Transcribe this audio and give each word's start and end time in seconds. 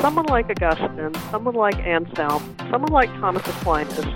someone 0.00 0.26
like 0.26 0.50
Augustine, 0.50 1.14
someone 1.30 1.54
like 1.54 1.76
Anselm, 1.78 2.56
someone 2.70 2.92
like 2.92 3.10
Thomas 3.14 3.46
Aquinas, 3.46 4.06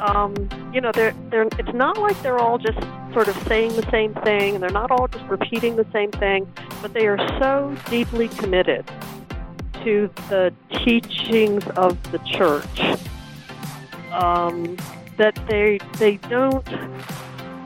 um, 0.00 0.34
you 0.72 0.80
know, 0.80 0.92
they're, 0.92 1.14
they're, 1.30 1.48
it's 1.58 1.74
not 1.74 1.98
like 1.98 2.20
they're 2.22 2.38
all 2.38 2.58
just 2.58 2.78
sort 3.12 3.28
of 3.28 3.36
saying 3.46 3.76
the 3.76 3.88
same 3.90 4.14
thing, 4.14 4.54
and 4.54 4.62
they're 4.62 4.70
not 4.70 4.90
all 4.90 5.08
just 5.08 5.24
repeating 5.26 5.76
the 5.76 5.86
same 5.92 6.10
thing, 6.10 6.50
but 6.80 6.94
they 6.94 7.06
are 7.06 7.18
so 7.38 7.76
deeply 7.90 8.28
committed 8.28 8.90
to 9.84 10.10
the 10.28 10.52
teachings 10.84 11.66
of 11.76 12.00
the 12.12 12.18
church 12.20 12.80
um, 14.12 14.76
that 15.16 15.38
they 15.48 15.78
they 15.98 16.16
don't. 16.16 16.66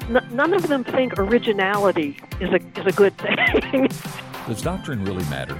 N- 0.08 0.28
none 0.32 0.52
of 0.52 0.68
them 0.68 0.84
think 0.84 1.18
originality 1.18 2.16
is 2.40 2.50
a 2.50 2.60
is 2.80 2.86
a 2.86 2.92
good 2.92 3.16
thing. 3.70 3.88
Does 4.46 4.62
doctrine 4.62 5.04
really 5.04 5.24
matter? 5.24 5.58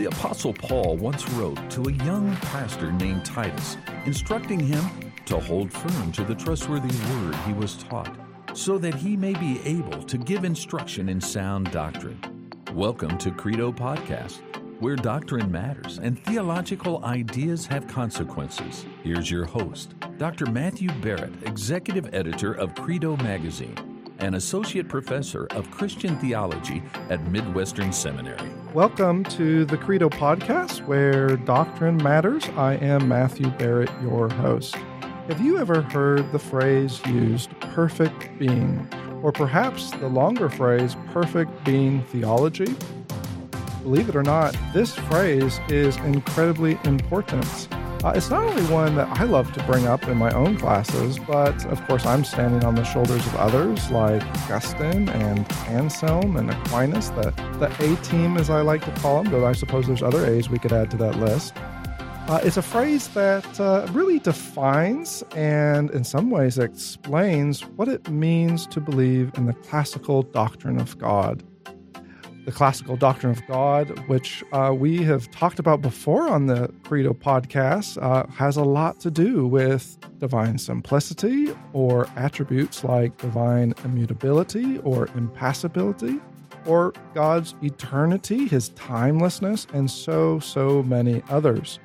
The 0.00 0.06
Apostle 0.06 0.54
Paul 0.54 0.96
once 0.96 1.28
wrote 1.32 1.70
to 1.72 1.82
a 1.82 1.92
young 1.92 2.34
pastor 2.36 2.90
named 2.90 3.22
Titus, 3.22 3.76
instructing 4.06 4.58
him 4.58 4.82
to 5.26 5.38
hold 5.38 5.70
firm 5.70 6.10
to 6.12 6.24
the 6.24 6.34
trustworthy 6.34 6.88
word 7.12 7.34
he 7.46 7.52
was 7.52 7.76
taught, 7.76 8.16
so 8.54 8.78
that 8.78 8.94
he 8.94 9.14
may 9.14 9.34
be 9.34 9.60
able 9.66 10.02
to 10.04 10.16
give 10.16 10.44
instruction 10.44 11.10
in 11.10 11.20
sound 11.20 11.70
doctrine. 11.70 12.18
Welcome 12.72 13.18
to 13.18 13.30
Credo 13.30 13.72
Podcast, 13.72 14.40
where 14.80 14.96
doctrine 14.96 15.52
matters 15.52 15.98
and 15.98 16.18
theological 16.24 17.04
ideas 17.04 17.66
have 17.66 17.86
consequences. 17.86 18.86
Here's 19.02 19.30
your 19.30 19.44
host, 19.44 19.96
Dr. 20.16 20.46
Matthew 20.46 20.88
Barrett, 21.02 21.34
Executive 21.44 22.08
Editor 22.14 22.54
of 22.54 22.74
Credo 22.74 23.18
Magazine 23.18 23.89
and 24.20 24.34
Associate 24.34 24.88
Professor 24.88 25.46
of 25.50 25.70
Christian 25.70 26.16
Theology 26.18 26.82
at 27.08 27.24
Midwestern 27.30 27.92
Seminary. 27.92 28.50
Welcome 28.74 29.24
to 29.24 29.64
the 29.64 29.76
Credo 29.76 30.08
Podcast, 30.08 30.86
where 30.86 31.36
doctrine 31.36 31.96
matters. 31.96 32.48
I 32.56 32.74
am 32.74 33.08
Matthew 33.08 33.50
Barrett, 33.50 33.90
your 34.02 34.28
host. 34.28 34.76
Have 35.28 35.40
you 35.40 35.58
ever 35.58 35.82
heard 35.82 36.30
the 36.32 36.38
phrase 36.38 37.00
used, 37.06 37.50
perfect 37.60 38.38
being, 38.38 38.88
or 39.22 39.32
perhaps 39.32 39.90
the 39.92 40.08
longer 40.08 40.48
phrase, 40.48 40.96
perfect 41.12 41.64
being 41.64 42.02
theology? 42.04 42.74
Believe 43.82 44.08
it 44.08 44.16
or 44.16 44.22
not, 44.22 44.56
this 44.74 44.94
phrase 44.94 45.58
is 45.68 45.96
incredibly 45.98 46.78
important. 46.84 47.68
Uh, 48.02 48.12
it's 48.16 48.30
not 48.30 48.42
only 48.42 48.62
one 48.72 48.94
that 48.94 49.06
I 49.20 49.24
love 49.24 49.52
to 49.52 49.62
bring 49.64 49.86
up 49.86 50.08
in 50.08 50.16
my 50.16 50.30
own 50.30 50.56
classes, 50.56 51.18
but 51.18 51.66
of 51.66 51.86
course, 51.86 52.06
I'm 52.06 52.24
standing 52.24 52.64
on 52.64 52.74
the 52.74 52.82
shoulders 52.82 53.26
of 53.26 53.36
others 53.36 53.90
like 53.90 54.22
Augustine 54.44 55.10
and 55.10 55.52
Anselm 55.68 56.38
and 56.38 56.50
Aquinas, 56.50 57.10
the, 57.10 57.30
the 57.58 57.66
A 57.78 57.96
team, 58.02 58.38
as 58.38 58.48
I 58.48 58.62
like 58.62 58.82
to 58.86 59.00
call 59.02 59.22
them, 59.22 59.30
though 59.30 59.44
I 59.44 59.52
suppose 59.52 59.86
there's 59.86 60.02
other 60.02 60.24
A's 60.24 60.48
we 60.48 60.58
could 60.58 60.72
add 60.72 60.90
to 60.92 60.96
that 60.96 61.18
list. 61.18 61.54
Uh, 62.26 62.40
it's 62.42 62.56
a 62.56 62.62
phrase 62.62 63.08
that 63.08 63.60
uh, 63.60 63.86
really 63.92 64.18
defines 64.18 65.22
and, 65.36 65.90
in 65.90 66.02
some 66.02 66.30
ways, 66.30 66.56
explains 66.56 67.66
what 67.76 67.88
it 67.88 68.08
means 68.08 68.66
to 68.68 68.80
believe 68.80 69.30
in 69.36 69.44
the 69.44 69.52
classical 69.52 70.22
doctrine 70.22 70.80
of 70.80 70.96
God 70.96 71.42
the 72.44 72.52
classical 72.52 72.96
doctrine 72.96 73.32
of 73.32 73.46
God, 73.46 73.98
which 74.08 74.42
uh, 74.52 74.74
we 74.76 75.02
have 75.04 75.30
talked 75.30 75.58
about 75.58 75.82
before 75.82 76.28
on 76.28 76.46
the 76.46 76.72
Credo 76.84 77.12
podcast, 77.12 78.02
uh, 78.02 78.26
has 78.32 78.56
a 78.56 78.64
lot 78.64 79.00
to 79.00 79.10
do 79.10 79.46
with 79.46 79.98
divine 80.18 80.58
simplicity 80.58 81.54
or 81.72 82.06
attributes 82.16 82.84
like 82.84 83.16
divine 83.18 83.74
immutability 83.84 84.78
or 84.78 85.08
impassibility 85.16 86.20
or 86.66 86.92
God's 87.14 87.54
eternity, 87.62 88.46
his 88.46 88.70
timelessness, 88.70 89.66
and 89.72 89.90
so, 89.90 90.38
so 90.40 90.82
many 90.82 91.22
others. 91.30 91.78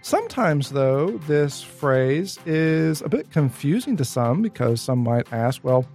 Sometimes, 0.00 0.70
though, 0.70 1.12
this 1.26 1.62
phrase 1.62 2.38
is 2.44 3.00
a 3.00 3.08
bit 3.08 3.30
confusing 3.30 3.96
to 3.96 4.04
some 4.04 4.42
because 4.42 4.80
some 4.80 4.98
might 4.98 5.32
ask, 5.32 5.64
well, 5.64 5.86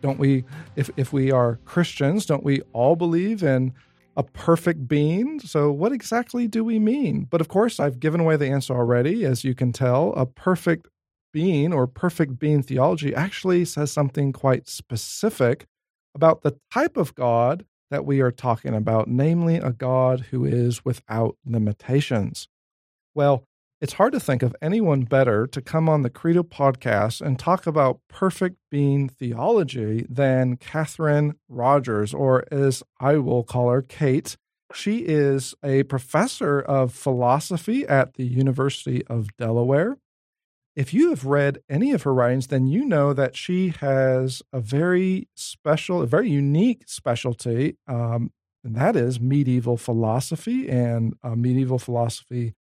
don't 0.00 0.18
we, 0.18 0.44
if, 0.76 0.90
if 0.96 1.12
we 1.12 1.30
are 1.30 1.58
Christians, 1.64 2.26
don't 2.26 2.44
we 2.44 2.60
all 2.72 2.96
believe 2.96 3.42
in 3.42 3.72
a 4.16 4.22
perfect 4.22 4.88
being? 4.88 5.40
So, 5.40 5.70
what 5.70 5.92
exactly 5.92 6.48
do 6.48 6.64
we 6.64 6.78
mean? 6.78 7.26
But 7.30 7.40
of 7.40 7.48
course, 7.48 7.80
I've 7.80 8.00
given 8.00 8.20
away 8.20 8.36
the 8.36 8.48
answer 8.48 8.74
already. 8.74 9.24
As 9.24 9.44
you 9.44 9.54
can 9.54 9.72
tell, 9.72 10.12
a 10.14 10.26
perfect 10.26 10.88
being 11.32 11.72
or 11.72 11.86
perfect 11.86 12.38
being 12.38 12.62
theology 12.62 13.14
actually 13.14 13.64
says 13.64 13.90
something 13.90 14.32
quite 14.32 14.68
specific 14.68 15.66
about 16.14 16.42
the 16.42 16.58
type 16.72 16.96
of 16.96 17.14
God 17.14 17.64
that 17.90 18.04
we 18.04 18.20
are 18.20 18.30
talking 18.30 18.74
about, 18.74 19.08
namely 19.08 19.56
a 19.56 19.70
God 19.70 20.26
who 20.30 20.44
is 20.44 20.84
without 20.84 21.36
limitations. 21.46 22.48
Well, 23.14 23.44
it's 23.80 23.92
hard 23.92 24.12
to 24.12 24.20
think 24.20 24.42
of 24.42 24.56
anyone 24.60 25.02
better 25.02 25.46
to 25.46 25.62
come 25.62 25.88
on 25.88 26.02
the 26.02 26.10
Credo 26.10 26.42
podcast 26.42 27.20
and 27.20 27.38
talk 27.38 27.66
about 27.66 28.00
perfect 28.08 28.56
being 28.70 29.08
theology 29.08 30.04
than 30.08 30.56
Katherin 30.56 31.34
Rogers, 31.48 32.12
or 32.12 32.44
as 32.50 32.82
I 32.98 33.18
will 33.18 33.44
call 33.44 33.70
her, 33.70 33.82
Kate. 33.82 34.36
She 34.74 34.98
is 34.98 35.54
a 35.62 35.84
professor 35.84 36.60
of 36.60 36.92
philosophy 36.92 37.86
at 37.86 38.14
the 38.14 38.26
University 38.26 39.06
of 39.06 39.34
Delaware. 39.36 39.96
If 40.74 40.92
you 40.92 41.10
have 41.10 41.24
read 41.24 41.58
any 41.68 41.92
of 41.92 42.02
her 42.02 42.12
writings, 42.12 42.48
then 42.48 42.66
you 42.66 42.84
know 42.84 43.12
that 43.12 43.36
she 43.36 43.70
has 43.80 44.42
a 44.52 44.60
very 44.60 45.28
special, 45.34 46.02
a 46.02 46.06
very 46.06 46.28
unique 46.28 46.82
specialty, 46.86 47.76
um, 47.86 48.32
and 48.62 48.74
that 48.74 48.96
is 48.96 49.20
medieval 49.20 49.76
philosophy 49.76 50.68
and 50.68 51.14
uh, 51.22 51.34
medieval 51.34 51.78
philosophy 51.78 52.54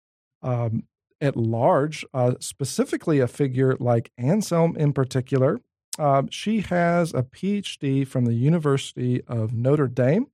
um, 0.42 0.84
at 1.20 1.36
large, 1.36 2.04
uh, 2.12 2.34
specifically 2.40 3.20
a 3.20 3.28
figure 3.28 3.76
like 3.78 4.10
Anselm 4.18 4.76
in 4.76 4.92
particular. 4.92 5.60
Uh, 5.98 6.22
she 6.30 6.60
has 6.60 7.14
a 7.14 7.22
PhD 7.22 8.06
from 8.06 8.24
the 8.24 8.34
University 8.34 9.22
of 9.24 9.52
Notre 9.52 9.86
Dame 9.86 10.26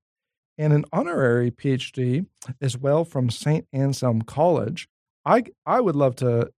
and 0.57 0.73
an 0.73 0.85
honorary 0.93 1.51
PhD 1.51 2.27
as 2.61 2.77
well 2.77 3.05
from 3.05 3.31
St. 3.31 3.67
Anselm 3.73 4.23
College. 4.23 4.89
I, 5.25 5.45
I 5.67 5.81
would 5.81 5.97
love 5.97 6.17
to 6.17 6.51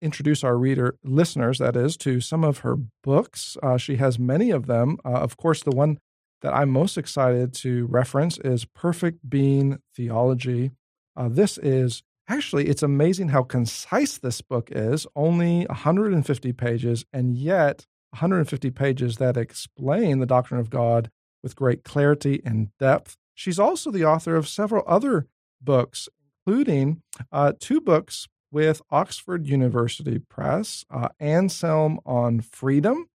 introduce 0.00 0.44
our 0.44 0.56
reader 0.56 0.96
listeners, 1.02 1.58
that 1.58 1.76
is, 1.76 1.96
to 1.98 2.20
some 2.20 2.44
of 2.44 2.58
her 2.58 2.76
books. 3.02 3.56
Uh, 3.62 3.76
she 3.76 3.96
has 3.96 4.18
many 4.18 4.50
of 4.50 4.66
them. 4.66 4.98
Uh, 5.04 5.10
of 5.10 5.36
course, 5.36 5.62
the 5.62 5.74
one 5.74 5.98
that 6.42 6.54
I'm 6.54 6.70
most 6.70 6.98
excited 6.98 7.54
to 7.54 7.86
reference 7.86 8.38
is 8.38 8.64
Perfect 8.64 9.28
Being 9.28 9.80
Theology. 9.94 10.70
Uh, 11.16 11.28
this 11.28 11.58
is 11.58 12.02
Actually, 12.28 12.66
it's 12.68 12.82
amazing 12.82 13.28
how 13.28 13.42
concise 13.42 14.18
this 14.18 14.40
book 14.40 14.68
is 14.72 15.06
only 15.14 15.64
150 15.66 16.52
pages, 16.52 17.04
and 17.12 17.36
yet 17.36 17.86
150 18.10 18.70
pages 18.70 19.18
that 19.18 19.36
explain 19.36 20.18
the 20.18 20.26
doctrine 20.26 20.58
of 20.58 20.70
God 20.70 21.10
with 21.42 21.54
great 21.54 21.84
clarity 21.84 22.42
and 22.44 22.68
depth. 22.80 23.16
She's 23.34 23.60
also 23.60 23.92
the 23.92 24.04
author 24.04 24.34
of 24.34 24.48
several 24.48 24.82
other 24.88 25.28
books, 25.60 26.08
including 26.46 27.02
uh, 27.30 27.52
two 27.60 27.80
books 27.80 28.26
with 28.50 28.82
Oxford 28.90 29.46
University 29.46 30.18
Press 30.18 30.84
uh, 30.90 31.08
Anselm 31.20 32.00
on 32.04 32.40
Freedom, 32.40 33.06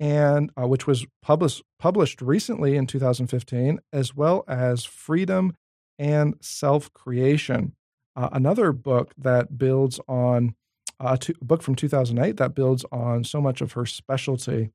and 0.00 0.50
uh, 0.58 0.66
which 0.66 0.86
was 0.86 1.04
published 1.20 1.62
published 1.78 2.22
recently 2.22 2.76
in 2.76 2.86
2015, 2.86 3.78
as 3.92 4.14
well 4.14 4.44
as 4.48 4.84
Freedom 4.84 5.54
and 5.98 6.34
Self 6.40 6.90
Creation. 6.94 7.74
Uh, 8.16 8.28
another 8.32 8.72
book 8.72 9.12
that 9.18 9.58
builds 9.58 10.00
on 10.08 10.54
uh, 11.00 11.16
a 11.28 11.44
book 11.44 11.62
from 11.62 11.74
2008 11.74 12.36
that 12.36 12.54
builds 12.54 12.84
on 12.92 13.24
so 13.24 13.40
much 13.40 13.60
of 13.60 13.72
her 13.72 13.84
specialty. 13.84 14.70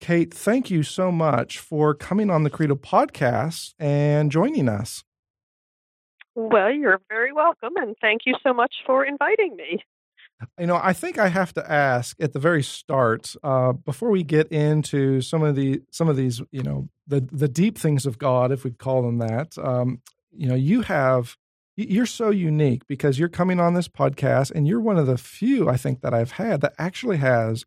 Kate, 0.00 0.32
thank 0.32 0.70
you 0.70 0.82
so 0.82 1.10
much 1.10 1.58
for 1.58 1.94
coming 1.94 2.30
on 2.30 2.44
the 2.44 2.50
Credo 2.50 2.74
podcast 2.76 3.74
and 3.78 4.30
joining 4.30 4.68
us. 4.68 5.04
Well, 6.34 6.70
you're 6.70 7.00
very 7.08 7.32
welcome, 7.32 7.76
and 7.76 7.96
thank 8.00 8.22
you 8.24 8.34
so 8.44 8.52
much 8.52 8.72
for 8.86 9.04
inviting 9.04 9.56
me. 9.56 9.82
You 10.56 10.66
know, 10.66 10.78
I 10.80 10.92
think 10.92 11.18
I 11.18 11.28
have 11.28 11.52
to 11.54 11.70
ask 11.70 12.16
at 12.20 12.32
the 12.32 12.38
very 12.38 12.62
start, 12.62 13.34
uh, 13.42 13.72
before 13.72 14.10
we 14.10 14.22
get 14.22 14.46
into 14.52 15.20
some 15.20 15.42
of 15.42 15.56
the 15.56 15.82
some 15.90 16.08
of 16.08 16.16
these, 16.16 16.40
you 16.52 16.62
know, 16.62 16.88
the 17.08 17.26
the 17.32 17.48
deep 17.48 17.76
things 17.76 18.06
of 18.06 18.18
God, 18.18 18.52
if 18.52 18.62
we 18.62 18.70
call 18.70 19.02
them 19.02 19.18
that. 19.18 19.58
Um, 19.58 20.00
you 20.30 20.48
know, 20.48 20.54
you 20.54 20.82
have 20.82 21.36
you're 21.78 22.06
so 22.06 22.30
unique 22.30 22.86
because 22.88 23.18
you're 23.18 23.28
coming 23.28 23.60
on 23.60 23.74
this 23.74 23.86
podcast 23.86 24.50
and 24.50 24.66
you're 24.66 24.80
one 24.80 24.98
of 24.98 25.06
the 25.06 25.16
few 25.16 25.68
I 25.68 25.76
think 25.76 26.00
that 26.00 26.12
I've 26.12 26.32
had 26.32 26.60
that 26.62 26.74
actually 26.76 27.18
has 27.18 27.64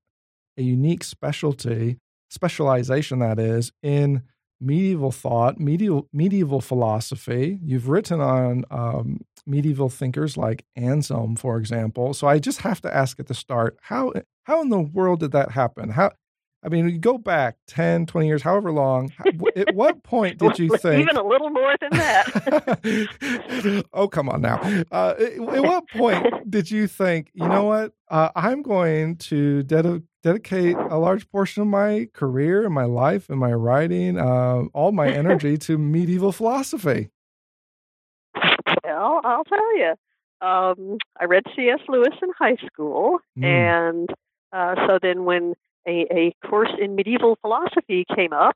a 0.58 0.62
unique 0.62 1.04
specialty, 1.04 1.98
specialization 2.30 3.20
that 3.20 3.40
is 3.40 3.72
in 3.82 4.24
medieval 4.60 5.12
thought, 5.14 5.60
medieval 5.60 6.10
medieval 6.12 6.60
philosophy. 6.60 7.60
You've 7.64 7.88
written 7.88 8.20
on 8.20 8.66
um, 8.70 9.22
medieval 9.46 9.88
thinkers 9.88 10.36
like 10.36 10.66
Anselm, 10.76 11.38
for 11.38 11.58
example. 11.58 12.14
So 12.14 12.28
I 12.28 12.40
just 12.40 12.62
have 12.62 12.82
to 12.82 12.94
ask 12.94 13.18
at 13.20 13.28
the 13.28 13.34
start 13.34 13.78
how 13.84 14.12
how 14.44 14.62
in 14.62 14.70
the 14.70 14.82
world 14.82 15.22
did 15.22 15.32
that 15.32 15.52
happen? 15.52 15.90
How 15.90 16.12
I 16.64 16.70
mean, 16.70 16.88
you 16.90 17.00
go 17.00 17.18
back 17.18 17.56
10, 17.68 18.06
20 18.06 18.28
years, 18.28 18.44
however 18.44 18.72
long. 18.72 19.12
At 19.56 19.74
what 19.74 20.04
point 20.04 20.38
did 20.38 20.60
you 20.60 20.78
think? 20.78 21.02
Even 21.02 21.18
a 21.18 21.24
little 21.24 21.50
more 21.50 21.76
than 21.82 21.90
that. 21.92 23.86
oh, 23.94 24.08
come 24.08 24.30
on 24.30 24.42
now. 24.42 24.60
Uh, 24.92 25.16
at 25.18 25.40
what 25.40 25.90
point 25.90 26.50
did 26.50 26.70
you 26.70 26.86
think, 26.86 27.32
you 27.34 27.48
know 27.48 27.64
what? 27.64 27.94
Uh, 28.10 28.30
I'm 28.36 28.62
going 28.62 29.16
to 29.18 29.64
ded- 29.64 30.04
dedicate 30.22 30.76
a 30.76 30.98
large 30.98 31.30
portion 31.32 31.64
of 31.64 31.68
my 31.68 32.08
career 32.14 32.64
and 32.64 32.74
my 32.74 32.86
life 32.86 33.30
and 33.30 33.40
my 33.40 33.54
writing, 33.54 34.20
uh, 34.20 34.64
all 34.74 34.92
my 34.92 35.10
energy 35.10 35.58
to 35.60 35.80
medieval 35.80 36.32
philosophy? 36.32 37.10
Well, 38.84 39.22
I'll 39.24 39.46
tell 39.46 39.78
you. 39.78 39.94
Um, 40.42 40.98
I 41.20 41.26
read 41.26 41.44
C.S. 41.56 41.80
Lewis 41.88 42.16
in 42.22 42.30
high 42.38 42.58
school, 42.66 43.20
mm. 43.38 43.46
and 43.46 44.10
uh, 44.52 44.76
so 44.88 44.98
then 45.00 45.26
when 45.26 45.54
a, 45.88 46.06
a 46.12 46.48
course 46.48 46.72
in 46.80 46.96
medieval 46.96 47.38
philosophy 47.42 48.06
came 48.16 48.34
up 48.34 48.56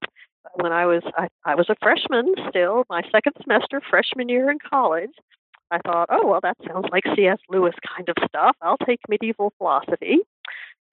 when 0.56 0.72
I 0.72 0.86
was 0.86 1.04
I, 1.18 1.28
I 1.44 1.56
was 1.56 1.70
a 1.70 1.76
freshman 1.82 2.34
still, 2.50 2.84
my 2.90 3.02
second 3.12 3.34
semester 3.42 3.82
freshman 3.90 4.30
year 4.30 4.50
in 4.50 4.58
college. 4.60 5.12
I 5.72 5.80
thought, 5.80 6.10
oh 6.12 6.28
well, 6.28 6.40
that 6.44 6.58
sounds 6.68 6.86
like 6.92 7.04
C.S. 7.16 7.40
Lewis 7.50 7.74
kind 7.96 8.08
of 8.08 8.16
stuff. 8.28 8.56
I'll 8.62 8.78
take 8.78 9.00
medieval 9.10 9.52
philosophy, 9.58 10.20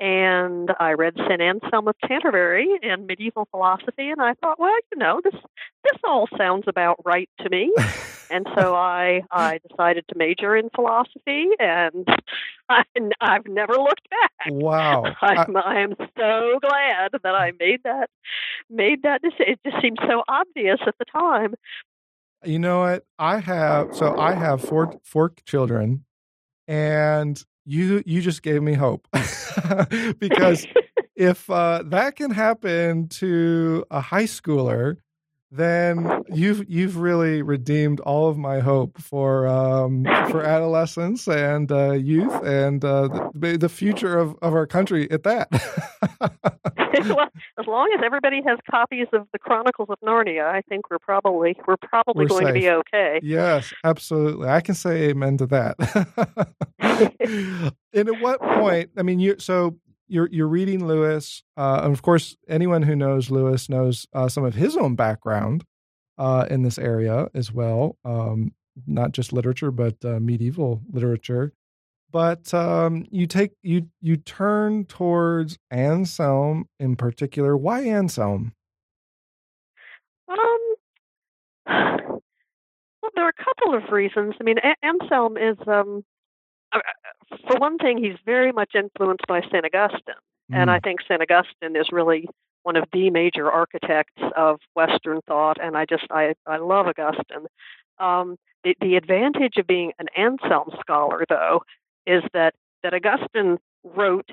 and 0.02 0.72
I 0.80 0.94
read 0.94 1.14
Saint 1.28 1.40
Anselm 1.40 1.86
of 1.86 1.94
Canterbury 2.06 2.68
and 2.82 3.06
medieval 3.06 3.46
philosophy, 3.52 4.10
and 4.10 4.20
I 4.20 4.34
thought, 4.34 4.58
well, 4.58 4.74
you 4.90 4.98
know, 4.98 5.20
this 5.22 5.40
this 5.84 6.00
all 6.02 6.26
sounds 6.36 6.64
about 6.66 6.96
right 7.04 7.30
to 7.40 7.48
me. 7.48 7.72
and 8.30 8.44
so 8.58 8.74
I 8.74 9.22
I 9.30 9.60
decided 9.70 10.04
to 10.08 10.18
major 10.18 10.56
in 10.56 10.70
philosophy, 10.74 11.50
and 11.60 12.08
I, 12.68 12.82
I've 13.20 13.46
never 13.46 13.74
looked 13.74 14.08
back. 14.10 14.32
Wow, 14.48 15.04
I'm, 15.22 15.56
I, 15.56 15.60
I 15.60 15.80
am 15.82 15.94
so 16.18 16.58
glad 16.60 17.12
that 17.22 17.34
I 17.34 17.52
made 17.60 17.84
that 17.84 18.10
made 18.68 19.04
that 19.04 19.22
decision. 19.22 19.52
It 19.52 19.70
just 19.70 19.80
seemed 19.80 20.00
so 20.02 20.24
obvious 20.26 20.80
at 20.84 20.98
the 20.98 21.04
time. 21.04 21.54
You 22.44 22.58
know 22.58 22.80
what? 22.80 23.04
I 23.20 23.38
have 23.38 23.94
so 23.94 24.18
I 24.18 24.34
have 24.34 24.62
four 24.62 24.98
four 25.04 25.32
children, 25.46 26.04
and 26.66 27.40
you 27.64 28.02
you 28.06 28.20
just 28.20 28.42
gave 28.42 28.62
me 28.62 28.74
hope. 28.74 29.06
Because 30.18 30.66
if 31.16 31.48
uh, 31.50 31.82
that 31.86 32.16
can 32.16 32.30
happen 32.30 33.08
to 33.08 33.84
a 33.90 34.00
high 34.00 34.24
schooler 34.24 34.96
then 35.52 36.24
you've 36.32 36.68
you've 36.68 36.96
really 36.96 37.42
redeemed 37.42 38.00
all 38.00 38.28
of 38.28 38.38
my 38.38 38.60
hope 38.60 38.98
for 38.98 39.46
um, 39.46 40.04
for 40.30 40.42
adolescence 40.42 41.28
and 41.28 41.70
uh, 41.70 41.92
youth 41.92 42.32
and 42.42 42.82
uh, 42.82 43.30
the, 43.34 43.58
the, 43.58 43.68
future 43.68 44.18
of, 44.18 44.34
of 44.40 44.54
our 44.54 44.66
country 44.66 45.10
at 45.10 45.24
that. 45.24 45.48
well, 46.20 47.28
as 47.58 47.66
long 47.66 47.94
as 47.94 48.02
everybody 48.02 48.40
has 48.46 48.58
copies 48.70 49.08
of 49.12 49.26
the 49.32 49.38
Chronicles 49.38 49.90
of 49.90 49.98
Narnia, 50.02 50.46
I 50.46 50.62
think 50.62 50.90
we're 50.90 50.98
probably 50.98 51.54
we're 51.66 51.76
probably 51.76 52.24
we're 52.24 52.28
going 52.28 52.46
safe. 52.46 52.54
to 52.54 52.60
be 52.60 52.70
okay. 52.70 53.20
Yes, 53.22 53.74
absolutely. 53.84 54.48
I 54.48 54.62
can 54.62 54.74
say 54.74 55.10
amen 55.10 55.36
to 55.36 55.46
that. 55.48 55.76
and 57.92 58.08
at 58.08 58.20
what 58.22 58.40
point? 58.40 58.90
I 58.96 59.02
mean, 59.02 59.20
you 59.20 59.36
so 59.38 59.76
you're 60.12 60.28
you're 60.30 60.46
reading 60.46 60.86
Lewis, 60.86 61.42
uh, 61.56 61.80
and 61.84 61.92
of 61.92 62.02
course, 62.02 62.36
anyone 62.46 62.82
who 62.82 62.94
knows 62.94 63.30
Lewis 63.30 63.70
knows 63.70 64.06
uh, 64.12 64.28
some 64.28 64.44
of 64.44 64.54
his 64.54 64.76
own 64.76 64.94
background 64.94 65.64
uh, 66.18 66.46
in 66.50 66.62
this 66.62 66.78
area 66.78 67.28
as 67.34 67.50
well, 67.50 67.96
um, 68.04 68.52
not 68.86 69.12
just 69.12 69.32
literature 69.32 69.70
but 69.70 69.96
uh, 70.04 70.20
medieval 70.20 70.82
literature. 70.92 71.54
But 72.10 72.52
um, 72.52 73.06
you 73.10 73.26
take 73.26 73.52
you 73.62 73.88
you 74.02 74.18
turn 74.18 74.84
towards 74.84 75.58
Anselm 75.70 76.68
in 76.78 76.94
particular. 76.94 77.56
Why 77.56 77.84
Anselm? 77.84 78.52
Um, 80.28 80.36
well, 81.66 83.10
there 83.14 83.24
are 83.24 83.32
a 83.36 83.44
couple 83.44 83.74
of 83.74 83.90
reasons. 83.90 84.34
I 84.38 84.44
mean, 84.44 84.56
Anselm 84.82 85.38
is 85.38 85.56
um, 85.66 86.04
for 87.46 87.56
one 87.58 87.78
thing, 87.78 87.98
he's 87.98 88.18
very 88.24 88.52
much 88.52 88.72
influenced 88.74 89.26
by 89.26 89.40
St. 89.42 89.64
Augustine. 89.64 90.14
Mm. 90.50 90.56
And 90.56 90.70
I 90.70 90.80
think 90.80 91.00
St. 91.02 91.20
Augustine 91.20 91.76
is 91.76 91.88
really 91.92 92.28
one 92.62 92.76
of 92.76 92.84
the 92.92 93.10
major 93.10 93.50
architects 93.50 94.22
of 94.36 94.60
Western 94.74 95.20
thought. 95.26 95.58
And 95.60 95.76
I 95.76 95.84
just, 95.84 96.04
I, 96.10 96.34
I 96.46 96.58
love 96.58 96.86
Augustine. 96.86 97.46
Um, 97.98 98.36
the, 98.64 98.76
the 98.80 98.96
advantage 98.96 99.56
of 99.56 99.66
being 99.66 99.92
an 99.98 100.06
Anselm 100.16 100.70
scholar, 100.80 101.24
though, 101.28 101.62
is 102.06 102.22
that, 102.32 102.54
that 102.82 102.94
Augustine 102.94 103.58
wrote 103.84 104.30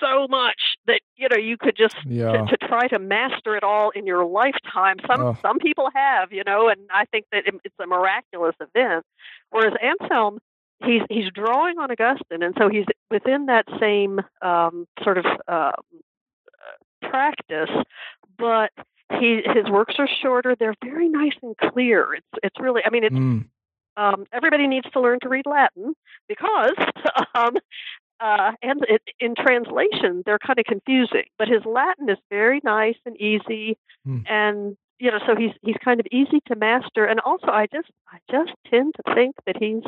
so 0.00 0.26
much 0.28 0.76
that 0.86 1.00
you 1.16 1.28
know 1.28 1.36
you 1.36 1.56
could 1.56 1.76
just 1.76 1.94
yeah. 2.04 2.32
to, 2.32 2.46
to, 2.46 2.56
try 2.66 2.88
to 2.88 2.98
master 2.98 3.54
it 3.54 3.62
all 3.62 3.90
in 3.90 4.06
your 4.06 4.24
lifetime 4.24 4.96
some 5.06 5.20
oh. 5.20 5.38
some 5.40 5.58
people 5.58 5.88
have 5.94 6.32
you 6.32 6.42
know 6.44 6.68
and 6.68 6.80
i 6.92 7.04
think 7.06 7.24
that 7.30 7.44
it's 7.46 7.74
a 7.80 7.86
miraculous 7.86 8.56
event 8.60 9.04
whereas 9.50 9.72
anselm 9.80 10.38
he's 10.84 11.02
he's 11.08 11.30
drawing 11.34 11.78
on 11.78 11.90
Augustine, 11.90 12.42
and 12.42 12.54
so 12.58 12.68
he's 12.68 12.86
within 13.10 13.46
that 13.46 13.66
same 13.80 14.20
um, 14.42 14.86
sort 15.02 15.18
of 15.18 15.26
uh, 15.48 15.72
practice, 17.02 17.70
but 18.38 18.70
he 19.18 19.40
his 19.44 19.70
works 19.70 19.96
are 19.98 20.08
shorter. 20.22 20.54
They're 20.58 20.74
very 20.84 21.08
nice 21.08 21.34
and 21.42 21.56
clear. 21.56 22.14
It's 22.14 22.26
it's 22.42 22.60
really 22.60 22.82
I 22.84 22.90
mean 22.90 23.04
it's 23.04 23.14
mm. 23.14 23.44
um, 23.96 24.24
everybody 24.32 24.66
needs 24.66 24.88
to 24.92 25.00
learn 25.00 25.18
to 25.22 25.28
read 25.28 25.46
Latin 25.46 25.94
because 26.28 26.74
um, 27.34 27.56
uh, 28.20 28.52
and 28.62 28.84
it, 28.88 29.02
in 29.18 29.34
translation 29.34 30.22
they're 30.24 30.38
kind 30.38 30.58
of 30.58 30.64
confusing. 30.64 31.24
But 31.38 31.48
his 31.48 31.64
Latin 31.64 32.08
is 32.08 32.18
very 32.30 32.60
nice 32.62 32.96
and 33.04 33.16
easy, 33.20 33.76
mm. 34.06 34.24
and 34.30 34.76
you 34.98 35.10
know 35.10 35.18
so 35.26 35.34
he's 35.36 35.52
he's 35.62 35.76
kind 35.84 36.00
of 36.00 36.06
easy 36.12 36.40
to 36.46 36.56
master. 36.56 37.04
And 37.04 37.20
also 37.20 37.48
I 37.48 37.66
just 37.72 37.90
I 38.08 38.18
just 38.30 38.52
tend 38.70 38.94
to 38.96 39.14
think 39.14 39.34
that 39.46 39.56
he's 39.58 39.82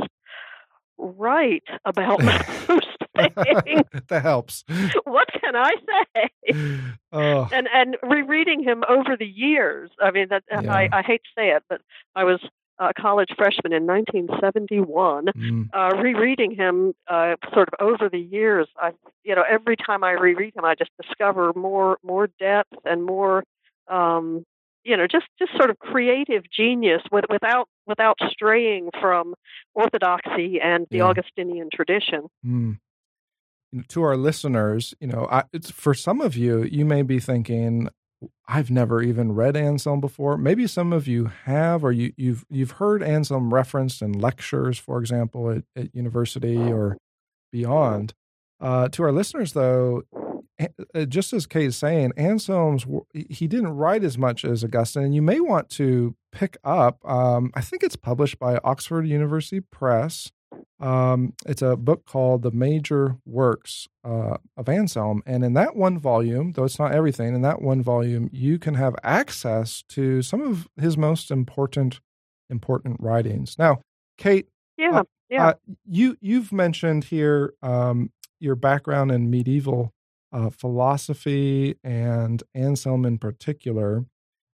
right 0.98 1.62
about 1.84 2.22
most 2.68 2.86
things. 3.16 3.82
that 4.08 4.22
helps. 4.22 4.64
What 5.04 5.28
can 5.40 5.56
I 5.56 5.74
say? 6.14 6.80
Oh. 7.12 7.48
And 7.52 7.68
and 7.72 7.96
rereading 8.02 8.62
him 8.62 8.84
over 8.88 9.16
the 9.16 9.26
years. 9.26 9.90
I 10.00 10.10
mean, 10.10 10.28
that 10.28 10.44
yeah. 10.50 10.72
I, 10.72 10.88
I 10.92 11.02
hate 11.02 11.22
to 11.24 11.30
say 11.36 11.50
it, 11.50 11.62
but 11.68 11.80
I 12.14 12.24
was 12.24 12.40
a 12.78 12.92
college 12.94 13.30
freshman 13.36 13.72
in 13.72 13.86
1971. 13.86 15.26
Mm. 15.26 15.68
Uh, 15.72 15.96
rereading 16.02 16.54
him 16.54 16.94
uh, 17.06 17.36
sort 17.52 17.68
of 17.68 17.74
over 17.80 18.08
the 18.08 18.18
years, 18.18 18.66
I 18.76 18.92
you 19.24 19.34
know 19.34 19.44
every 19.48 19.76
time 19.76 20.04
I 20.04 20.12
reread 20.12 20.56
him, 20.56 20.64
I 20.64 20.74
just 20.74 20.90
discover 21.00 21.52
more 21.54 21.98
more 22.02 22.28
depth 22.38 22.74
and 22.84 23.04
more 23.04 23.44
um, 23.88 24.44
you 24.84 24.96
know 24.96 25.06
just 25.06 25.26
just 25.38 25.52
sort 25.56 25.70
of 25.70 25.78
creative 25.78 26.42
genius 26.50 27.02
with, 27.10 27.24
without 27.30 27.68
without 27.86 28.18
straying 28.30 28.90
from 29.00 29.34
orthodoxy 29.74 30.60
and 30.62 30.86
the 30.90 30.98
yeah. 30.98 31.04
Augustinian 31.04 31.68
tradition. 31.72 32.28
Mm. 32.44 32.78
To 33.88 34.02
our 34.02 34.18
listeners, 34.18 34.92
you 35.00 35.06
know, 35.06 35.26
I, 35.30 35.44
for 35.72 35.94
some 35.94 36.20
of 36.20 36.36
you, 36.36 36.62
you 36.62 36.84
may 36.84 37.00
be 37.00 37.18
thinking, 37.18 37.88
"I've 38.46 38.70
never 38.70 39.00
even 39.00 39.32
read 39.34 39.56
Anselm 39.56 40.00
before." 40.00 40.36
Maybe 40.36 40.66
some 40.66 40.92
of 40.92 41.08
you 41.08 41.30
have, 41.44 41.82
or 41.82 41.90
you, 41.90 42.12
you've 42.18 42.44
you've 42.50 42.72
heard 42.72 43.02
Anselm 43.02 43.52
referenced 43.52 44.02
in 44.02 44.12
lectures, 44.12 44.78
for 44.78 44.98
example, 44.98 45.50
at, 45.50 45.64
at 45.74 45.94
university 45.94 46.58
or 46.58 46.98
beyond. 47.50 48.12
Uh, 48.60 48.88
to 48.88 49.02
our 49.02 49.10
listeners, 49.10 49.54
though, 49.54 50.02
just 51.08 51.32
as 51.32 51.46
Kate 51.46 51.66
is 51.66 51.76
saying, 51.76 52.12
Anselm's 52.16 52.86
he 53.12 53.46
didn't 53.46 53.74
write 53.74 54.04
as 54.04 54.18
much 54.18 54.44
as 54.44 54.62
Augustine, 54.64 55.04
and 55.04 55.14
you 55.14 55.22
may 55.22 55.40
want 55.40 55.70
to 55.70 56.14
pick 56.30 56.56
up. 56.64 56.98
Um, 57.08 57.50
I 57.54 57.60
think 57.60 57.82
it's 57.82 57.96
published 57.96 58.38
by 58.38 58.58
Oxford 58.64 59.06
University 59.06 59.60
Press. 59.60 60.30
Um, 60.80 61.34
it's 61.46 61.62
a 61.62 61.76
book 61.76 62.04
called 62.06 62.42
The 62.42 62.50
Major 62.50 63.16
Works 63.24 63.88
uh, 64.04 64.36
of 64.56 64.68
Anselm, 64.68 65.22
and 65.26 65.44
in 65.44 65.54
that 65.54 65.76
one 65.76 65.98
volume, 65.98 66.52
though 66.52 66.64
it's 66.64 66.78
not 66.78 66.92
everything, 66.92 67.34
in 67.34 67.42
that 67.42 67.62
one 67.62 67.82
volume, 67.82 68.28
you 68.32 68.58
can 68.58 68.74
have 68.74 68.96
access 69.02 69.84
to 69.90 70.22
some 70.22 70.42
of 70.42 70.68
his 70.76 70.96
most 70.98 71.30
important 71.30 72.00
important 72.50 72.98
writings. 73.00 73.56
Now, 73.58 73.80
Kate, 74.18 74.48
yeah, 74.76 75.00
uh, 75.00 75.04
yeah, 75.30 75.48
uh, 75.48 75.54
you 75.86 76.16
you've 76.20 76.52
mentioned 76.52 77.04
here 77.04 77.54
um, 77.62 78.10
your 78.40 78.56
background 78.56 79.10
in 79.10 79.30
medieval 79.30 79.92
uh, 80.32 80.50
philosophy 80.50 81.76
and 81.84 82.42
Anselm 82.54 83.04
in 83.04 83.18
particular, 83.18 84.04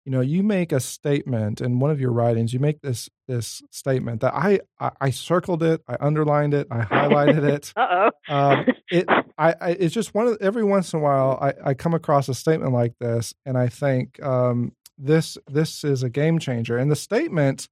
you 0.08 0.12
know, 0.12 0.22
you 0.22 0.42
make 0.42 0.72
a 0.72 0.80
statement 0.80 1.60
in 1.60 1.80
one 1.80 1.92
of 1.92 2.00
your 2.00 2.14
writings. 2.14 2.54
You 2.54 2.62
make 2.62 2.80
this 2.80 3.10
this 3.28 3.62
statement 3.72 4.22
that 4.22 4.34
I 4.34 4.62
I, 4.80 4.92
I 5.02 5.10
circled 5.10 5.62
it, 5.64 5.82
I 5.86 5.98
underlined 6.00 6.54
it, 6.54 6.68
I 6.72 6.80
highlighted 6.80 7.44
it. 7.44 7.74
uh 7.76 8.10
oh. 8.30 8.34
Um, 8.34 8.66
it 8.90 9.06
I, 9.38 9.54
I, 9.60 9.70
it's 9.72 9.94
just 9.94 10.16
one 10.16 10.28
of 10.28 10.38
every 10.40 10.64
once 10.64 10.94
in 10.94 11.00
a 11.00 11.04
while 11.04 11.38
I, 11.42 11.72
I 11.72 11.74
come 11.74 11.94
across 11.94 12.30
a 12.30 12.34
statement 12.34 12.72
like 12.72 12.94
this, 13.00 13.34
and 13.46 13.58
I 13.58 13.68
think 13.68 14.24
um, 14.24 14.72
this 14.98 15.38
this 15.46 15.84
is 15.84 16.04
a 16.04 16.10
game 16.10 16.40
changer. 16.40 16.78
And 16.78 16.90
the 16.90 16.96
statement. 16.96 17.68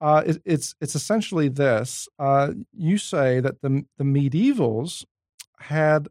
Uh, 0.00 0.22
it, 0.26 0.42
it's 0.44 0.74
it's 0.82 0.94
essentially 0.94 1.48
this. 1.48 2.08
Uh, 2.18 2.50
you 2.76 2.98
say 2.98 3.40
that 3.40 3.62
the 3.62 3.86
the 3.96 4.04
medievals 4.04 5.06
had 5.60 6.08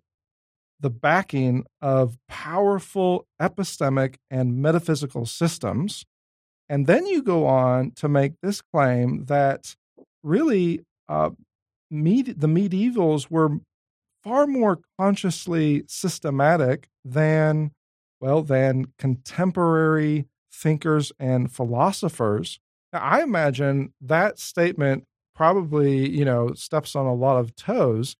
the 0.83 0.89
backing 0.89 1.65
of 1.81 2.17
powerful 2.27 3.25
epistemic 3.41 4.15
and 4.29 4.61
metaphysical 4.61 5.25
systems. 5.25 6.05
And 6.67 6.87
then 6.87 7.05
you 7.07 7.23
go 7.23 7.47
on 7.47 7.91
to 7.95 8.09
make 8.09 8.33
this 8.41 8.61
claim 8.61 9.25
that 9.25 9.75
really 10.23 10.81
uh, 11.07 11.31
med- 11.89 12.35
the 12.39 12.47
medievals 12.47 13.31
were 13.31 13.59
far 14.23 14.45
more 14.45 14.79
consciously 14.99 15.83
systematic 15.87 16.89
than, 17.05 17.71
well, 18.19 18.41
than 18.41 18.87
contemporary 18.97 20.25
thinkers 20.51 21.13
and 21.17 21.49
philosophers. 21.49 22.59
Now, 22.91 22.99
I 22.99 23.23
imagine 23.23 23.93
that 24.01 24.37
statement 24.37 25.05
probably, 25.33 26.09
you 26.09 26.25
know, 26.25 26.53
steps 26.53 26.93
on 26.93 27.05
a 27.05 27.13
lot 27.13 27.37
of 27.37 27.55
toes, 27.55 28.15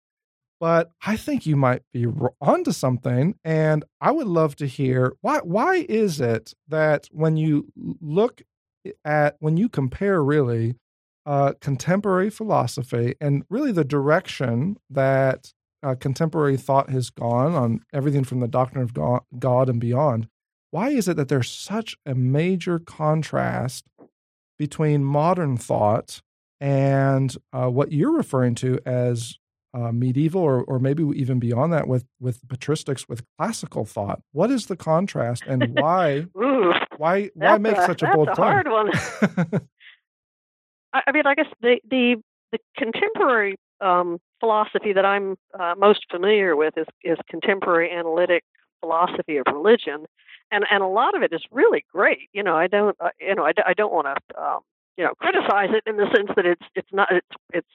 but 0.64 0.92
I 1.06 1.18
think 1.18 1.46
you 1.46 1.58
might 1.58 1.82
be 1.92 2.06
onto 2.40 2.72
something. 2.72 3.36
And 3.44 3.84
I 4.00 4.12
would 4.12 4.28
love 4.28 4.56
to 4.56 4.66
hear 4.66 5.12
why, 5.20 5.40
why 5.40 5.86
is 5.90 6.22
it 6.22 6.54
that 6.70 7.10
when 7.12 7.36
you 7.36 7.68
look 8.00 8.42
at, 9.04 9.36
when 9.40 9.58
you 9.58 9.68
compare 9.68 10.24
really 10.24 10.76
uh, 11.26 11.52
contemporary 11.60 12.30
philosophy 12.30 13.16
and 13.20 13.44
really 13.50 13.74
the 13.74 13.84
direction 13.84 14.78
that 14.90 15.52
uh, 15.86 15.96
contemporary 15.96 16.56
thought 16.56 16.90
has 16.90 17.10
gone 17.10 17.56
on 17.56 17.82
everything 17.92 18.24
from 18.24 18.40
the 18.40 18.48
doctrine 18.48 18.84
of 18.86 18.94
God 19.38 19.68
and 19.68 19.82
beyond, 19.82 20.30
why 20.72 20.92
is 20.92 21.10
it 21.10 21.18
that 21.18 21.28
there's 21.28 21.52
such 21.52 21.98
a 22.06 22.16
major 22.16 22.80
contrast 22.80 23.84
between 24.58 25.04
modern 25.04 25.58
thought 25.58 26.22
and 26.62 27.36
uh, 27.52 27.68
what 27.68 27.92
you're 27.92 28.16
referring 28.16 28.56
to 28.56 28.80
as 28.86 29.38
uh, 29.74 29.92
medieval 29.92 30.42
or, 30.42 30.64
or 30.64 30.80
maybe 30.80 31.04
even 31.16 31.40
beyond 31.40 31.74
that 31.74 31.88
with, 31.88 32.06
with 32.20 32.46
patristics 32.48 33.08
with 33.10 33.24
classical 33.38 33.86
thought. 33.86 34.22
What 34.32 34.52
is 34.52 34.68
the 34.68 34.76
contrast 34.76 35.44
and 35.48 35.80
why 35.80 36.28
Ooh, 36.38 36.74
why 36.98 37.32
why 37.34 37.58
make 37.58 37.78
a, 37.78 37.86
such 37.86 38.04
a 38.04 38.12
bold 38.14 38.30
a 38.30 38.36
claim? 38.36 38.52
hard 38.52 38.68
one. 38.68 38.92
I, 40.94 41.02
I 41.08 41.12
mean 41.12 41.26
i 41.26 41.34
guess 41.34 41.48
the 41.62 41.80
the, 41.90 42.22
the 42.52 42.60
contemporary 42.78 43.56
um, 43.82 44.20
philosophy 44.40 44.94
that 44.94 45.06
i'm 45.06 45.36
uh, 45.60 45.74
most 45.78 46.06
familiar 46.12 46.56
with 46.56 46.78
is, 46.78 46.86
is 47.04 47.18
contemporary 47.30 47.92
analytic 47.92 48.44
philosophy 48.80 49.38
of 49.38 49.46
religion 49.48 50.06
and 50.54 50.66
and 50.70 50.84
a 50.84 50.88
lot 50.88 51.16
of 51.16 51.24
it 51.24 51.34
is 51.34 51.42
really 51.52 51.84
great. 51.92 52.30
You 52.32 52.44
know, 52.44 52.56
I 52.56 52.68
don't 52.68 52.96
uh, 53.00 53.10
you 53.20 53.36
know 53.36 53.46
I, 53.46 53.54
I 53.66 53.74
don't 53.74 53.92
want 53.92 54.08
to 54.08 54.42
um, 54.42 54.60
you 54.98 55.04
know 55.04 55.14
criticize 55.18 55.70
it 55.72 55.84
in 55.88 55.98
the 55.98 56.06
sense 56.16 56.30
that 56.36 56.46
it's 56.46 56.66
it's 56.76 56.88
not 56.94 57.10
it's 57.12 57.28
it's 57.52 57.68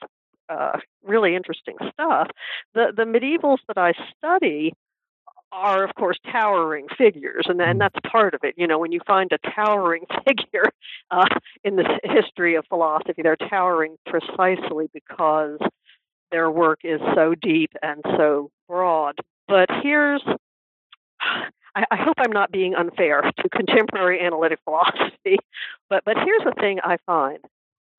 uh, 0.49 0.79
really 1.03 1.35
interesting 1.35 1.75
stuff. 1.93 2.29
The 2.73 2.93
the 2.95 3.03
medievals 3.03 3.59
that 3.67 3.77
I 3.77 3.93
study 4.17 4.73
are 5.51 5.83
of 5.83 5.95
course 5.95 6.17
towering 6.31 6.85
figures 6.95 7.45
and, 7.47 7.59
and 7.59 7.77
mm. 7.77 7.79
that's 7.79 8.11
part 8.11 8.35
of 8.35 8.41
it 8.43 8.53
you 8.55 8.67
know 8.67 8.77
when 8.77 8.91
you 8.91 8.99
find 9.07 9.31
a 9.31 9.51
towering 9.55 10.03
figure 10.27 10.69
uh, 11.09 11.25
in 11.63 11.75
the 11.75 11.99
history 12.03 12.53
of 12.53 12.63
philosophy 12.67 13.23
they're 13.23 13.35
towering 13.35 13.95
precisely 14.05 14.91
because 14.93 15.57
their 16.29 16.51
work 16.51 16.81
is 16.83 17.01
so 17.15 17.33
deep 17.33 17.71
and 17.81 18.01
so 18.15 18.51
broad 18.67 19.15
but 19.47 19.67
here's 19.81 20.21
I, 21.75 21.85
I 21.91 21.95
hope 21.97 22.15
I'm 22.17 22.31
not 22.31 22.51
being 22.51 22.75
unfair 22.75 23.21
to 23.39 23.49
contemporary 23.49 24.19
analytic 24.21 24.59
philosophy, 24.63 25.37
but 25.89 26.03
but 26.05 26.17
here's 26.23 26.43
the 26.43 26.53
thing 26.59 26.79
I 26.83 26.97
find: 27.05 27.39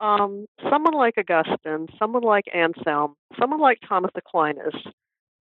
um, 0.01 0.47
someone 0.71 0.95
like 0.95 1.15
Augustine, 1.19 1.89
someone 1.99 2.23
like 2.23 2.47
Anselm, 2.55 3.15
someone 3.39 3.61
like 3.61 3.79
Thomas 3.87 4.11
Aquinas, 4.15 4.75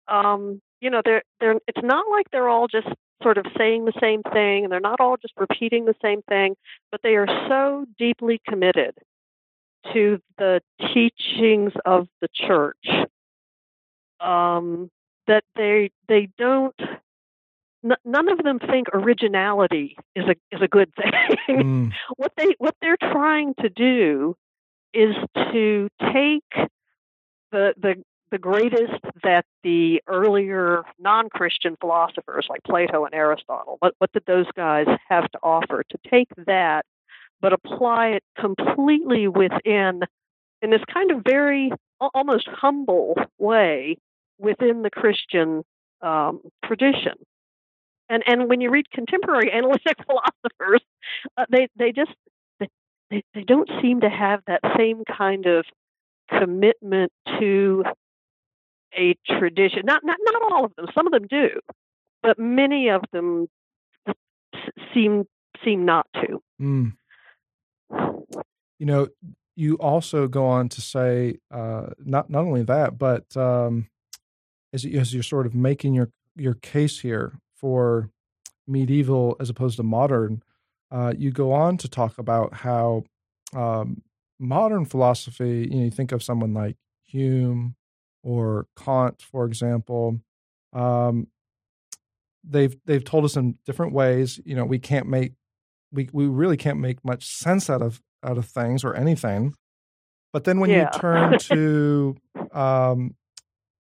um, 0.07 0.61
you 0.81 0.89
know, 0.89 1.01
they're 1.03 1.23
they're. 1.39 1.55
It's 1.67 1.83
not 1.83 2.05
like 2.09 2.27
they're 2.31 2.49
all 2.49 2.67
just 2.67 2.87
sort 3.21 3.37
of 3.37 3.45
saying 3.57 3.85
the 3.85 3.99
same 3.99 4.21
thing, 4.23 4.63
and 4.63 4.71
they're 4.71 4.79
not 4.79 4.99
all 4.99 5.17
just 5.17 5.33
repeating 5.37 5.85
the 5.85 5.95
same 6.01 6.21
thing, 6.23 6.55
but 6.91 7.01
they 7.03 7.15
are 7.15 7.27
so 7.47 7.85
deeply 7.97 8.41
committed 8.47 8.95
to 9.93 10.19
the 10.37 10.61
teachings 10.93 11.71
of 11.85 12.07
the 12.21 12.27
church 12.33 12.85
um, 14.19 14.89
that 15.27 15.43
they 15.55 15.91
they 16.07 16.29
don't 16.37 16.75
n- 17.83 17.95
none 18.05 18.29
of 18.29 18.39
them 18.39 18.59
think 18.59 18.87
originality 18.93 19.95
is 20.15 20.25
a 20.25 20.55
is 20.55 20.61
a 20.61 20.67
good 20.67 20.91
thing. 20.95 21.57
Mm. 21.57 21.91
what 22.17 22.31
they 22.37 22.55
what 22.57 22.75
they're 22.81 22.97
trying 22.97 23.53
to 23.61 23.69
do 23.69 24.35
is 24.93 25.15
to 25.51 25.87
take 26.13 26.69
the 27.51 27.73
the 27.77 28.03
the 28.31 28.37
greatest 28.37 29.03
that 29.23 29.43
the 29.63 30.01
earlier 30.07 30.83
non-Christian 30.99 31.75
philosophers 31.81 32.45
like 32.49 32.61
Plato 32.63 33.05
and 33.05 33.13
Aristotle, 33.13 33.77
what 33.79 33.93
what 33.97 34.11
did 34.11 34.23
those 34.27 34.45
guys 34.55 34.87
have 35.09 35.29
to 35.31 35.39
offer? 35.41 35.83
To 35.89 35.97
take 36.09 36.29
that, 36.45 36.85
but 37.41 37.53
apply 37.53 38.07
it 38.09 38.23
completely 38.37 39.27
within, 39.27 40.01
in 40.61 40.69
this 40.69 40.83
kind 40.93 41.11
of 41.11 41.21
very 41.25 41.71
almost 42.13 42.47
humble 42.47 43.15
way 43.37 43.97
within 44.37 44.83
the 44.83 44.89
Christian 44.89 45.63
um, 46.01 46.41
tradition. 46.65 47.13
And 48.09 48.23
and 48.25 48.49
when 48.49 48.61
you 48.61 48.69
read 48.69 48.89
contemporary 48.91 49.51
analytic 49.53 49.97
philosophers, 50.05 50.81
uh, 51.37 51.45
they 51.49 51.67
they 51.77 51.91
just 51.91 52.11
they, 53.09 53.23
they 53.33 53.43
don't 53.43 53.69
seem 53.81 54.01
to 54.01 54.09
have 54.09 54.41
that 54.47 54.61
same 54.77 55.03
kind 55.05 55.45
of 55.45 55.65
commitment 56.29 57.11
to 57.39 57.83
a 58.97 59.15
tradition. 59.27 59.81
Not 59.85 60.03
not 60.03 60.17
not 60.21 60.51
all 60.51 60.65
of 60.65 60.75
them. 60.75 60.87
Some 60.93 61.07
of 61.07 61.13
them 61.13 61.27
do, 61.27 61.49
but 62.21 62.39
many 62.39 62.89
of 62.89 63.01
them 63.11 63.47
seem 64.93 65.25
seem 65.63 65.85
not 65.85 66.07
to. 66.15 66.41
Mm. 66.61 66.93
You 68.79 68.85
know, 68.85 69.07
you 69.55 69.75
also 69.75 70.27
go 70.27 70.45
on 70.45 70.69
to 70.69 70.81
say 70.81 71.37
uh, 71.51 71.87
not 71.99 72.29
not 72.29 72.45
only 72.45 72.63
that, 72.63 72.97
but 72.97 73.35
um, 73.35 73.89
as 74.73 74.85
as 74.85 75.13
you're 75.13 75.23
sort 75.23 75.45
of 75.45 75.55
making 75.55 75.93
your 75.93 76.09
your 76.35 76.55
case 76.55 76.99
here 76.99 77.39
for 77.55 78.09
medieval 78.67 79.35
as 79.39 79.49
opposed 79.49 79.77
to 79.77 79.83
modern, 79.83 80.43
uh, 80.91 81.13
you 81.17 81.31
go 81.31 81.51
on 81.51 81.77
to 81.77 81.87
talk 81.87 82.17
about 82.17 82.53
how 82.53 83.03
um, 83.53 84.01
modern 84.39 84.85
philosophy, 84.85 85.67
you 85.69 85.77
know, 85.77 85.85
you 85.85 85.91
think 85.91 86.11
of 86.11 86.23
someone 86.23 86.53
like 86.53 86.77
Hume 87.05 87.75
or 88.23 88.67
Kant, 88.77 89.21
for 89.21 89.45
example, 89.45 90.19
um, 90.73 91.27
they've 92.43 92.75
they've 92.85 93.03
told 93.03 93.25
us 93.25 93.35
in 93.35 93.57
different 93.65 93.93
ways, 93.93 94.39
you 94.45 94.55
know, 94.55 94.65
we 94.65 94.79
can't 94.79 95.07
make 95.07 95.33
we 95.91 96.09
we 96.11 96.25
really 96.25 96.57
can't 96.57 96.79
make 96.79 97.03
much 97.03 97.25
sense 97.25 97.69
out 97.69 97.81
of 97.81 98.01
out 98.23 98.37
of 98.37 98.45
things 98.45 98.83
or 98.83 98.95
anything. 98.95 99.53
But 100.31 100.43
then 100.43 100.59
when 100.59 100.69
yeah. 100.69 100.89
you 100.93 100.99
turn 100.99 101.39
to 101.39 102.15
um, 102.51 103.15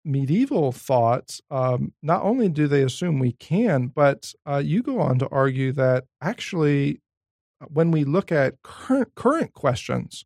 medieval 0.04 0.73
thoughts, 0.73 1.40
um, 1.50 1.92
not 2.02 2.23
only 2.23 2.49
do 2.49 2.66
they 2.66 2.83
assume 2.83 3.19
we 3.19 3.33
can, 3.33 3.88
but 3.88 4.33
uh, 4.49 4.59
you 4.59 4.83
go 4.83 5.00
on 5.00 5.19
to 5.19 5.28
argue 5.28 5.73
that 5.73 6.04
actually, 6.23 7.00
uh, 7.61 7.66
when 7.66 7.90
we 7.90 8.04
look 8.04 8.33
at 8.33 8.62
current 8.62 9.14
current 9.14 9.52
questions, 9.52 10.25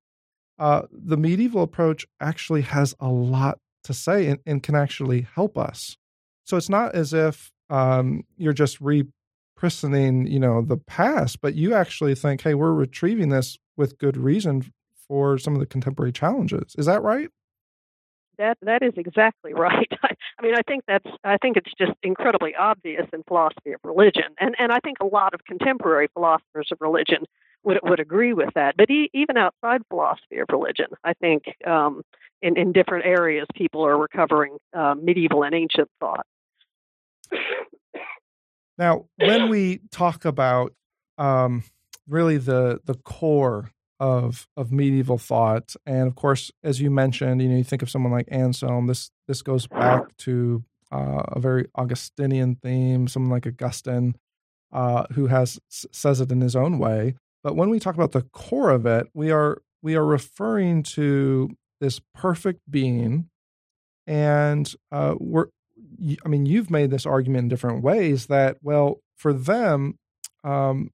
uh, 0.58 0.82
the 0.92 1.16
medieval 1.16 1.62
approach 1.62 2.06
actually 2.20 2.62
has 2.62 2.94
a 3.00 3.08
lot 3.08 3.58
to 3.82 3.92
say 3.92 4.28
and, 4.28 4.40
and, 4.46 4.62
can 4.62 4.74
actually 4.74 5.26
help 5.34 5.58
us. 5.58 5.96
So 6.44 6.56
it's 6.56 6.68
not 6.68 6.94
as 6.94 7.12
if 7.12 7.50
um, 7.70 8.22
you're 8.36 8.52
just 8.52 8.78
reprisoning, 8.80 10.26
you 10.26 10.38
know, 10.38 10.62
the 10.62 10.76
past, 10.76 11.40
but 11.40 11.54
you 11.54 11.74
actually 11.74 12.14
think, 12.14 12.42
hey, 12.42 12.54
we're 12.54 12.72
retrieving 12.72 13.30
this 13.30 13.58
with 13.76 13.98
good 13.98 14.16
reason 14.16 14.72
for 15.08 15.36
some 15.38 15.54
of 15.54 15.60
the 15.60 15.66
contemporary 15.66 16.12
challenges. 16.12 16.74
Is 16.78 16.86
that 16.86 17.02
right? 17.02 17.28
That 18.38 18.58
that 18.62 18.82
is 18.82 18.92
exactly 18.96 19.54
right. 19.54 19.90
I 20.02 20.42
mean, 20.42 20.54
I 20.54 20.62
think 20.66 20.84
that's 20.86 21.06
I 21.24 21.36
think 21.38 21.56
it's 21.56 21.72
just 21.78 21.92
incredibly 22.02 22.54
obvious 22.54 23.06
in 23.12 23.22
philosophy 23.24 23.72
of 23.72 23.80
religion, 23.84 24.34
and 24.38 24.54
and 24.58 24.72
I 24.72 24.78
think 24.80 24.98
a 25.00 25.06
lot 25.06 25.34
of 25.34 25.44
contemporary 25.44 26.08
philosophers 26.14 26.68
of 26.72 26.78
religion 26.80 27.24
would 27.64 27.78
would 27.82 28.00
agree 28.00 28.32
with 28.32 28.50
that. 28.54 28.76
But 28.76 28.90
e- 28.90 29.10
even 29.12 29.36
outside 29.36 29.82
philosophy 29.88 30.38
of 30.38 30.46
religion, 30.50 30.86
I 31.02 31.14
think 31.14 31.44
um, 31.66 32.02
in 32.42 32.56
in 32.56 32.72
different 32.72 33.06
areas, 33.06 33.46
people 33.54 33.86
are 33.86 33.96
recovering 33.96 34.56
uh, 34.72 34.94
medieval 34.94 35.44
and 35.44 35.54
ancient 35.54 35.88
thought. 36.00 36.26
Now, 38.76 39.06
when 39.16 39.48
we 39.48 39.80
talk 39.90 40.24
about 40.24 40.74
um, 41.18 41.62
really 42.08 42.38
the 42.38 42.80
the 42.84 42.94
core 42.94 43.70
of 44.00 44.46
of 44.56 44.72
medieval 44.72 45.18
thought. 45.18 45.74
And 45.86 46.06
of 46.06 46.14
course, 46.14 46.50
as 46.62 46.80
you 46.80 46.90
mentioned, 46.90 47.42
you 47.42 47.48
know, 47.48 47.56
you 47.56 47.64
think 47.64 47.82
of 47.82 47.90
someone 47.90 48.12
like 48.12 48.28
Anselm. 48.30 48.86
This 48.86 49.10
this 49.28 49.42
goes 49.42 49.66
back 49.66 50.16
to 50.18 50.64
uh, 50.92 51.22
a 51.28 51.40
very 51.40 51.68
Augustinian 51.76 52.56
theme. 52.56 53.08
Someone 53.08 53.30
like 53.30 53.46
Augustine, 53.46 54.16
uh, 54.72 55.04
who 55.12 55.28
has 55.28 55.58
says 55.68 56.20
it 56.20 56.32
in 56.32 56.40
his 56.40 56.56
own 56.56 56.78
way. 56.78 57.14
But 57.42 57.56
when 57.56 57.70
we 57.70 57.78
talk 57.78 57.94
about 57.94 58.12
the 58.12 58.22
core 58.32 58.70
of 58.70 58.86
it, 58.86 59.06
we 59.14 59.30
are 59.30 59.62
we 59.82 59.96
are 59.96 60.04
referring 60.04 60.82
to 60.82 61.50
this 61.80 62.00
perfect 62.14 62.60
being, 62.70 63.28
and 64.06 64.72
uh, 64.90 65.14
we're 65.18 65.48
I 66.24 66.28
mean, 66.28 66.46
you've 66.46 66.70
made 66.70 66.90
this 66.90 67.06
argument 67.06 67.44
in 67.44 67.48
different 67.48 67.82
ways 67.82 68.26
that, 68.26 68.58
well, 68.62 69.00
for 69.16 69.32
them, 69.32 69.98
um, 70.42 70.90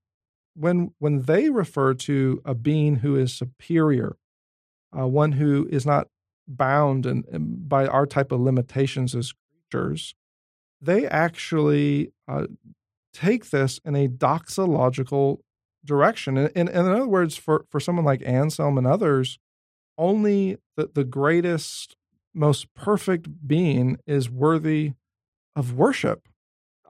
when 0.61 0.93
when 0.99 1.23
they 1.23 1.49
refer 1.49 1.95
to 1.95 2.43
a 2.45 2.55
being 2.55 2.97
who 2.97 3.17
is 3.17 3.33
superior, 3.33 4.17
uh, 4.97 5.07
one 5.07 5.33
who 5.33 5.67
is 5.71 5.87
not 5.87 6.09
bound 6.47 7.07
and, 7.07 7.25
and, 7.27 7.69
by 7.69 7.87
our 7.87 8.07
type 8.07 8.33
of 8.33 8.41
limitations 8.41 9.15
as 9.15 9.33
creatures, 9.71 10.15
they 10.81 11.07
actually 11.07 12.13
uh, 12.29 12.47
take 13.15 13.51
this 13.51 13.81
in 13.85 13.95
a 13.95 14.09
doxological 14.09 15.39
direction. 15.85 16.37
And, 16.37 16.51
and, 16.55 16.69
and, 16.69 16.87
in 16.87 16.93
other 16.93 17.07
words, 17.07 17.37
for, 17.37 17.65
for 17.71 17.81
someone 17.81 18.05
like 18.05 18.23
Anselm 18.27 18.77
and 18.77 18.87
others, 18.87 19.39
only 19.97 20.57
the, 20.77 20.91
the 20.93 21.05
greatest, 21.05 21.97
most 22.35 22.73
perfect 22.75 23.47
being 23.47 23.97
is 24.07 24.29
worthy 24.29 24.93
of 25.55 25.75
worship. 25.75 26.29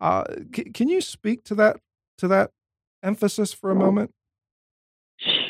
Uh, 0.00 0.24
c- 0.54 0.64
can 0.64 0.88
you 0.88 1.00
speak 1.00 1.44
to 1.44 1.54
that 1.54 1.78
to 2.18 2.28
that 2.28 2.50
emphasis 3.02 3.52
for 3.52 3.70
a 3.70 3.74
moment? 3.74 4.12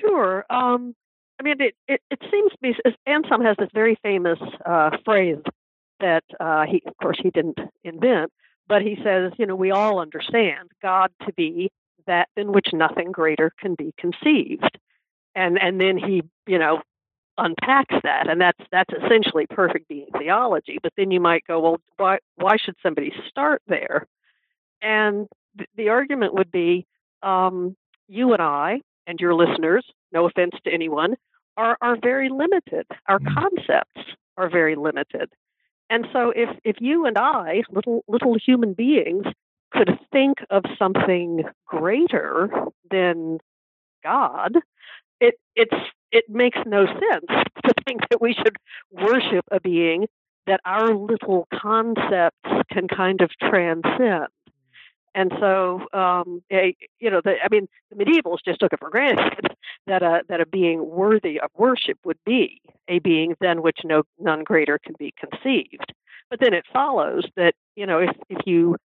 Sure. 0.00 0.44
Um, 0.50 0.94
I 1.38 1.42
mean, 1.42 1.56
it, 1.60 1.74
it, 1.88 2.00
it 2.10 2.18
seems 2.30 2.52
to 2.52 2.58
be 2.60 2.74
Anselm 3.06 3.42
has 3.42 3.56
this 3.58 3.70
very 3.72 3.98
famous 4.02 4.38
uh, 4.66 4.90
phrase 5.04 5.38
that 6.00 6.24
uh, 6.38 6.64
he, 6.66 6.82
of 6.86 6.96
course, 7.00 7.18
he 7.22 7.30
didn't 7.30 7.58
invent, 7.84 8.32
but 8.68 8.82
he 8.82 8.96
says, 9.02 9.32
you 9.38 9.46
know, 9.46 9.56
we 9.56 9.70
all 9.70 10.00
understand 10.00 10.70
God 10.82 11.10
to 11.26 11.32
be 11.32 11.70
that 12.06 12.28
in 12.36 12.52
which 12.52 12.68
nothing 12.72 13.12
greater 13.12 13.52
can 13.58 13.74
be 13.74 13.92
conceived, 13.98 14.78
and 15.34 15.58
and 15.60 15.80
then 15.80 15.96
he, 15.96 16.22
you 16.46 16.58
know, 16.58 16.80
unpacks 17.38 17.94
that, 18.02 18.28
and 18.28 18.40
that's 18.40 18.60
that's 18.70 18.92
essentially 18.92 19.46
perfect 19.48 19.88
being 19.88 20.06
theology. 20.18 20.78
But 20.82 20.92
then 20.96 21.10
you 21.10 21.20
might 21.20 21.44
go, 21.46 21.60
well, 21.60 21.80
why 21.96 22.18
why 22.36 22.56
should 22.56 22.76
somebody 22.82 23.12
start 23.28 23.62
there? 23.66 24.06
And 24.82 25.26
th- 25.56 25.68
the 25.76 25.88
argument 25.90 26.34
would 26.34 26.50
be, 26.50 26.86
um, 27.22 27.76
you 28.08 28.32
and 28.32 28.42
I 28.42 28.80
and 29.06 29.18
your 29.20 29.34
listeners, 29.34 29.84
no 30.12 30.26
offense 30.26 30.54
to 30.64 30.72
anyone, 30.72 31.16
are 31.56 31.76
are 31.80 31.96
very 32.00 32.28
limited. 32.28 32.86
Our 33.08 33.18
mm. 33.18 33.34
concepts 33.34 34.12
are 34.36 34.48
very 34.48 34.76
limited. 34.76 35.30
And 35.88 36.06
so 36.12 36.32
if 36.34 36.48
if 36.64 36.76
you 36.80 37.06
and 37.06 37.18
I, 37.18 37.62
little 37.70 38.04
little 38.08 38.36
human 38.38 38.74
beings, 38.74 39.26
could 39.72 39.98
think 40.12 40.38
of 40.50 40.64
something 40.78 41.42
greater 41.66 42.50
than 42.90 43.38
God, 44.02 44.56
it 45.20 45.34
it's 45.54 45.74
it 46.12 46.24
makes 46.28 46.58
no 46.66 46.86
sense 46.86 47.26
to 47.64 47.74
think 47.86 48.00
that 48.10 48.20
we 48.20 48.34
should 48.34 48.56
worship 48.90 49.44
a 49.50 49.60
being 49.60 50.06
that 50.46 50.60
our 50.64 50.94
little 50.94 51.46
concepts 51.52 52.48
can 52.72 52.88
kind 52.88 53.20
of 53.20 53.30
transcend. 53.38 54.28
And 55.14 55.32
so, 55.40 55.86
um, 55.92 56.42
you 56.50 57.10
know, 57.10 57.20
the, 57.22 57.34
I 57.42 57.48
mean, 57.50 57.68
the 57.90 58.04
medievals 58.04 58.38
just 58.44 58.60
took 58.60 58.72
it 58.72 58.78
for 58.78 58.90
granted 58.90 59.46
that 59.86 60.02
a 60.02 60.22
that 60.28 60.40
a 60.40 60.46
being 60.46 60.88
worthy 60.88 61.40
of 61.40 61.50
worship 61.56 61.98
would 62.04 62.18
be 62.24 62.60
a 62.88 63.00
being 63.00 63.34
than 63.40 63.62
which 63.62 63.78
no 63.84 64.02
none 64.18 64.44
greater 64.44 64.78
can 64.78 64.94
be 64.98 65.12
conceived. 65.18 65.92
But 66.28 66.40
then 66.40 66.54
it 66.54 66.64
follows 66.72 67.24
that 67.36 67.54
you 67.74 67.86
know, 67.86 67.98
if 67.98 68.10
if 68.28 68.38
you 68.46 68.76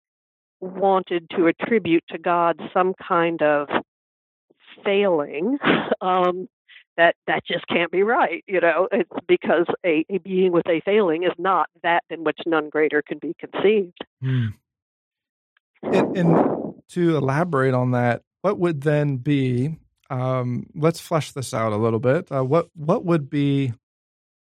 wanted 0.61 1.29
to 1.31 1.47
attribute 1.47 2.03
to 2.09 2.17
God 2.17 2.59
some 2.73 2.95
kind 3.07 3.41
of 3.41 3.67
failing, 4.83 5.57
um, 6.01 6.47
that 6.97 7.15
that 7.27 7.45
just 7.45 7.67
can't 7.67 7.91
be 7.91 8.03
right. 8.03 8.43
You 8.47 8.61
know, 8.61 8.87
it's 8.91 9.09
because 9.27 9.65
a, 9.85 10.05
a 10.09 10.17
being 10.19 10.51
with 10.51 10.67
a 10.67 10.81
failing 10.81 11.23
is 11.23 11.33
not 11.37 11.69
that 11.83 12.03
in 12.09 12.23
which 12.23 12.39
none 12.45 12.69
greater 12.69 13.01
can 13.01 13.19
be 13.19 13.35
conceived. 13.39 13.99
Mm. 14.23 14.53
And, 15.83 16.17
and, 16.17 16.55
to 16.89 17.17
elaborate 17.17 17.73
on 17.73 17.91
that, 17.91 18.21
what 18.41 18.59
would 18.59 18.81
then 18.81 19.17
be? 19.17 19.75
Um, 20.09 20.67
let's 20.75 20.99
flesh 20.99 21.31
this 21.31 21.53
out 21.53 21.73
a 21.73 21.77
little 21.77 21.99
bit. 21.99 22.31
Uh, 22.31 22.43
what 22.43 22.69
what 22.75 23.03
would 23.03 23.27
be 23.29 23.73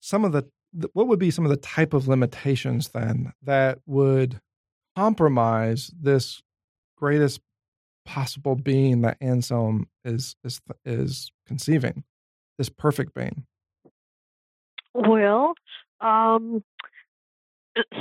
some 0.00 0.24
of 0.24 0.32
the 0.32 0.44
what 0.92 1.08
would 1.08 1.18
be 1.18 1.32
some 1.32 1.44
of 1.44 1.50
the 1.50 1.56
type 1.56 1.94
of 1.94 2.06
limitations 2.06 2.90
then 2.90 3.32
that 3.42 3.80
would 3.86 4.40
compromise 4.96 5.90
this 6.00 6.42
greatest 6.96 7.40
possible 8.04 8.54
being 8.54 9.02
that 9.02 9.16
Anselm 9.20 9.88
is 10.04 10.36
is 10.44 10.60
is 10.84 11.32
conceiving, 11.46 12.04
this 12.56 12.68
perfect 12.68 13.14
being? 13.14 13.44
Well, 14.94 15.54
um, 16.00 16.62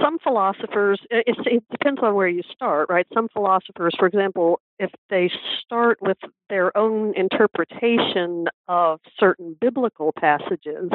some 0.01 0.19
philosophers, 0.19 0.99
it, 1.09 1.37
it 1.45 1.63
depends 1.71 2.01
on 2.01 2.15
where 2.15 2.27
you 2.27 2.43
start, 2.51 2.89
right? 2.89 3.07
Some 3.13 3.27
philosophers, 3.33 3.93
for 3.97 4.07
example, 4.07 4.59
if 4.79 4.91
they 5.09 5.31
start 5.59 5.99
with 6.01 6.17
their 6.49 6.75
own 6.77 7.13
interpretation 7.15 8.47
of 8.67 8.99
certain 9.19 9.55
biblical 9.59 10.13
passages, 10.17 10.89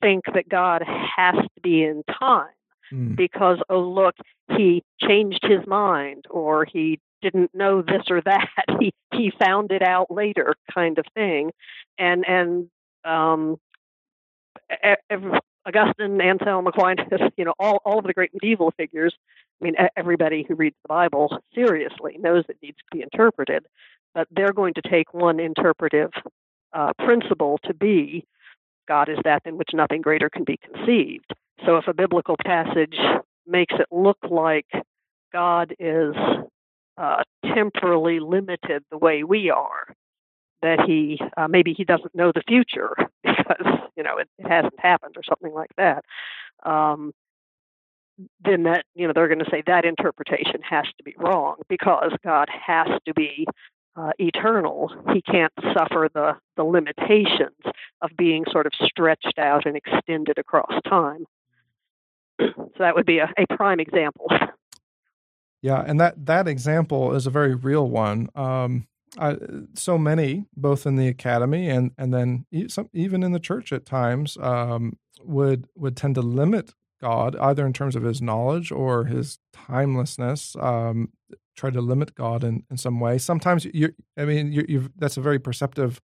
think 0.00 0.24
that 0.34 0.48
God 0.48 0.82
has 0.82 1.34
to 1.34 1.60
be 1.62 1.82
in 1.82 2.02
time 2.18 2.48
mm. 2.92 3.16
because, 3.16 3.58
oh, 3.70 3.80
look, 3.80 4.14
he 4.56 4.82
changed 5.00 5.40
his 5.42 5.66
mind 5.66 6.26
or 6.30 6.64
he 6.64 7.00
didn't 7.22 7.54
know 7.54 7.82
this 7.82 8.02
or 8.10 8.20
that. 8.22 8.48
He 8.80 8.92
he 9.12 9.32
found 9.38 9.70
it 9.70 9.82
out 9.82 10.10
later, 10.10 10.54
kind 10.74 10.98
of 10.98 11.06
thing. 11.14 11.52
And 11.98 12.24
and 12.28 12.68
um, 13.04 13.58
every, 15.08 15.38
Augustine, 15.66 16.20
Anselm, 16.20 16.66
Aquinas, 16.66 17.06
you 17.36 17.44
know, 17.44 17.54
all, 17.58 17.80
all 17.84 17.98
of 17.98 18.04
the 18.04 18.12
great 18.12 18.32
medieval 18.34 18.72
figures. 18.76 19.14
I 19.60 19.64
mean, 19.64 19.74
everybody 19.96 20.44
who 20.46 20.54
reads 20.54 20.76
the 20.82 20.88
Bible 20.88 21.38
seriously 21.54 22.16
knows 22.18 22.44
it 22.48 22.58
needs 22.62 22.78
to 22.78 22.96
be 22.96 23.02
interpreted, 23.02 23.64
but 24.14 24.28
they're 24.30 24.52
going 24.52 24.74
to 24.74 24.82
take 24.82 25.14
one 25.14 25.40
interpretive 25.40 26.10
uh, 26.72 26.92
principle 26.98 27.58
to 27.64 27.72
be 27.72 28.26
God 28.86 29.08
is 29.08 29.18
that 29.24 29.42
in 29.44 29.56
which 29.56 29.70
nothing 29.72 30.02
greater 30.02 30.28
can 30.28 30.44
be 30.44 30.58
conceived. 30.58 31.32
So 31.64 31.76
if 31.76 31.88
a 31.88 31.94
biblical 31.94 32.36
passage 32.44 32.96
makes 33.46 33.74
it 33.78 33.86
look 33.90 34.18
like 34.28 34.66
God 35.32 35.74
is 35.78 36.14
uh, 36.98 37.22
temporally 37.54 38.20
limited 38.20 38.84
the 38.90 38.98
way 38.98 39.24
we 39.24 39.50
are, 39.50 39.94
that 40.64 40.80
he 40.86 41.20
uh, 41.36 41.46
maybe 41.46 41.72
he 41.72 41.84
doesn't 41.84 42.14
know 42.14 42.32
the 42.34 42.42
future 42.48 42.96
because 43.22 43.66
you 43.96 44.02
know 44.02 44.18
it, 44.18 44.28
it 44.38 44.48
hasn't 44.48 44.78
happened 44.78 45.14
or 45.16 45.22
something 45.22 45.52
like 45.52 45.70
that 45.76 46.04
um, 46.64 47.12
then 48.44 48.64
that 48.64 48.84
you 48.94 49.06
know 49.06 49.12
they're 49.14 49.28
going 49.28 49.44
to 49.44 49.50
say 49.50 49.62
that 49.66 49.84
interpretation 49.84 50.60
has 50.68 50.86
to 50.96 51.04
be 51.04 51.14
wrong 51.18 51.56
because 51.68 52.12
god 52.24 52.48
has 52.48 52.88
to 53.06 53.14
be 53.14 53.46
uh, 53.96 54.10
eternal. 54.18 54.90
He 55.12 55.22
can't 55.22 55.52
suffer 55.72 56.08
the 56.12 56.36
the 56.56 56.64
limitations 56.64 57.60
of 58.02 58.10
being 58.16 58.44
sort 58.50 58.66
of 58.66 58.72
stretched 58.82 59.38
out 59.38 59.66
and 59.66 59.76
extended 59.76 60.38
across 60.38 60.72
time. 60.88 61.26
So 62.40 62.70
that 62.78 62.96
would 62.96 63.06
be 63.06 63.18
a, 63.18 63.32
a 63.38 63.46
prime 63.56 63.78
example. 63.78 64.26
Yeah 65.62 65.82
and 65.86 66.00
that 66.00 66.26
that 66.26 66.48
example 66.48 67.14
is 67.14 67.26
a 67.26 67.30
very 67.30 67.54
real 67.54 67.88
one. 67.88 68.28
Um, 68.34 68.88
so 69.74 69.98
many, 69.98 70.46
both 70.56 70.86
in 70.86 70.96
the 70.96 71.08
academy 71.08 71.68
and 71.68 71.92
and 71.98 72.12
then 72.12 72.46
some, 72.68 72.88
even 72.92 73.22
in 73.22 73.32
the 73.32 73.40
church 73.40 73.72
at 73.72 73.86
times, 73.86 74.36
um, 74.40 74.96
would 75.22 75.66
would 75.76 75.96
tend 75.96 76.14
to 76.16 76.22
limit 76.22 76.74
God 77.00 77.36
either 77.36 77.66
in 77.66 77.72
terms 77.72 77.96
of 77.96 78.02
His 78.02 78.20
knowledge 78.20 78.72
or 78.72 79.04
His 79.04 79.38
timelessness. 79.52 80.56
Um, 80.60 81.10
try 81.56 81.70
to 81.70 81.80
limit 81.80 82.14
God 82.14 82.42
in, 82.42 82.64
in 82.70 82.76
some 82.76 82.98
way. 82.98 83.18
Sometimes 83.18 83.64
you, 83.66 83.94
I 84.18 84.24
mean, 84.24 84.52
you, 84.52 84.90
that's 84.96 85.16
a 85.16 85.20
very 85.20 85.38
perceptive 85.38 86.00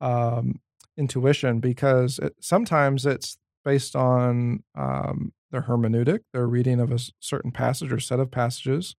um, 0.00 0.60
intuition 0.96 1.60
because 1.60 2.18
it, 2.18 2.34
sometimes 2.40 3.04
it's 3.04 3.36
based 3.64 3.94
on 3.94 4.62
um, 4.74 5.32
their 5.50 5.62
hermeneutic, 5.62 6.20
their 6.32 6.46
reading 6.46 6.80
of 6.80 6.92
a 6.92 6.98
certain 7.20 7.50
passage 7.50 7.92
or 7.92 8.00
set 8.00 8.20
of 8.20 8.30
passages. 8.30 8.94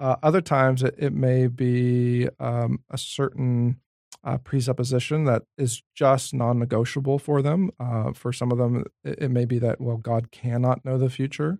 Uh, 0.00 0.16
other 0.22 0.40
times 0.40 0.82
it, 0.82 0.94
it 0.96 1.12
may 1.12 1.46
be 1.46 2.26
um, 2.40 2.80
a 2.90 2.96
certain 2.96 3.76
uh, 4.24 4.38
presupposition 4.38 5.24
that 5.24 5.42
is 5.58 5.82
just 5.94 6.32
non 6.32 6.58
negotiable 6.58 7.18
for 7.18 7.42
them. 7.42 7.70
Uh, 7.78 8.12
for 8.12 8.32
some 8.32 8.50
of 8.50 8.58
them, 8.58 8.84
it, 9.04 9.22
it, 9.24 9.30
may 9.30 9.44
be 9.44 9.58
that, 9.58 9.80
well, 9.80 9.98
God 9.98 10.30
cannot 10.30 10.84
know 10.84 10.98
the 10.98 11.10
future. 11.10 11.58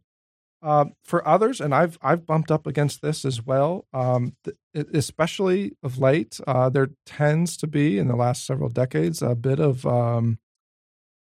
Uh, 0.62 0.86
for 1.02 1.26
others, 1.26 1.58
and 1.58 1.74
I've 1.74 1.98
I've 2.02 2.26
bumped 2.26 2.50
up 2.50 2.66
against 2.66 3.00
this 3.00 3.24
as 3.24 3.46
well, 3.46 3.86
um, 3.94 4.36
th- 4.44 4.86
especially 4.92 5.72
of 5.82 5.98
late. 5.98 6.38
Uh, 6.46 6.68
there 6.68 6.90
tends 7.06 7.56
to 7.58 7.66
be 7.66 7.98
in 7.98 8.08
the 8.08 8.16
last 8.16 8.44
several 8.44 8.68
decades 8.68 9.22
a 9.22 9.34
bit 9.34 9.58
of 9.58 9.86
um, 9.86 10.38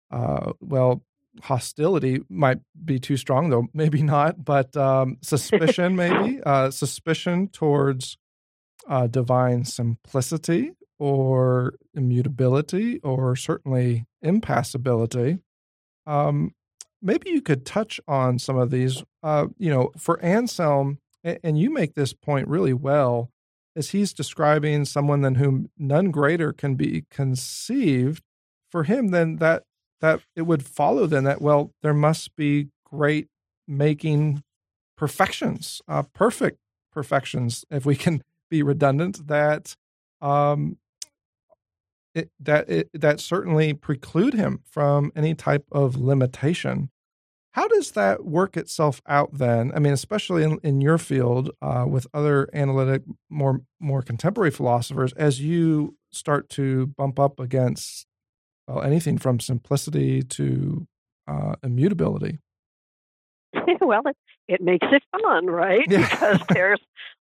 uh, 0.09 0.53
well 0.59 1.03
hostility 1.43 2.21
might 2.29 2.59
be 2.83 2.99
too 2.99 3.17
strong 3.17 3.49
though 3.49 3.67
maybe 3.73 4.01
not 4.01 4.43
but 4.43 4.75
um, 4.75 5.17
suspicion 5.21 5.95
maybe 5.95 6.41
uh, 6.45 6.69
suspicion 6.71 7.47
towards 7.47 8.17
uh, 8.87 9.07
divine 9.07 9.63
simplicity 9.63 10.71
or 10.97 11.73
immutability 11.93 12.99
or 13.03 13.35
certainly 13.35 14.05
impassibility 14.21 15.39
um, 16.07 16.53
maybe 17.01 17.29
you 17.29 17.41
could 17.41 17.65
touch 17.65 17.99
on 18.07 18.39
some 18.39 18.57
of 18.57 18.71
these. 18.71 19.03
Uh, 19.23 19.47
you 19.57 19.69
know, 19.69 19.91
for 19.97 20.19
Anselm, 20.23 20.99
and 21.23 21.59
you 21.59 21.69
make 21.69 21.95
this 21.95 22.13
point 22.13 22.47
really 22.47 22.73
well, 22.73 23.29
as 23.75 23.91
he's 23.91 24.13
describing 24.13 24.85
someone 24.85 25.21
than 25.21 25.35
whom 25.35 25.69
none 25.77 26.11
greater 26.11 26.53
can 26.53 26.75
be 26.75 27.05
conceived. 27.11 28.23
For 28.71 28.83
him, 28.83 29.07
then 29.09 29.37
that 29.37 29.63
that 30.01 30.21
it 30.35 30.43
would 30.43 30.65
follow 30.65 31.05
then 31.07 31.23
that 31.25 31.41
well 31.41 31.73
there 31.81 31.93
must 31.93 32.35
be 32.35 32.69
great 32.83 33.27
making 33.67 34.43
perfections, 34.97 35.81
uh, 35.87 36.03
perfect 36.03 36.59
perfections, 36.91 37.63
if 37.69 37.85
we 37.85 37.95
can 37.95 38.21
be 38.49 38.61
redundant. 38.61 39.27
That 39.27 39.75
um, 40.21 40.77
it, 42.13 42.29
that 42.39 42.69
it, 42.69 42.89
that 42.93 43.19
certainly 43.19 43.73
preclude 43.73 44.33
him 44.33 44.61
from 44.65 45.11
any 45.15 45.35
type 45.35 45.65
of 45.71 45.95
limitation. 45.95 46.89
How 47.51 47.67
does 47.67 47.91
that 47.91 48.25
work 48.25 48.57
itself 48.57 49.01
out 49.07 49.37
then? 49.37 49.71
I 49.73 49.79
mean, 49.79 49.93
especially 49.93 50.43
in, 50.43 50.59
in 50.63 50.81
your 50.81 50.97
field 50.97 51.51
uh, 51.61 51.85
with 51.87 52.05
other 52.13 52.49
analytic, 52.53 53.03
more 53.29 53.61
more 53.79 54.01
contemporary 54.01 54.51
philosophers, 54.51 55.13
as 55.13 55.39
you 55.39 55.95
start 56.11 56.49
to 56.49 56.87
bump 56.87 57.19
up 57.19 57.39
against 57.39 58.05
well 58.69 58.83
anything 58.83 59.17
from 59.17 59.39
simplicity 59.39 60.21
to 60.21 60.87
uh, 61.27 61.55
immutability. 61.63 62.39
well, 63.81 64.01
it, 64.05 64.17
it 64.47 64.61
makes 64.61 64.87
it 64.91 65.03
fun, 65.11 65.47
right? 65.47 65.85
Yeah. 65.87 66.07
because 66.09 66.41
there's 66.49 66.79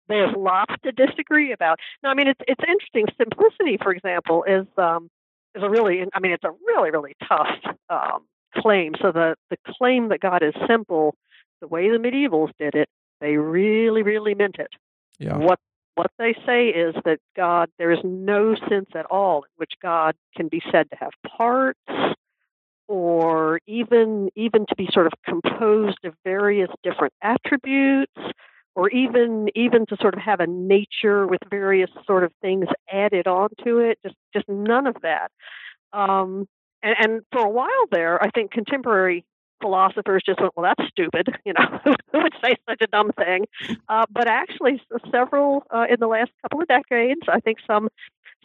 there's 0.07 0.33
lots 0.36 0.73
to 0.83 0.91
disagree 0.91 1.51
about. 1.51 1.79
No, 2.03 2.10
I 2.10 2.13
mean 2.13 2.27
it's 2.27 2.39
it's 2.47 2.62
interesting. 2.67 3.05
Simplicity, 3.17 3.77
for 3.81 3.91
example, 3.91 4.43
is 4.43 4.65
um, 4.77 5.10
is 5.55 5.63
a 5.63 5.69
really 5.69 6.03
I 6.13 6.19
mean 6.19 6.31
it's 6.31 6.43
a 6.43 6.51
really 6.65 6.91
really 6.91 7.15
tough 7.27 7.47
um, 7.89 8.25
claim. 8.55 8.93
So 9.01 9.12
the 9.12 9.36
the 9.49 9.57
claim 9.77 10.10
that 10.10 10.19
God 10.19 10.43
is 10.43 10.53
simple, 10.67 11.15
the 11.62 11.67
way 11.67 11.89
the 11.89 11.97
medievals 11.97 12.51
did 12.60 12.75
it, 12.75 12.89
they 13.21 13.38
really 13.38 14.03
really 14.03 14.36
meant 14.36 14.57
it. 14.60 14.71
Yeah. 15.19 15.38
What 15.38 15.60
what 15.97 16.12
they 16.19 16.33
say 16.45 16.67
is 16.67 16.95
that 17.05 17.19
God 17.36 17.69
there 17.79 17.91
is 17.91 17.99
no 18.03 18.55
sense 18.69 18.89
at 18.95 19.05
all 19.07 19.38
in 19.39 19.49
which 19.55 19.73
God 19.81 20.15
can 20.36 20.47
be 20.47 20.62
said 20.71 20.89
to 20.91 20.95
have 20.97 21.10
parts 21.27 21.79
or 22.88 23.60
even 23.65 24.29
even 24.36 24.65
to 24.67 24.75
be 24.75 24.88
sort 24.91 25.07
of 25.07 25.13
composed 25.25 25.97
of 26.05 26.13
various 26.23 26.69
different 26.83 27.13
attributes 27.21 28.13
or 28.75 28.89
even 28.89 29.49
even 29.55 29.88
to 29.88 29.97
sort 29.99 30.13
of 30.13 30.21
have 30.21 30.39
a 30.39 30.47
nature 30.47 31.25
with 31.25 31.41
various 31.49 31.89
sort 32.05 32.23
of 32.23 32.31
things 32.41 32.67
added 32.91 33.25
onto 33.25 33.79
it 33.79 33.97
just 34.03 34.15
just 34.33 34.47
none 34.47 34.86
of 34.86 34.95
that. 35.01 35.31
Um, 35.93 36.47
and, 36.83 36.95
and 36.99 37.21
for 37.31 37.41
a 37.41 37.49
while 37.49 37.86
there 37.91 38.21
i 38.23 38.29
think 38.29 38.51
contemporary 38.51 39.25
philosophers 39.62 40.24
just 40.26 40.39
went 40.39 40.54
well 40.56 40.74
that's 40.78 40.89
stupid 40.89 41.28
you 41.46 41.54
know 41.54 41.80
who 41.84 42.22
would 42.22 42.34
say 42.43 42.56
such 42.70 42.82
a 42.82 42.88
dumb 42.88 43.12
thing 43.13 43.46
uh, 43.89 44.06
but 44.12 44.28
actually 44.28 44.82
several 45.12 45.63
uh, 45.72 45.86
in 45.89 46.00
the 46.00 46.08
last 46.08 46.32
couple 46.41 46.62
of 46.62 46.67
decades 46.67 47.22
i 47.28 47.39
think 47.39 47.58
some 47.65 47.89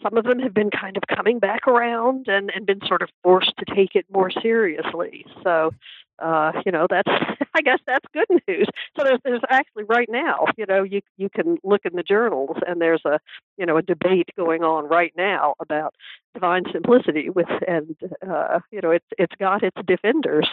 some 0.03 0.17
of 0.17 0.25
them 0.25 0.39
have 0.39 0.53
been 0.53 0.69
kind 0.69 0.97
of 0.97 1.03
coming 1.15 1.39
back 1.39 1.67
around 1.67 2.27
and, 2.27 2.51
and 2.53 2.65
been 2.65 2.81
sort 2.85 3.01
of 3.01 3.09
forced 3.23 3.53
to 3.57 3.75
take 3.75 3.95
it 3.95 4.05
more 4.11 4.29
seriously. 4.29 5.25
So, 5.43 5.71
uh, 6.19 6.51
you 6.65 6.71
know, 6.71 6.87
that's 6.89 7.09
I 7.55 7.61
guess 7.61 7.79
that's 7.85 8.05
good 8.13 8.27
news. 8.47 8.67
So 8.97 9.03
there's 9.03 9.19
there's 9.23 9.41
actually 9.49 9.83
right 9.83 10.09
now, 10.09 10.45
you 10.57 10.65
know, 10.67 10.83
you 10.83 11.01
you 11.17 11.29
can 11.29 11.57
look 11.63 11.81
in 11.85 11.95
the 11.95 12.03
journals 12.03 12.57
and 12.67 12.81
there's 12.81 13.03
a 13.05 13.19
you 13.57 13.65
know 13.65 13.77
a 13.77 13.81
debate 13.81 14.29
going 14.35 14.63
on 14.63 14.87
right 14.87 15.13
now 15.15 15.55
about 15.59 15.95
divine 16.33 16.63
simplicity 16.71 17.29
with 17.29 17.47
and 17.67 17.95
uh, 18.27 18.59
you 18.71 18.81
know 18.81 18.91
it's 18.91 19.05
it's 19.17 19.35
got 19.39 19.63
its 19.63 19.77
defenders. 19.85 20.49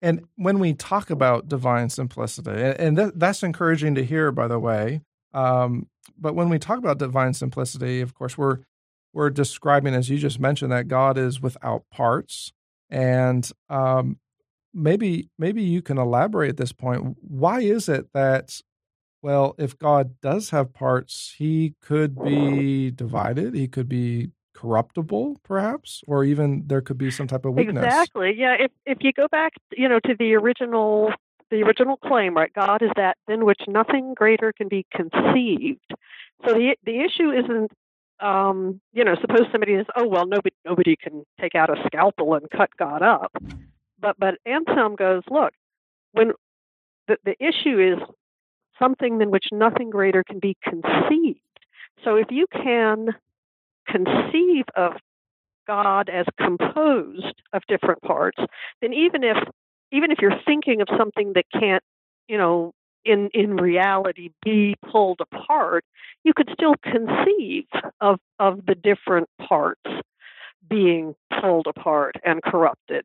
And 0.00 0.24
when 0.36 0.58
we 0.58 0.74
talk 0.74 1.10
about 1.10 1.48
divine 1.48 1.88
simplicity, 1.88 2.74
and 2.78 2.96
th- 2.96 3.12
that's 3.16 3.42
encouraging 3.42 3.96
to 3.96 4.04
hear, 4.04 4.30
by 4.30 4.46
the 4.46 4.58
way, 4.58 5.00
um, 5.34 5.88
but 6.16 6.34
when 6.34 6.48
we 6.48 6.58
talk 6.58 6.78
about 6.78 6.98
divine 6.98 7.34
simplicity, 7.34 8.00
of 8.00 8.14
course, 8.14 8.38
we're 8.38 8.58
we're 9.12 9.30
describing, 9.30 9.94
as 9.94 10.08
you 10.10 10.18
just 10.18 10.38
mentioned, 10.38 10.70
that 10.70 10.88
God 10.88 11.18
is 11.18 11.40
without 11.40 11.84
parts. 11.90 12.52
And 12.90 13.50
um, 13.68 14.18
maybe 14.72 15.30
maybe 15.38 15.62
you 15.62 15.82
can 15.82 15.98
elaborate 15.98 16.50
at 16.50 16.56
this 16.56 16.72
point. 16.72 17.16
Why 17.20 17.60
is 17.60 17.88
it 17.88 18.12
that, 18.14 18.60
well, 19.22 19.54
if 19.58 19.78
God 19.78 20.20
does 20.20 20.50
have 20.50 20.72
parts, 20.72 21.34
He 21.36 21.74
could 21.82 22.22
be 22.22 22.90
divided. 22.90 23.54
He 23.54 23.68
could 23.68 23.88
be 23.88 24.30
corruptible, 24.58 25.36
perhaps, 25.44 26.02
or 26.08 26.24
even 26.24 26.64
there 26.66 26.80
could 26.80 26.98
be 26.98 27.10
some 27.10 27.28
type 27.28 27.44
of 27.44 27.54
weakness. 27.54 27.84
Exactly. 27.84 28.34
Yeah. 28.36 28.56
If 28.58 28.72
if 28.86 28.98
you 29.00 29.12
go 29.12 29.28
back, 29.28 29.52
you 29.76 29.88
know, 29.88 30.00
to 30.00 30.14
the 30.18 30.34
original 30.34 31.12
the 31.50 31.62
original 31.62 31.96
claim, 31.96 32.34
right? 32.34 32.52
God 32.52 32.82
is 32.82 32.90
that 32.96 33.16
than 33.28 33.44
which 33.44 33.60
nothing 33.68 34.14
greater 34.14 34.52
can 34.52 34.68
be 34.68 34.84
conceived. 34.92 35.92
So 36.44 36.54
the 36.54 36.76
the 36.84 36.98
issue 37.00 37.30
isn't, 37.30 37.70
um, 38.20 38.80
you 38.92 39.04
know, 39.04 39.14
suppose 39.20 39.46
somebody 39.52 39.76
says, 39.76 39.86
oh 39.96 40.08
well, 40.08 40.26
nobody 40.26 40.54
nobody 40.64 40.96
can 40.96 41.24
take 41.40 41.54
out 41.54 41.70
a 41.70 41.80
scalpel 41.86 42.34
and 42.34 42.50
cut 42.50 42.70
God 42.76 43.02
up, 43.02 43.32
but 44.00 44.16
but 44.18 44.34
Anselm 44.44 44.96
goes, 44.96 45.22
look, 45.30 45.52
when 46.12 46.32
the 47.06 47.16
the 47.24 47.36
issue 47.38 47.78
is 47.78 47.98
something 48.78 49.18
than 49.18 49.30
which 49.30 49.46
nothing 49.52 49.90
greater 49.90 50.24
can 50.24 50.40
be 50.40 50.56
conceived. 50.64 51.38
So 52.04 52.16
if 52.16 52.28
you 52.30 52.46
can 52.52 53.08
conceive 53.88 54.64
of 54.76 54.92
God 55.66 56.08
as 56.08 56.26
composed 56.38 57.34
of 57.52 57.62
different 57.68 58.02
parts, 58.02 58.38
then 58.80 58.92
even 58.92 59.22
if 59.22 59.36
even 59.90 60.10
if 60.10 60.18
you're 60.20 60.40
thinking 60.44 60.80
of 60.80 60.88
something 60.98 61.32
that 61.34 61.44
can't, 61.52 61.82
you 62.28 62.36
know, 62.38 62.72
in 63.04 63.28
in 63.34 63.56
reality 63.56 64.30
be 64.44 64.74
pulled 64.90 65.20
apart, 65.20 65.84
you 66.24 66.32
could 66.34 66.50
still 66.52 66.74
conceive 66.82 67.64
of 68.00 68.18
of 68.38 68.64
the 68.66 68.74
different 68.74 69.28
parts 69.46 69.80
being 70.68 71.14
pulled 71.40 71.66
apart 71.66 72.16
and 72.24 72.42
corrupted. 72.42 73.04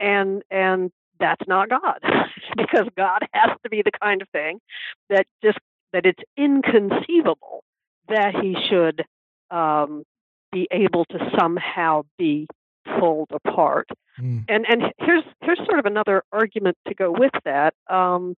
And 0.00 0.42
and 0.50 0.90
that's 1.20 1.46
not 1.46 1.68
God. 1.68 2.00
because 2.56 2.86
God 2.96 3.20
has 3.32 3.56
to 3.62 3.70
be 3.70 3.82
the 3.82 3.92
kind 4.02 4.22
of 4.22 4.28
thing 4.30 4.60
that 5.10 5.26
just 5.42 5.58
that 5.92 6.06
it's 6.06 6.22
inconceivable 6.36 7.62
that 8.08 8.34
he 8.34 8.56
should 8.68 9.04
um, 9.50 10.04
be 10.54 10.68
able 10.70 11.04
to 11.06 11.18
somehow 11.38 12.04
be 12.16 12.46
pulled 12.98 13.30
apart. 13.32 13.88
Mm. 14.18 14.44
And 14.48 14.64
and 14.68 14.82
here's 14.98 15.24
here's 15.42 15.58
sort 15.58 15.80
of 15.80 15.86
another 15.86 16.22
argument 16.32 16.78
to 16.88 16.94
go 16.94 17.10
with 17.10 17.32
that. 17.44 17.74
Um, 17.90 18.36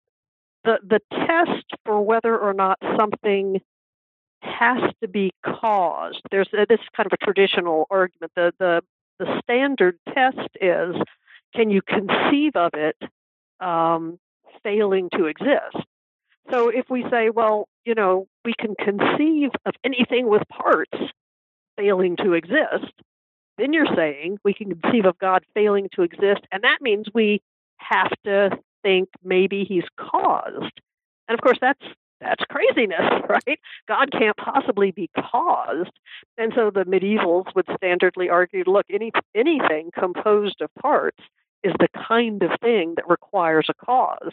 the 0.65 0.79
the 0.83 1.01
test 1.11 1.67
for 1.85 2.01
whether 2.01 2.37
or 2.37 2.55
not 2.55 2.79
something 2.99 3.61
has 4.41 4.79
to 5.03 5.09
be 5.09 5.33
caused. 5.45 6.23
There's 6.31 6.49
a, 6.53 6.67
this 6.69 6.81
kind 6.97 7.07
of 7.07 7.13
a 7.13 7.25
traditional 7.25 7.87
argument. 7.91 8.33
The 8.35 8.53
the 8.59 8.83
the 9.19 9.41
standard 9.43 9.99
test 10.13 10.49
is 10.61 10.97
can 11.55 11.71
you 11.71 11.83
conceive 11.83 12.57
of 12.57 12.73
it 12.75 12.97
um, 13.61 14.19
failing 14.63 15.11
to 15.13 15.27
exist? 15.27 15.87
So 16.51 16.69
if 16.69 16.89
we 16.89 17.05
say, 17.11 17.31
well, 17.31 17.69
you 17.85 17.95
know, 17.95 18.29
we 18.45 18.55
can 18.59 18.75
conceive 18.77 19.51
of 19.65 19.75
anything 19.85 20.29
with 20.29 20.43
parts 20.49 20.97
failing 21.77 22.17
to 22.17 22.33
exist, 22.33 22.93
then 23.59 23.73
you're 23.73 23.95
saying 23.95 24.39
we 24.45 24.55
can 24.55 24.75
conceive 24.75 25.07
of 25.07 25.19
God 25.19 25.45
failing 25.55 25.89
to 25.95 26.03
exist, 26.03 26.43
and 26.53 26.63
that 26.63 26.79
means 26.81 27.07
we 27.15 27.41
have 27.79 28.13
to 28.25 28.51
think 28.83 29.09
maybe 29.25 29.65
he's 29.65 29.85
caused. 29.99 30.81
And 31.29 31.39
of 31.39 31.41
course, 31.41 31.59
that's 31.61 31.85
that's 32.21 32.45
craziness, 32.49 33.01
right? 33.29 33.61
God 33.89 34.11
can't 34.11 34.37
possibly 34.37 34.91
be 34.91 35.11
caused. 35.31 35.93
And 36.39 36.53
so 36.55 36.71
the 36.71 36.85
medievals 36.85 37.55
would 37.55 37.67
standardly 37.67 38.31
argue, 38.31 38.65
look, 38.67 38.87
any 38.91 39.13
anything 39.35 39.91
composed 39.99 40.61
of 40.61 40.71
parts 40.81 41.19
is 41.63 41.73
the 41.79 41.89
kind 42.09 42.43
of 42.43 42.51
thing 42.61 42.95
that 42.97 43.09
requires 43.09 43.67
a 43.69 43.75
cause, 43.75 44.33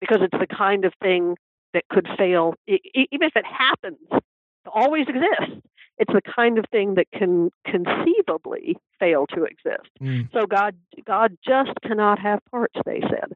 because 0.00 0.18
it's 0.20 0.38
the 0.38 0.54
kind 0.54 0.84
of 0.84 0.92
thing 1.02 1.36
that 1.72 1.84
could 1.88 2.08
fail, 2.16 2.54
even 2.66 3.22
if 3.22 3.36
it 3.36 3.44
happens 3.44 4.08
to 4.10 4.70
always 4.72 5.06
exist 5.08 5.60
it's 5.98 6.12
the 6.12 6.22
kind 6.34 6.58
of 6.58 6.64
thing 6.70 6.94
that 6.94 7.10
can 7.12 7.50
conceivably 7.64 8.76
fail 8.98 9.26
to 9.28 9.44
exist. 9.44 9.88
Mm. 10.00 10.30
So 10.32 10.46
God 10.46 10.76
God 11.06 11.36
just 11.46 11.72
cannot 11.82 12.18
have 12.18 12.40
parts, 12.50 12.74
they 12.84 13.00
said. 13.00 13.32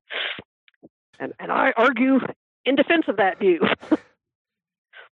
And 1.18 1.32
and 1.38 1.52
I 1.52 1.72
argue 1.76 2.18
in 2.64 2.76
defense 2.76 3.04
of 3.08 3.16
that 3.16 3.38
view. 3.38 3.60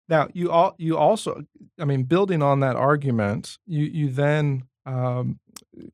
now 0.09 0.27
you 0.33 0.51
all 0.51 0.75
you 0.77 0.97
also 0.97 1.43
I 1.79 1.85
mean 1.85 2.03
building 2.03 2.41
on 2.41 2.61
that 2.61 2.75
argument, 2.75 3.57
you 3.65 3.83
you 3.85 4.09
then 4.09 4.63
um, 4.85 5.39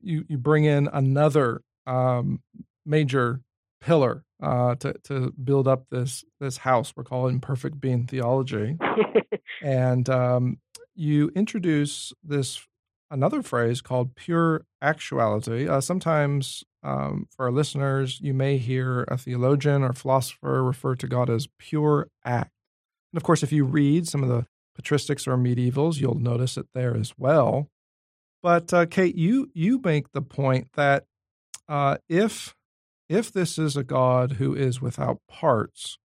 you 0.00 0.24
you 0.28 0.38
bring 0.38 0.64
in 0.64 0.88
another 0.92 1.62
um, 1.86 2.40
major 2.86 3.40
pillar 3.80 4.24
uh, 4.42 4.74
to 4.76 4.94
to 5.04 5.32
build 5.32 5.68
up 5.68 5.86
this 5.90 6.24
this 6.38 6.58
house 6.58 6.92
we're 6.96 7.04
calling 7.04 7.40
perfect 7.40 7.80
being 7.80 8.06
theology, 8.06 8.78
and 9.62 10.08
um, 10.08 10.58
you 11.00 11.30
introduce 11.34 12.12
this 12.22 12.66
another 13.10 13.42
phrase 13.42 13.80
called 13.80 14.14
pure 14.14 14.66
actuality. 14.82 15.66
Uh, 15.66 15.80
sometimes 15.80 16.62
um, 16.82 17.26
for 17.34 17.46
our 17.46 17.52
listeners, 17.52 18.20
you 18.20 18.34
may 18.34 18.58
hear 18.58 19.04
a 19.08 19.16
theologian 19.16 19.82
or 19.82 19.92
philosopher 19.94 20.62
refer 20.62 20.94
to 20.96 21.08
God 21.08 21.30
as 21.30 21.48
pure 21.58 22.08
act. 22.24 22.52
And 23.12 23.18
of 23.18 23.24
course, 23.24 23.42
if 23.42 23.50
you 23.50 23.64
read 23.64 24.06
some 24.06 24.22
of 24.22 24.28
the 24.28 24.46
patristics 24.80 25.26
or 25.26 25.36
medievals, 25.36 26.00
you'll 26.00 26.14
notice 26.14 26.56
it 26.56 26.66
there 26.74 26.96
as 26.96 27.14
well. 27.18 27.68
But 28.42 28.72
uh, 28.72 28.86
Kate, 28.86 29.16
you 29.16 29.50
you 29.54 29.80
make 29.82 30.12
the 30.12 30.22
point 30.22 30.68
that 30.74 31.04
uh, 31.68 31.96
if 32.08 32.54
if 33.08 33.32
this 33.32 33.58
is 33.58 33.76
a 33.76 33.84
God 33.84 34.32
who 34.32 34.54
is 34.54 34.80
without 34.80 35.18
parts, 35.28 35.98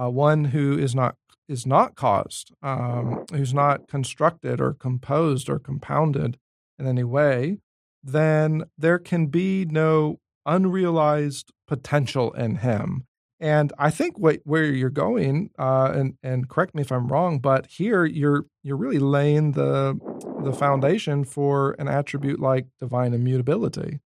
uh, 0.00 0.08
one 0.08 0.46
who 0.46 0.78
is 0.78 0.94
not 0.94 1.16
is 1.52 1.66
not 1.66 1.94
caused, 1.94 2.52
um, 2.62 3.24
who's 3.32 3.54
not 3.54 3.86
constructed 3.88 4.60
or 4.60 4.72
composed 4.72 5.48
or 5.48 5.58
compounded 5.58 6.38
in 6.78 6.86
any 6.86 7.04
way, 7.04 7.58
then 8.02 8.64
there 8.76 8.98
can 8.98 9.26
be 9.26 9.64
no 9.64 10.18
unrealized 10.46 11.52
potential 11.68 12.32
in 12.32 12.56
him. 12.56 13.04
And 13.38 13.72
I 13.76 13.90
think 13.90 14.18
what, 14.18 14.40
where 14.44 14.64
you're 14.64 14.88
going, 14.88 15.50
uh, 15.58 15.92
and 15.94 16.14
and 16.22 16.48
correct 16.48 16.76
me 16.76 16.82
if 16.82 16.92
I'm 16.92 17.08
wrong, 17.08 17.40
but 17.40 17.66
here 17.66 18.04
you're 18.04 18.46
you're 18.62 18.76
really 18.76 19.00
laying 19.00 19.52
the 19.52 19.98
the 20.44 20.52
foundation 20.52 21.24
for 21.24 21.72
an 21.78 21.88
attribute 21.88 22.38
like 22.38 22.66
divine 22.78 23.12
immutability. 23.14 23.98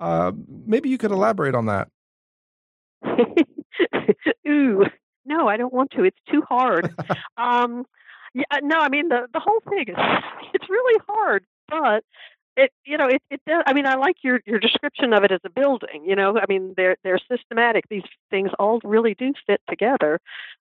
Uh, 0.00 0.32
maybe 0.66 0.88
you 0.88 0.98
could 0.98 1.12
elaborate 1.12 1.54
on 1.54 1.66
that. 1.66 1.88
Ooh, 4.48 4.84
no, 5.28 5.48
I 5.48 5.56
don't 5.56 5.72
want 5.72 5.92
to. 5.92 6.04
It's 6.04 6.18
too 6.30 6.42
hard. 6.48 6.94
um, 7.36 7.84
yeah, 8.34 8.58
no, 8.62 8.78
I 8.78 8.88
mean 8.88 9.08
the 9.08 9.28
the 9.32 9.40
whole 9.40 9.60
thing 9.68 9.88
is 9.88 9.96
it's 10.54 10.68
really 10.68 11.00
hard, 11.08 11.44
but 11.68 12.04
it 12.58 12.72
you 12.84 12.98
know 12.98 13.06
it 13.06 13.22
it 13.30 13.40
does 13.46 13.62
i 13.66 13.72
mean 13.72 13.86
i 13.86 13.94
like 13.94 14.16
your 14.22 14.40
your 14.44 14.58
description 14.58 15.12
of 15.12 15.22
it 15.22 15.30
as 15.30 15.40
a 15.44 15.50
building 15.50 16.04
you 16.04 16.16
know 16.16 16.36
i 16.38 16.44
mean 16.48 16.74
they're 16.76 16.96
they're 17.04 17.20
systematic 17.30 17.84
these 17.88 18.02
things 18.30 18.50
all 18.58 18.80
really 18.82 19.14
do 19.14 19.32
fit 19.46 19.60
together 19.68 20.18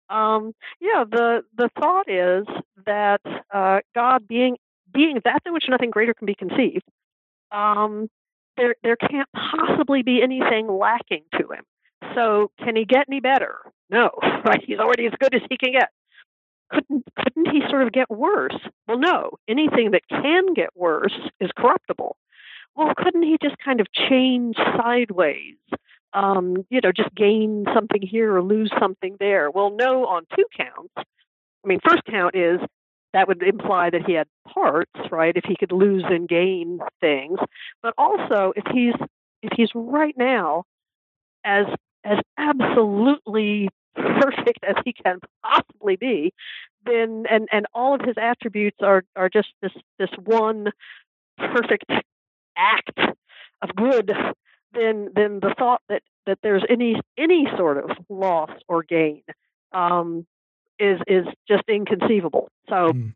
um 0.09 0.55
yeah 0.81 1.05
the 1.09 1.43
the 1.57 1.69
thought 1.79 2.09
is 2.09 2.47
that 2.87 3.21
uh 3.53 3.81
god 3.95 4.27
being 4.27 4.57
being 4.93 5.21
that 5.25 5.43
in 5.45 5.53
which 5.53 5.65
nothing 5.69 5.91
greater 5.91 6.15
can 6.15 6.27
be 6.27 6.35
conceived 6.35 6.85
um 7.53 8.09
there 8.57 8.75
there 8.83 8.97
can't 8.97 9.29
possibly 9.35 10.03
be 10.03 10.23
anything 10.23 10.67
lacking 10.69 11.25
to 11.33 11.47
him 11.53 11.65
so 12.15 12.51
can 12.59 12.77
he 12.77 12.85
get 12.85 13.07
any 13.09 13.21
better 13.21 13.59
no 13.91 14.11
right 14.45 14.63
he's 14.67 14.79
already 14.79 15.07
as 15.07 15.13
good 15.19 15.35
as 15.35 15.43
he 15.51 15.57
can 15.57 15.73
get 15.73 15.91
couldn't 16.73 17.05
couldn't 17.17 17.51
he 17.51 17.61
sort 17.69 17.83
of 17.83 17.93
get 17.93 18.11
worse? 18.11 18.57
Well, 18.89 18.99
no. 18.99 19.33
Anything 19.49 19.91
that 19.93 20.09
can 20.09 20.55
get 20.55 20.71
worse 20.75 21.19
is 21.41 21.51
corruptible. 21.57 22.17
Well, 22.75 22.95
couldn't 22.97 23.23
he 23.23 23.37
just 23.43 23.57
kind 23.63 23.81
of 23.81 23.87
change 23.93 24.57
sideways? 24.57 25.57
Um, 26.15 26.65
you 26.71 26.81
know, 26.83 26.93
just 26.93 27.15
gain 27.15 27.65
something 27.75 28.03
here 28.03 28.35
or 28.35 28.43
lose 28.43 28.71
something 28.79 29.17
there. 29.19 29.51
Well, 29.51 29.71
no, 29.71 30.07
on 30.07 30.27
two 30.37 30.45
counts. 30.57 30.93
I 30.97 31.69
mean, 31.69 31.81
first 31.87 32.05
count 32.11 32.35
is 32.35 32.61
that 33.13 33.29
would 33.29 33.43
imply 33.43 33.91
that 33.91 34.03
he 34.07 34.15
had 34.15 34.27
parts, 34.53 34.91
right? 35.11 35.37
If 35.37 35.45
he 35.45 35.57
could 35.57 35.73
lose 35.73 36.05
and 36.07 36.29
gain 36.29 36.81
things, 37.01 37.39
but 37.83 37.95
also 37.99 38.53
if 38.57 38.65
he's 38.73 38.95
if 39.43 39.53
he's 39.57 39.71
right 39.75 40.17
now 40.17 40.65
as 41.45 41.67
as 42.05 42.19
absolutely 42.39 43.69
perfect 43.95 44.65
as 44.67 44.77
he 44.85 44.93
can 44.93 45.19
possibly 45.43 45.97
be, 45.97 46.33
then 46.85 47.25
and 47.31 47.49
and 47.53 47.67
all 47.75 47.95
of 47.95 48.01
his 48.03 48.17
attributes 48.21 48.79
are 48.81 49.05
are 49.17 49.29
just 49.29 49.49
this 49.61 49.73
this 49.99 50.11
one 50.25 50.69
perfect 51.39 51.91
act 52.57 52.99
of 53.63 53.75
good, 53.77 54.13
then 54.73 55.11
then 55.15 55.41
the 55.41 55.55
thought 55.59 55.83
that 55.89 56.03
that 56.27 56.39
there's 56.43 56.65
any 56.69 57.01
any 57.19 57.47
sort 57.57 57.79
of 57.79 57.91
loss 58.09 58.51
or 58.69 58.83
gain 58.83 59.23
um, 59.73 60.27
is 60.79 61.01
is 61.07 61.27
just 61.49 61.65
inconceivable. 61.69 62.49
So. 62.69 62.93
Mm. 62.93 63.15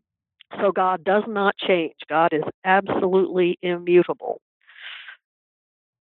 So 0.61 0.71
God 0.71 1.03
does 1.03 1.23
not 1.27 1.57
change. 1.57 1.95
God 2.09 2.31
is 2.31 2.43
absolutely 2.63 3.59
immutable. 3.61 4.39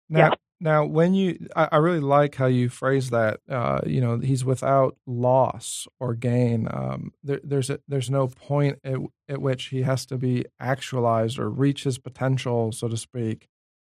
Now, 0.09 0.19
yeah. 0.19 0.35
Now, 0.59 0.87
when 0.87 1.15
you, 1.15 1.49
I, 1.55 1.69
I, 1.73 1.77
really 1.77 2.01
like 2.01 2.37
how 2.37 2.47
you 2.47 2.71
phrase 2.71 3.11
that. 3.11 3.41
Uh, 3.49 3.81
you 3.85 4.01
know, 4.01 4.19
he's 4.19 4.45
without 4.45 4.97
loss 5.07 5.87
or 6.01 6.15
gain. 6.15 6.67
Um, 6.71 7.13
there, 7.23 7.41
there's 7.45 7.69
a, 7.69 7.81
there's 7.87 8.09
no 8.09 8.29
point 8.29 8.79
at, 8.83 8.99
at, 9.29 9.43
which 9.43 9.67
he 9.67 9.83
has 9.83 10.07
to 10.07 10.17
be 10.17 10.47
actualized 10.59 11.39
or 11.39 11.51
reach 11.51 11.85
his 11.85 11.99
potential, 11.99 12.73
so 12.73 12.89
to 12.89 12.97
speak. 12.97 13.49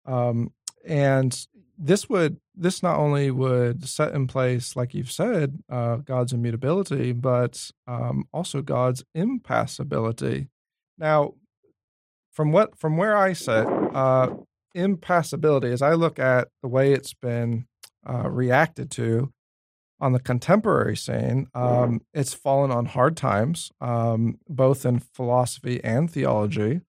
Um, 0.05 0.51
and 0.83 1.47
this 1.77 2.09
would 2.09 2.39
this 2.55 2.81
not 2.81 2.97
only 2.97 3.29
would 3.29 3.87
set 3.87 4.15
in 4.15 4.25
place, 4.25 4.75
like 4.75 4.95
you've 4.95 5.11
said, 5.11 5.61
uh, 5.69 5.97
God's 5.97 6.33
immutability, 6.33 7.11
but 7.11 7.69
um, 7.85 8.27
also 8.33 8.63
God's 8.63 9.03
impassibility. 9.13 10.47
Now, 10.97 11.35
from 12.31 12.51
what 12.51 12.77
from 12.77 12.97
where 12.97 13.15
I 13.15 13.33
sit, 13.33 13.67
uh, 13.67 14.29
impassibility, 14.77 15.71
as 15.71 15.81
I 15.81 15.93
look 15.93 16.19
at 16.19 16.49
the 16.61 16.67
way 16.67 16.93
it's 16.93 17.13
been 17.13 17.65
uh, 18.07 18.29
reacted 18.29 18.91
to 18.91 19.33
on 19.99 20.13
the 20.13 20.19
contemporary 20.19 20.95
scene, 20.95 21.47
um, 21.55 22.01
it's 22.13 22.33
fallen 22.33 22.69
on 22.69 22.85
hard 22.85 23.17
times, 23.17 23.71
um, 23.81 24.37
both 24.47 24.85
in 24.85 24.99
philosophy 24.99 25.83
and 25.83 26.09
theology. 26.11 26.81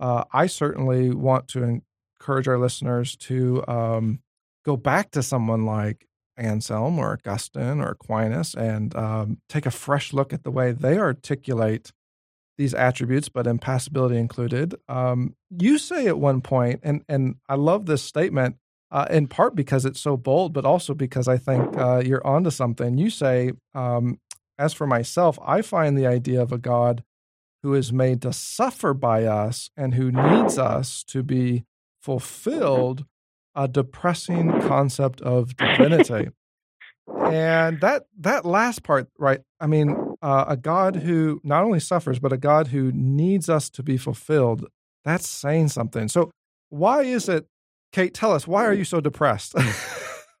Uh, 0.00 0.24
I 0.32 0.46
certainly 0.46 1.10
want 1.10 1.46
to 1.48 1.82
encourage 2.18 2.48
our 2.48 2.58
listeners 2.58 3.16
to 3.16 3.62
um, 3.68 4.20
go 4.64 4.76
back 4.76 5.10
to 5.10 5.22
someone 5.22 5.66
like 5.66 6.06
Anselm 6.36 6.98
or 6.98 7.12
Augustine 7.12 7.80
or 7.80 7.90
Aquinas 7.90 8.54
and 8.54 8.94
um, 8.96 9.38
take 9.48 9.66
a 9.66 9.70
fresh 9.70 10.12
look 10.12 10.32
at 10.32 10.42
the 10.42 10.50
way 10.50 10.72
they 10.72 10.98
articulate 10.98 11.92
these 12.56 12.74
attributes, 12.74 13.28
but 13.28 13.46
impassibility 13.46 14.16
included. 14.16 14.74
Um, 14.88 15.34
you 15.50 15.78
say 15.78 16.06
at 16.06 16.18
one 16.18 16.40
point, 16.40 16.80
and 16.82 17.02
and 17.08 17.36
I 17.48 17.54
love 17.54 17.86
this 17.86 18.02
statement 18.02 18.56
uh, 18.90 19.06
in 19.10 19.26
part 19.26 19.54
because 19.54 19.84
it's 19.84 20.00
so 20.00 20.16
bold, 20.16 20.52
but 20.52 20.64
also 20.64 20.94
because 20.94 21.26
I 21.26 21.36
think 21.36 21.76
uh, 21.76 22.02
you're 22.04 22.26
onto 22.26 22.50
something. 22.50 22.96
You 22.96 23.10
say, 23.10 23.52
um, 23.74 24.20
as 24.58 24.72
for 24.72 24.86
myself, 24.86 25.38
I 25.44 25.62
find 25.62 25.98
the 25.98 26.06
idea 26.06 26.40
of 26.40 26.52
a 26.52 26.58
God 26.58 27.02
who 27.64 27.74
is 27.74 27.92
made 27.92 28.22
to 28.22 28.32
suffer 28.32 28.94
by 28.94 29.24
us 29.24 29.70
and 29.76 29.94
who 29.94 30.12
needs 30.12 30.58
us 30.58 31.02
to 31.04 31.22
be 31.22 31.64
fulfilled 32.02 33.04
a 33.54 33.66
depressing 33.66 34.60
concept 34.60 35.20
of 35.22 35.56
divinity. 35.56 36.28
And 37.06 37.80
that 37.80 38.06
that 38.20 38.44
last 38.44 38.82
part, 38.82 39.08
right? 39.18 39.40
I 39.60 39.66
mean, 39.66 40.16
uh, 40.22 40.44
a 40.48 40.56
God 40.56 40.96
who 40.96 41.40
not 41.44 41.64
only 41.64 41.80
suffers, 41.80 42.18
but 42.18 42.32
a 42.32 42.36
God 42.36 42.68
who 42.68 42.92
needs 42.92 43.48
us 43.48 43.70
to 43.70 43.82
be 43.82 43.96
fulfilled. 43.96 44.66
That's 45.04 45.28
saying 45.28 45.68
something. 45.68 46.08
So, 46.08 46.30
why 46.70 47.02
is 47.02 47.28
it, 47.28 47.46
Kate? 47.92 48.14
Tell 48.14 48.32
us 48.32 48.46
why 48.46 48.64
are 48.64 48.72
you 48.72 48.84
so 48.84 49.00
depressed? 49.00 49.54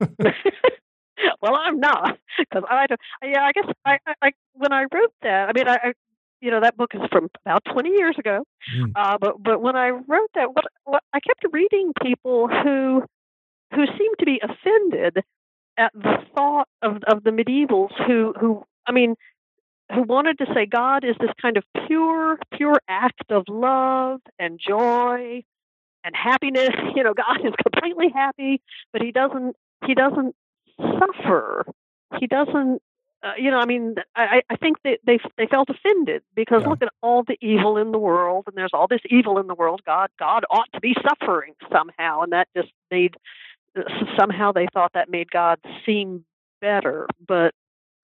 well, 1.42 1.56
I'm 1.56 1.78
not 1.80 2.18
because 2.38 2.64
I, 2.68 2.86
don't. 2.86 3.00
yeah, 3.22 3.44
I 3.44 3.52
guess 3.52 3.66
I, 3.84 3.98
I, 4.22 4.30
when 4.54 4.72
I 4.72 4.82
wrote 4.92 5.12
that, 5.22 5.48
I 5.48 5.52
mean, 5.52 5.68
I, 5.68 5.92
you 6.40 6.50
know, 6.50 6.60
that 6.60 6.76
book 6.76 6.90
is 6.94 7.00
from 7.10 7.28
about 7.44 7.62
20 7.72 7.90
years 7.90 8.16
ago. 8.18 8.44
Mm. 8.76 8.92
Uh, 8.94 9.18
but 9.18 9.42
but 9.42 9.62
when 9.62 9.76
I 9.76 9.90
wrote 9.90 10.30
that, 10.34 10.54
what, 10.54 10.64
what 10.84 11.02
I 11.12 11.20
kept 11.20 11.44
reading 11.52 11.92
people 12.02 12.48
who 12.48 13.02
who 13.74 13.86
seemed 13.86 14.16
to 14.18 14.26
be 14.26 14.40
offended 14.42 15.24
at 15.76 15.92
the 15.94 16.18
thought 16.34 16.68
of 16.82 17.02
of 17.04 17.24
the 17.24 17.30
medievals 17.30 17.90
who 18.06 18.34
who 18.38 18.64
I 18.86 18.92
mean 18.92 19.16
who 19.92 20.02
wanted 20.02 20.38
to 20.38 20.46
say 20.54 20.66
God 20.66 21.04
is 21.04 21.14
this 21.20 21.30
kind 21.40 21.56
of 21.56 21.64
pure, 21.86 22.38
pure 22.56 22.80
act 22.88 23.30
of 23.30 23.44
love 23.48 24.20
and 24.38 24.58
joy 24.58 25.42
and 26.04 26.14
happiness. 26.14 26.70
You 26.94 27.02
know, 27.02 27.14
God 27.14 27.44
is 27.44 27.52
completely 27.60 28.08
happy, 28.14 28.62
but 28.92 29.02
he 29.02 29.10
doesn't 29.10 29.56
he 29.84 29.94
doesn't 29.94 30.34
suffer. 30.78 31.66
He 32.20 32.26
doesn't 32.26 32.80
uh, 33.24 33.32
you 33.38 33.50
know, 33.50 33.58
I 33.58 33.64
mean, 33.64 33.94
I, 34.14 34.42
I 34.50 34.56
think 34.56 34.76
that 34.84 34.98
they 35.04 35.18
they 35.38 35.46
felt 35.46 35.70
offended 35.70 36.22
because 36.36 36.62
yeah. 36.62 36.68
look 36.68 36.82
at 36.82 36.90
all 37.02 37.24
the 37.24 37.38
evil 37.40 37.78
in 37.78 37.90
the 37.90 37.98
world, 37.98 38.44
and 38.46 38.56
there's 38.56 38.72
all 38.74 38.86
this 38.86 39.00
evil 39.08 39.38
in 39.38 39.46
the 39.46 39.54
world. 39.54 39.80
God, 39.86 40.10
God 40.18 40.44
ought 40.50 40.68
to 40.74 40.80
be 40.80 40.94
suffering 41.02 41.54
somehow, 41.72 42.20
and 42.20 42.32
that 42.32 42.48
just 42.54 42.70
made 42.90 43.16
somehow 44.18 44.52
they 44.52 44.66
thought 44.72 44.92
that 44.94 45.10
made 45.10 45.30
God 45.30 45.58
seem 45.86 46.24
better. 46.60 47.06
But 47.26 47.54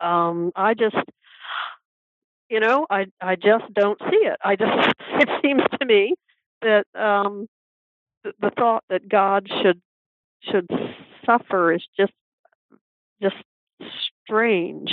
um, 0.00 0.52
I 0.56 0.74
just 0.74 0.96
you 2.48 2.60
know, 2.60 2.86
I 2.90 3.06
I 3.20 3.36
just 3.36 3.72
don't 3.72 3.98
see 4.10 4.16
it. 4.26 4.36
I 4.44 4.56
just 4.56 4.72
it 5.20 5.28
seems 5.42 5.62
to 5.78 5.86
me 5.86 6.14
that 6.62 6.84
um, 6.94 7.46
the, 8.24 8.32
the 8.40 8.50
thought 8.50 8.84
that 8.90 9.08
God 9.08 9.48
should 9.62 9.80
should 10.42 10.68
suffer 11.24 11.72
is 11.72 11.86
just 11.98 12.12
just 13.22 13.36
strange. 14.26 14.92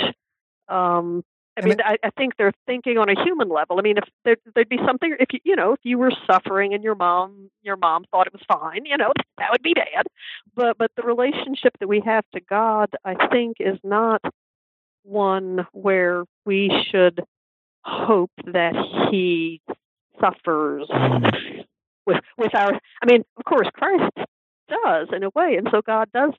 Um, 0.68 1.24
I 1.58 1.64
mean, 1.64 1.76
I, 1.84 1.96
I 2.04 2.10
think 2.10 2.36
they're 2.36 2.52
thinking 2.66 2.98
on 2.98 3.08
a 3.08 3.22
human 3.22 3.48
level. 3.48 3.78
I 3.78 3.82
mean, 3.82 3.98
if 3.98 4.04
there, 4.24 4.36
there'd 4.54 4.68
be 4.68 4.78
something, 4.86 5.16
if 5.18 5.28
you, 5.32 5.40
you 5.44 5.56
know, 5.56 5.72
if 5.72 5.80
you 5.82 5.98
were 5.98 6.12
suffering 6.26 6.72
and 6.72 6.84
your 6.84 6.94
mom, 6.94 7.50
your 7.62 7.76
mom 7.76 8.04
thought 8.10 8.26
it 8.26 8.32
was 8.32 8.42
fine, 8.46 8.86
you 8.86 8.96
know, 8.96 9.12
that 9.38 9.50
would 9.50 9.62
be 9.62 9.74
bad. 9.74 10.06
But, 10.54 10.78
but 10.78 10.90
the 10.96 11.02
relationship 11.02 11.76
that 11.80 11.88
we 11.88 12.00
have 12.04 12.24
to 12.34 12.40
God, 12.40 12.90
I 13.04 13.28
think, 13.28 13.56
is 13.60 13.78
not 13.82 14.22
one 15.02 15.66
where 15.72 16.24
we 16.44 16.70
should 16.90 17.20
hope 17.82 18.30
that 18.44 18.74
He 19.10 19.60
suffers 20.20 20.86
mm. 20.88 21.64
with 22.06 22.20
with 22.36 22.54
our. 22.54 22.72
I 22.74 23.06
mean, 23.06 23.24
of 23.36 23.44
course, 23.44 23.68
Christ 23.72 24.12
does 24.68 25.08
in 25.12 25.22
a 25.22 25.30
way, 25.30 25.56
and 25.56 25.68
so 25.70 25.80
God 25.80 26.10
does 26.12 26.32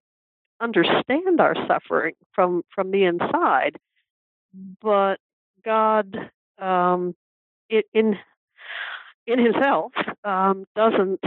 understand 0.62 1.40
our 1.40 1.56
suffering 1.68 2.14
from 2.34 2.64
from 2.76 2.92
the 2.92 3.06
inside 3.06 3.78
but 4.82 5.18
God, 5.64 6.16
um, 6.58 7.16
it, 7.70 7.86
in 7.94 8.16
in 9.28 9.44
Himself, 9.44 9.92
um, 10.24 10.66
doesn't. 10.76 11.20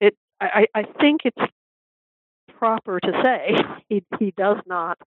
It. 0.00 0.16
I, 0.40 0.66
I 0.74 0.84
think 1.00 1.22
it's 1.24 1.52
proper 2.58 3.00
to 3.00 3.22
say 3.22 3.56
he 3.88 4.02
he 4.18 4.32
does 4.36 4.58
not 4.66 4.98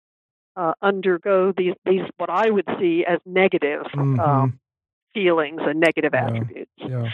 uh, 0.56 0.72
undergo 0.82 1.52
these 1.56 1.74
these 1.84 2.02
what 2.16 2.30
I 2.30 2.50
would 2.50 2.66
see 2.78 3.04
as 3.06 3.18
negative 3.24 3.84
mm-hmm. 3.94 4.20
um, 4.20 4.60
feelings 5.14 5.60
and 5.64 5.80
negative 5.80 6.12
yeah. 6.14 6.26
attributes. 6.26 6.70
Yeah. 6.78 7.10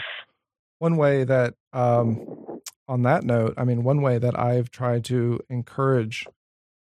One 0.79 0.95
way 0.95 1.25
that, 1.25 1.55
um, 1.73 2.61
on 2.87 3.01
that 3.03 3.23
note, 3.23 3.53
I 3.57 3.65
mean, 3.65 3.83
one 3.83 4.01
way 4.01 4.17
that 4.17 4.39
I've 4.39 4.71
tried 4.71 5.03
to 5.05 5.41
encourage 5.49 6.25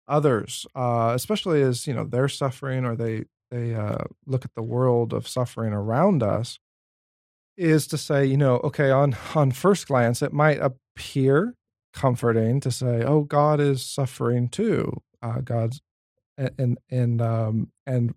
others, 0.08 0.66
uh, 0.74 1.12
especially 1.14 1.62
as 1.62 1.86
you 1.86 1.94
know 1.94 2.04
they're 2.04 2.28
suffering 2.28 2.84
or 2.84 2.96
they 2.96 3.24
they 3.52 3.74
uh, 3.74 4.04
look 4.26 4.44
at 4.44 4.54
the 4.54 4.62
world 4.62 5.12
of 5.12 5.28
suffering 5.28 5.72
around 5.72 6.22
us 6.22 6.58
is 7.56 7.86
to 7.88 7.98
say, 7.98 8.24
you 8.24 8.36
know, 8.38 8.56
okay, 8.64 8.90
on 8.90 9.14
on 9.34 9.52
first 9.52 9.86
glance, 9.86 10.22
it 10.22 10.32
might 10.32 10.58
appear 10.60 11.54
comforting 11.92 12.58
to 12.60 12.70
say, 12.70 13.02
"Oh, 13.04 13.22
God 13.22 13.60
is 13.60 13.84
suffering 13.84 14.48
too." 14.48 15.02
Uh, 15.22 15.40
God's 15.40 15.80
and 16.38 16.78
and 16.90 17.22
um 17.22 17.70
and 17.86 18.14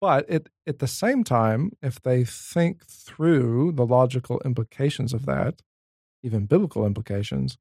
but 0.00 0.26
it, 0.28 0.48
at 0.66 0.80
the 0.80 0.86
same 0.88 1.24
time, 1.24 1.72
if 1.80 2.02
they 2.02 2.24
think 2.24 2.84
through 2.84 3.72
the 3.72 3.86
logical 3.86 4.42
implications 4.44 5.14
of 5.14 5.24
that, 5.24 5.62
even 6.22 6.44
biblical 6.44 6.84
implications, 6.84 7.56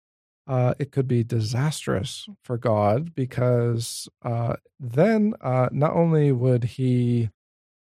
uh, 0.48 0.74
it 0.80 0.92
could 0.92 1.08
be 1.08 1.24
disastrous 1.24 2.28
for 2.44 2.58
God 2.58 3.16
because 3.16 4.08
uh, 4.24 4.56
then 4.80 5.34
uh, 5.42 5.70
not 5.72 5.94
only 5.94 6.32
would 6.32 6.64
he 6.64 7.30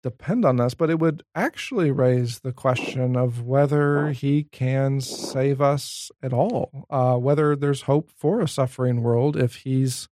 depend 0.02 0.44
on 0.44 0.60
us, 0.60 0.74
but 0.74 0.88
it 0.88 1.00
would 1.00 1.24
actually 1.34 1.90
raise 1.90 2.38
the 2.40 2.52
question 2.52 3.16
of 3.16 3.42
whether 3.42 4.10
he 4.10 4.44
can 4.44 5.00
save 5.00 5.60
us 5.60 6.12
at 6.22 6.32
all, 6.32 6.86
uh, 6.90 7.16
whether 7.16 7.56
there's 7.56 7.82
hope 7.82 8.10
for 8.16 8.40
a 8.40 8.46
suffering 8.46 9.02
world 9.02 9.36
if 9.36 9.56
he's 9.56 10.08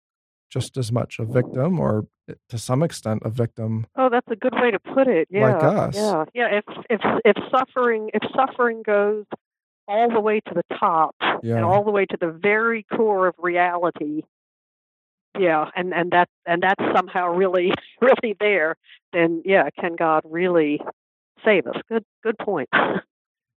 just 0.50 0.76
as 0.76 0.92
much 0.92 1.18
a 1.18 1.24
victim 1.24 1.80
or 1.80 2.06
eh, 2.28 2.34
to 2.48 2.58
some 2.58 2.82
extent 2.82 3.22
a 3.24 3.30
victim. 3.30 3.86
Oh, 3.96 4.08
that's 4.10 4.30
a 4.30 4.36
good 4.36 4.54
way 4.54 4.70
to 4.70 4.78
put 4.78 5.08
it. 5.08 5.28
Yeah. 5.30 5.52
Like 5.52 5.62
us. 5.62 5.96
Yeah. 5.96 6.24
Yeah. 6.34 6.58
If 6.58 6.64
if 6.90 7.00
if 7.24 7.36
suffering 7.50 8.10
if 8.14 8.22
suffering 8.34 8.82
goes 8.82 9.24
all 9.88 10.10
the 10.10 10.20
way 10.20 10.40
to 10.40 10.54
the 10.54 10.76
top 10.78 11.16
yeah. 11.42 11.56
and 11.56 11.64
all 11.64 11.82
the 11.82 11.90
way 11.90 12.04
to 12.04 12.16
the 12.20 12.30
very 12.30 12.84
core 12.94 13.26
of 13.26 13.34
reality. 13.38 14.22
Yeah 15.38 15.70
and 15.74 15.92
and 15.92 16.10
that 16.12 16.28
and 16.46 16.62
that's 16.62 16.82
somehow 16.94 17.28
really 17.28 17.72
really 18.00 18.36
there 18.38 18.76
then 19.12 19.42
yeah 19.44 19.68
can 19.80 19.96
god 19.96 20.22
really 20.24 20.80
save 21.44 21.66
us? 21.66 21.76
Good 21.88 22.04
good 22.22 22.38
point. 22.38 22.68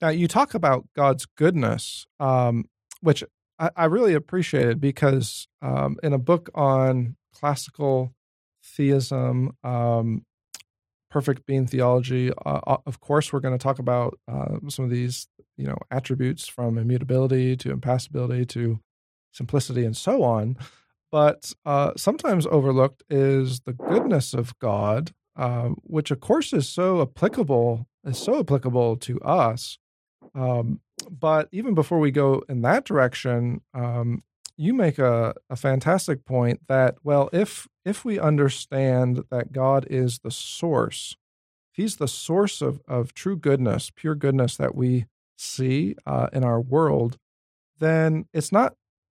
Now 0.01 0.07
you 0.07 0.29
talk 0.29 0.53
about 0.53 0.85
god's 0.95 1.25
goodness 1.25 2.07
um, 2.21 2.69
which 3.01 3.21
I, 3.59 3.69
I, 3.75 3.85
really 3.85 4.13
appreciated 4.13 4.79
because 4.79 5.49
um, 5.61 5.97
in 6.01 6.13
a 6.13 6.17
book 6.17 6.49
on 6.55 7.17
classical 7.33 8.13
theism 8.63 9.57
um, 9.61 10.25
perfect 11.09 11.45
being 11.45 11.65
theology 11.65 12.31
uh, 12.45 12.59
uh 12.67 12.77
of 12.85 12.99
course 12.99 13.33
we're 13.33 13.39
going 13.39 13.57
to 13.57 13.61
talk 13.61 13.79
about 13.79 14.19
uh, 14.31 14.57
some 14.67 14.85
of 14.85 14.91
these 14.91 15.27
you 15.57 15.67
know 15.67 15.77
attributes 15.91 16.47
from 16.47 16.77
immutability 16.77 17.55
to 17.55 17.71
impassibility 17.71 18.45
to 18.45 18.79
simplicity 19.31 19.85
and 19.85 19.95
so 19.95 20.23
on. 20.23 20.57
But 21.11 21.53
uh, 21.65 21.91
sometimes 21.97 22.45
overlooked 22.47 23.03
is 23.09 23.61
the 23.61 23.73
goodness 23.73 24.33
of 24.33 24.57
god 24.59 25.11
uh, 25.35 25.69
which 25.83 26.11
of 26.11 26.19
course 26.19 26.53
is 26.53 26.67
so 26.67 27.01
applicable 27.01 27.87
is 28.05 28.17
so 28.17 28.39
applicable 28.39 28.97
to 28.97 29.19
us. 29.21 29.77
Um, 30.35 30.81
but 31.09 31.47
even 31.51 31.73
before 31.73 31.99
we 31.99 32.11
go 32.11 32.43
in 32.49 32.61
that 32.61 32.85
direction 32.85 33.61
um, 33.73 34.23
you 34.59 34.73
make 34.73 34.99
a, 34.99 35.33
a 35.49 35.55
fantastic 35.55 36.25
point 36.25 36.61
that 36.67 36.97
well 37.03 37.29
if 37.31 37.67
if 37.85 38.03
we 38.03 38.19
understand 38.19 39.23
that 39.31 39.51
god 39.51 39.85
is 39.89 40.19
the 40.19 40.31
source 40.31 41.15
he's 41.71 41.95
the 41.97 42.07
source 42.07 42.61
of, 42.61 42.81
of 42.87 43.13
true 43.13 43.37
goodness 43.37 43.91
pure 43.95 44.15
goodness 44.15 44.57
that 44.57 44.75
we 44.75 45.05
see 45.39 45.95
uh, 46.05 46.27
in 46.33 46.43
our 46.43 46.59
world, 46.59 47.17
then 47.79 48.25
it's 48.33 48.51
not 48.51 48.75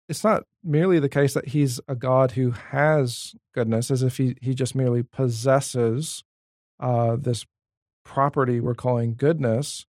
it's 0.10 0.24
not 0.24 0.44
merely 0.64 1.00
the 1.00 1.10
case 1.10 1.34
that 1.34 1.50
he's 1.50 1.80
a 1.88 1.96
God 1.96 2.32
who 2.32 2.52
has 2.52 3.34
goodness, 3.54 3.92
as 3.92 4.04
if 4.04 4.18
he 4.18 4.36
he 4.42 4.54
just 4.54 4.76
merely 4.76 5.04
possesses 5.04 6.24
uh, 6.80 7.16
this 7.20 7.46
property 8.04 8.60
we're 8.60 8.74
calling 8.74 9.16
goodness, 9.16 9.86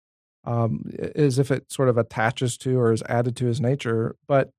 um, 0.44 0.92
as 1.16 1.40
if 1.40 1.52
it 1.52 1.72
sort 1.72 1.90
of 1.90 1.98
attaches 1.98 2.58
to 2.58 2.80
or 2.80 2.92
is 2.92 3.04
added 3.04 3.36
to 3.38 3.46
his 3.46 3.62
nature. 3.62 4.16
But 4.28 4.52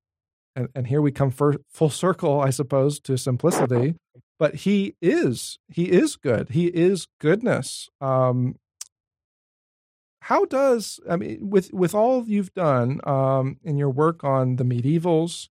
and, 0.55 0.69
and 0.75 0.87
here 0.87 1.01
we 1.01 1.11
come 1.11 1.31
for, 1.31 1.55
full 1.69 1.89
circle, 1.89 2.39
I 2.41 2.49
suppose, 2.49 2.99
to 3.01 3.17
simplicity. 3.17 3.95
But 4.39 4.55
he 4.55 4.95
is 5.01 5.59
he 5.69 5.85
is 5.85 6.17
good. 6.17 6.49
He 6.49 6.65
is 6.65 7.07
goodness. 7.21 7.89
Um, 8.01 8.55
how 10.21 10.43
does 10.45 10.99
I 11.09 11.15
mean 11.17 11.49
with 11.49 11.71
with 11.71 11.93
all 11.93 12.25
you've 12.27 12.53
done 12.53 12.99
um, 13.05 13.57
in 13.63 13.77
your 13.77 13.91
work 13.91 14.23
on 14.23 14.55
the 14.55 14.63
medievals, 14.65 15.49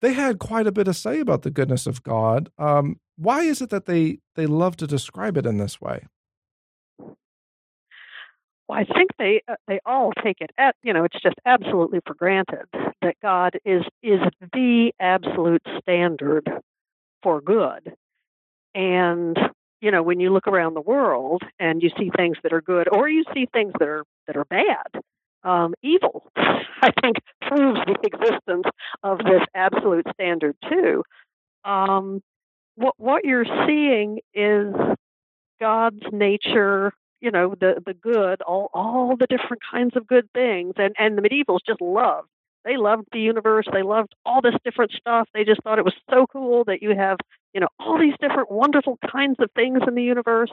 they 0.00 0.12
had 0.12 0.38
quite 0.38 0.66
a 0.66 0.72
bit 0.72 0.88
of 0.88 0.96
say 0.96 1.20
about 1.20 1.42
the 1.42 1.50
goodness 1.50 1.86
of 1.86 2.02
God. 2.02 2.50
Um, 2.56 2.98
why 3.16 3.42
is 3.42 3.60
it 3.60 3.70
that 3.70 3.86
they 3.86 4.20
they 4.36 4.46
love 4.46 4.76
to 4.78 4.86
describe 4.86 5.36
it 5.36 5.44
in 5.44 5.58
this 5.58 5.80
way? 5.80 6.06
Well, 6.98 8.78
I 8.78 8.84
think 8.84 9.10
they 9.18 9.42
uh, 9.48 9.56
they 9.66 9.80
all 9.84 10.12
take 10.22 10.40
it 10.40 10.50
at 10.56 10.76
you 10.82 10.92
know 10.92 11.04
it's 11.04 11.20
just 11.20 11.36
absolutely 11.44 12.00
for 12.06 12.14
granted 12.14 12.68
that 13.02 13.16
God 13.22 13.58
is 13.64 13.82
is 14.02 14.20
the 14.52 14.92
absolute 15.00 15.62
standard 15.80 16.48
for 17.22 17.40
good, 17.40 17.94
and 18.74 19.38
you 19.80 19.90
know 19.90 20.02
when 20.02 20.20
you 20.20 20.32
look 20.32 20.46
around 20.46 20.74
the 20.74 20.80
world 20.80 21.42
and 21.58 21.82
you 21.82 21.90
see 21.98 22.10
things 22.16 22.36
that 22.42 22.52
are 22.52 22.62
good 22.62 22.88
or 22.90 23.08
you 23.08 23.24
see 23.34 23.46
things 23.52 23.72
that 23.78 23.88
are 23.88 24.04
that 24.26 24.36
are 24.36 24.44
bad 24.44 24.86
um, 25.44 25.74
evil 25.82 26.30
i 26.36 26.90
think 27.00 27.16
proves 27.42 27.80
the 27.86 27.98
existence 28.02 28.64
of 29.02 29.18
this 29.18 29.42
absolute 29.54 30.06
standard 30.14 30.56
too. 30.68 31.02
Um, 31.64 32.22
what 32.76 32.94
what 32.98 33.24
you're 33.24 33.46
seeing 33.66 34.20
is 34.34 34.74
god's 35.60 36.02
nature 36.12 36.92
you 37.20 37.30
know 37.30 37.54
the 37.58 37.82
the 37.84 37.94
good 37.94 38.42
all 38.42 38.70
all 38.72 39.16
the 39.16 39.26
different 39.26 39.62
kinds 39.70 39.96
of 39.96 40.06
good 40.06 40.28
things. 40.32 40.74
And 40.76 40.94
and 40.98 41.16
the 41.18 41.22
medievals 41.22 41.60
just 41.66 41.80
loved 41.80 42.28
they 42.64 42.76
loved 42.76 43.08
the 43.12 43.20
universe. 43.20 43.66
They 43.72 43.82
loved 43.82 44.14
all 44.24 44.40
this 44.40 44.54
different 44.64 44.92
stuff. 44.92 45.28
They 45.32 45.44
just 45.44 45.62
thought 45.62 45.78
it 45.78 45.84
was 45.84 45.94
so 46.10 46.26
cool 46.26 46.64
that 46.64 46.82
you 46.82 46.94
have, 46.94 47.18
you 47.54 47.60
know, 47.60 47.68
all 47.78 47.98
these 47.98 48.14
different 48.20 48.50
wonderful 48.50 48.98
kinds 49.10 49.36
of 49.40 49.50
things 49.52 49.80
in 49.86 49.94
the 49.94 50.02
universe. 50.02 50.50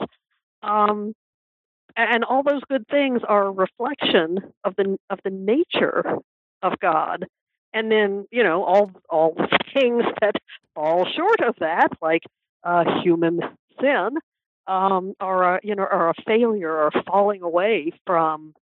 Um, 0.62 1.14
and 1.96 2.24
all 2.24 2.42
those 2.42 2.62
good 2.68 2.86
things 2.88 3.22
are 3.26 3.46
a 3.46 3.50
reflection 3.50 4.38
of 4.64 4.76
the 4.76 4.98
of 5.10 5.18
the 5.24 5.30
nature 5.30 6.18
of 6.62 6.78
God. 6.80 7.26
And 7.72 7.90
then, 7.90 8.26
you 8.30 8.42
know, 8.42 8.64
all 8.64 8.90
all 9.08 9.34
the 9.34 9.58
things 9.74 10.04
that 10.20 10.36
fall 10.74 11.06
short 11.06 11.40
of 11.40 11.56
that, 11.60 11.88
like 12.00 12.22
uh, 12.64 13.00
human 13.02 13.40
sin, 13.80 14.18
um, 14.66 15.14
are 15.20 15.56
a, 15.56 15.60
you 15.62 15.74
know 15.74 15.84
are 15.84 16.10
a 16.10 16.14
failure 16.26 16.72
or 16.72 16.90
falling 17.06 17.42
away 17.42 17.92
from 18.06 18.54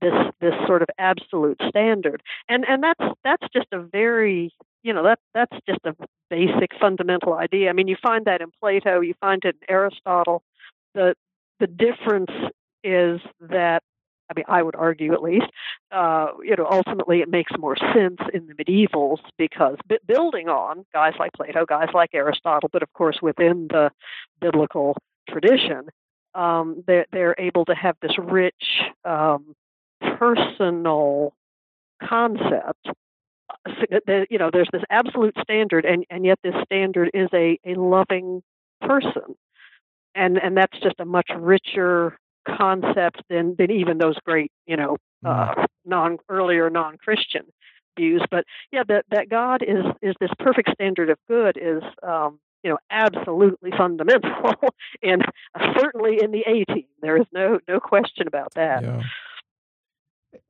this 0.00 0.12
this 0.40 0.54
sort 0.66 0.82
of 0.82 0.88
absolute 0.98 1.60
standard. 1.68 2.22
And 2.48 2.64
and 2.68 2.82
that's 2.82 3.14
that's 3.24 3.46
just 3.52 3.68
a 3.72 3.80
very 3.80 4.52
you 4.82 4.92
know 4.92 5.02
that 5.04 5.18
that's 5.34 5.56
just 5.68 5.80
a 5.84 5.94
basic 6.30 6.70
fundamental 6.80 7.34
idea. 7.34 7.70
I 7.70 7.72
mean 7.72 7.88
you 7.88 7.96
find 8.02 8.24
that 8.26 8.40
in 8.40 8.50
plato 8.60 9.00
you 9.00 9.14
find 9.20 9.44
it 9.44 9.56
in 9.62 9.74
aristotle. 9.74 10.42
The 10.94 11.14
the 11.60 11.66
difference 11.66 12.30
is 12.84 13.20
that 13.40 13.82
I 14.28 14.32
mean, 14.34 14.44
I 14.48 14.62
would 14.62 14.74
argue 14.74 15.12
at 15.12 15.22
least, 15.22 15.46
uh, 15.92 16.28
you 16.42 16.56
know, 16.56 16.66
ultimately 16.68 17.20
it 17.20 17.28
makes 17.28 17.52
more 17.58 17.76
sense 17.76 18.18
in 18.34 18.48
the 18.48 18.54
medievals 18.54 19.18
because 19.38 19.76
b- 19.88 19.98
building 20.04 20.48
on 20.48 20.84
guys 20.92 21.14
like 21.18 21.32
Plato, 21.32 21.64
guys 21.64 21.90
like 21.94 22.10
Aristotle, 22.12 22.68
but 22.72 22.82
of 22.82 22.92
course 22.92 23.18
within 23.22 23.68
the 23.70 23.90
biblical 24.40 24.96
tradition, 25.28 25.88
um, 26.34 26.82
they're, 26.86 27.06
they're 27.12 27.36
able 27.38 27.64
to 27.66 27.74
have 27.74 27.96
this 28.02 28.18
rich 28.18 28.82
um, 29.04 29.54
personal 30.00 31.34
concept. 32.02 32.88
You 34.28 34.38
know, 34.38 34.50
there's 34.52 34.68
this 34.72 34.82
absolute 34.90 35.36
standard, 35.40 35.84
and, 35.84 36.04
and 36.10 36.24
yet 36.24 36.38
this 36.42 36.54
standard 36.64 37.10
is 37.14 37.28
a, 37.32 37.58
a 37.64 37.74
loving 37.74 38.42
person, 38.80 39.36
and 40.14 40.38
and 40.38 40.56
that's 40.56 40.78
just 40.80 40.96
a 40.98 41.04
much 41.04 41.30
richer 41.36 42.18
concept 42.46 43.22
than 43.28 43.54
than 43.56 43.70
even 43.70 43.98
those 43.98 44.16
great, 44.24 44.50
you 44.66 44.76
know, 44.76 44.96
uh, 45.24 45.54
mm. 45.54 45.66
non 45.84 46.18
earlier 46.28 46.70
non 46.70 46.96
Christian 46.98 47.46
views. 47.98 48.22
But 48.30 48.44
yeah, 48.72 48.82
that 48.88 49.04
that 49.10 49.28
God 49.28 49.62
is 49.62 49.84
is 50.02 50.14
this 50.20 50.30
perfect 50.38 50.70
standard 50.72 51.10
of 51.10 51.18
good 51.28 51.56
is 51.56 51.82
um, 52.02 52.38
you 52.62 52.70
know 52.70 52.78
absolutely 52.90 53.70
fundamental, 53.76 54.54
and 55.02 55.24
certainly 55.78 56.18
in 56.22 56.30
the 56.30 56.44
A 56.46 56.64
team, 56.72 56.86
there 57.00 57.16
is 57.16 57.26
no 57.32 57.58
no 57.68 57.80
question 57.80 58.26
about 58.26 58.54
that. 58.54 58.82
Yeah. 58.82 59.02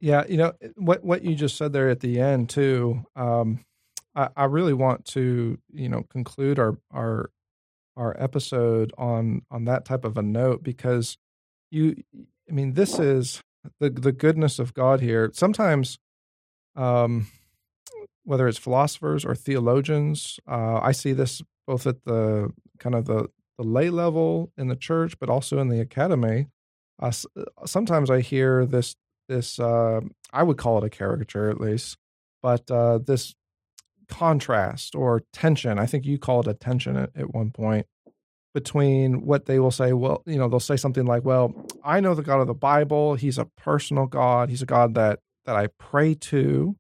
Yeah, 0.00 0.24
you 0.28 0.36
know 0.36 0.52
what 0.76 1.04
what 1.04 1.22
you 1.24 1.34
just 1.34 1.56
said 1.56 1.72
there 1.72 1.88
at 1.88 2.00
the 2.00 2.20
end 2.20 2.48
too. 2.48 3.04
Um, 3.14 3.64
I, 4.14 4.28
I 4.36 4.44
really 4.44 4.72
want 4.72 5.04
to 5.06 5.58
you 5.72 5.88
know 5.88 6.04
conclude 6.10 6.58
our 6.58 6.78
our 6.90 7.30
our 7.96 8.16
episode 8.22 8.92
on 8.98 9.42
on 9.50 9.64
that 9.64 9.84
type 9.84 10.04
of 10.04 10.16
a 10.16 10.22
note 10.22 10.62
because 10.62 11.16
you 11.70 11.96
I 12.48 12.52
mean 12.52 12.74
this 12.74 12.98
is 12.98 13.40
the 13.80 13.90
the 13.90 14.12
goodness 14.12 14.58
of 14.58 14.74
God 14.74 15.00
here. 15.00 15.30
Sometimes, 15.34 15.98
um, 16.76 17.28
whether 18.24 18.48
it's 18.48 18.58
philosophers 18.58 19.24
or 19.24 19.34
theologians, 19.34 20.38
uh, 20.48 20.80
I 20.82 20.92
see 20.92 21.12
this 21.12 21.42
both 21.66 21.86
at 21.86 22.04
the 22.04 22.50
kind 22.78 22.94
of 22.94 23.06
the 23.06 23.28
the 23.58 23.64
lay 23.64 23.90
level 23.90 24.52
in 24.56 24.68
the 24.68 24.76
church, 24.76 25.18
but 25.18 25.30
also 25.30 25.58
in 25.58 25.68
the 25.68 25.80
academy. 25.80 26.48
Uh, 27.00 27.12
sometimes 27.66 28.10
I 28.10 28.20
hear 28.20 28.64
this 28.64 28.94
this 29.28 29.58
uh, 29.58 30.00
I 30.32 30.42
would 30.42 30.58
call 30.58 30.78
it 30.78 30.84
a 30.84 30.90
caricature 30.90 31.50
at 31.50 31.60
least, 31.60 31.96
but 32.42 32.70
uh, 32.70 32.98
this 32.98 33.34
contrast 34.08 34.94
or 34.94 35.22
tension. 35.32 35.78
I 35.78 35.86
think 35.86 36.04
you 36.04 36.18
call 36.18 36.40
it 36.40 36.46
a 36.46 36.54
tension 36.54 36.96
at, 36.96 37.10
at 37.16 37.34
one 37.34 37.50
point 37.50 37.86
between 38.54 39.26
what 39.26 39.46
they 39.46 39.58
will 39.58 39.70
say. 39.70 39.92
Well, 39.92 40.22
you 40.26 40.38
know, 40.38 40.48
they'll 40.48 40.60
say 40.60 40.76
something 40.76 41.04
like, 41.04 41.24
"Well, 41.24 41.54
I 41.84 42.00
know 42.00 42.14
the 42.14 42.22
God 42.22 42.40
of 42.40 42.46
the 42.46 42.54
Bible. 42.54 43.14
He's 43.14 43.38
a 43.38 43.46
personal 43.56 44.06
God. 44.06 44.50
He's 44.50 44.62
a 44.62 44.66
God 44.66 44.94
that 44.94 45.20
that 45.44 45.56
I 45.56 45.68
pray 45.78 46.14
to." 46.14 46.76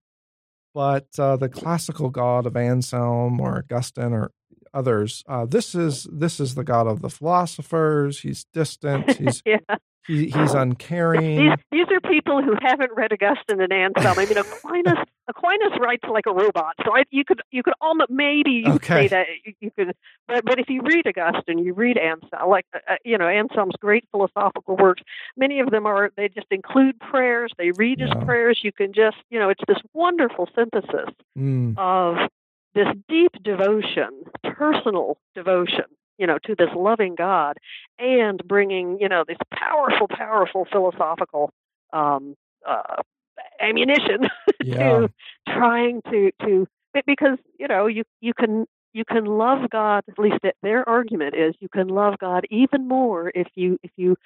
But 0.74 1.06
uh, 1.18 1.36
the 1.36 1.48
classical 1.48 2.10
God 2.10 2.46
of 2.46 2.56
Anselm 2.56 3.40
or 3.40 3.56
Augustine 3.58 4.12
or 4.12 4.30
others, 4.74 5.24
uh, 5.26 5.46
this 5.46 5.74
is 5.74 6.06
this 6.12 6.38
is 6.38 6.54
the 6.54 6.64
God 6.64 6.86
of 6.86 7.00
the 7.00 7.08
philosophers. 7.08 8.20
He's 8.20 8.44
distant. 8.52 9.10
He's 9.18 9.42
yeah. 9.46 9.58
He, 10.06 10.30
he's 10.30 10.54
uncaring. 10.54 11.36
These, 11.36 11.58
these 11.72 11.86
are 11.90 12.00
people 12.00 12.42
who 12.42 12.54
haven't 12.60 12.92
read 12.94 13.12
Augustine 13.12 13.60
and 13.60 13.72
Anselm. 13.72 14.18
I 14.18 14.26
mean, 14.26 14.38
Aquinas 14.38 14.98
Aquinas 15.28 15.72
writes 15.80 16.04
like 16.08 16.26
a 16.26 16.32
robot, 16.32 16.74
so 16.84 16.94
I, 16.94 17.02
you 17.10 17.24
could 17.24 17.42
you 17.50 17.64
could 17.64 17.74
almost 17.80 18.10
maybe 18.10 18.62
you 18.64 18.74
okay. 18.74 19.08
say 19.08 19.08
that 19.08 19.26
you, 19.44 19.54
you, 19.60 19.70
could, 19.72 19.94
but 20.28 20.44
but 20.44 20.60
if 20.60 20.68
you 20.68 20.82
read 20.82 21.06
Augustine, 21.06 21.58
you 21.58 21.72
read 21.72 21.98
Anselm, 21.98 22.48
like 22.48 22.66
uh, 22.72 22.78
uh, 22.88 22.96
you 23.04 23.18
know 23.18 23.26
Anselm's 23.26 23.74
great 23.80 24.04
philosophical 24.12 24.76
works. 24.76 25.02
Many 25.36 25.58
of 25.58 25.70
them 25.70 25.84
are 25.86 26.12
they 26.16 26.28
just 26.28 26.46
include 26.50 27.00
prayers. 27.00 27.52
They 27.58 27.72
read 27.72 27.98
his 27.98 28.10
prayers. 28.24 28.60
You 28.62 28.70
can 28.70 28.92
just 28.92 29.16
you 29.30 29.40
know 29.40 29.48
it's 29.48 29.62
this 29.66 29.78
wonderful 29.92 30.48
synthesis 30.54 31.10
mm. 31.36 31.76
of 31.76 32.30
this 32.76 32.88
deep 33.08 33.32
devotion, 33.42 34.10
personal 34.44 35.18
devotion 35.34 35.86
you 36.18 36.26
know, 36.26 36.38
to 36.44 36.54
this 36.56 36.70
loving 36.74 37.14
God 37.14 37.58
and 37.98 38.40
bringing, 38.46 38.98
you 39.00 39.08
know, 39.08 39.24
this 39.26 39.38
powerful, 39.52 40.08
powerful 40.08 40.66
philosophical 40.70 41.50
um, 41.92 42.36
uh, 42.66 43.02
ammunition 43.60 44.28
yeah. 44.64 44.76
to 44.76 45.10
trying 45.48 46.02
to 46.10 46.32
to 46.42 46.66
because 47.06 47.38
you 47.58 47.68
know 47.68 47.86
you 47.86 48.04
you 48.20 48.32
can 48.34 48.66
you 48.92 49.04
can 49.04 49.24
love 49.26 49.68
God 49.70 50.04
at 50.08 50.18
least 50.18 50.38
their 50.62 50.88
argument 50.88 51.34
is 51.34 51.54
you 51.60 51.68
can 51.68 51.88
love 51.88 52.18
God 52.18 52.46
even 52.50 52.88
more 52.88 53.30
if 53.34 53.46
you 53.54 53.78
if 53.82 53.90
you 53.96 54.16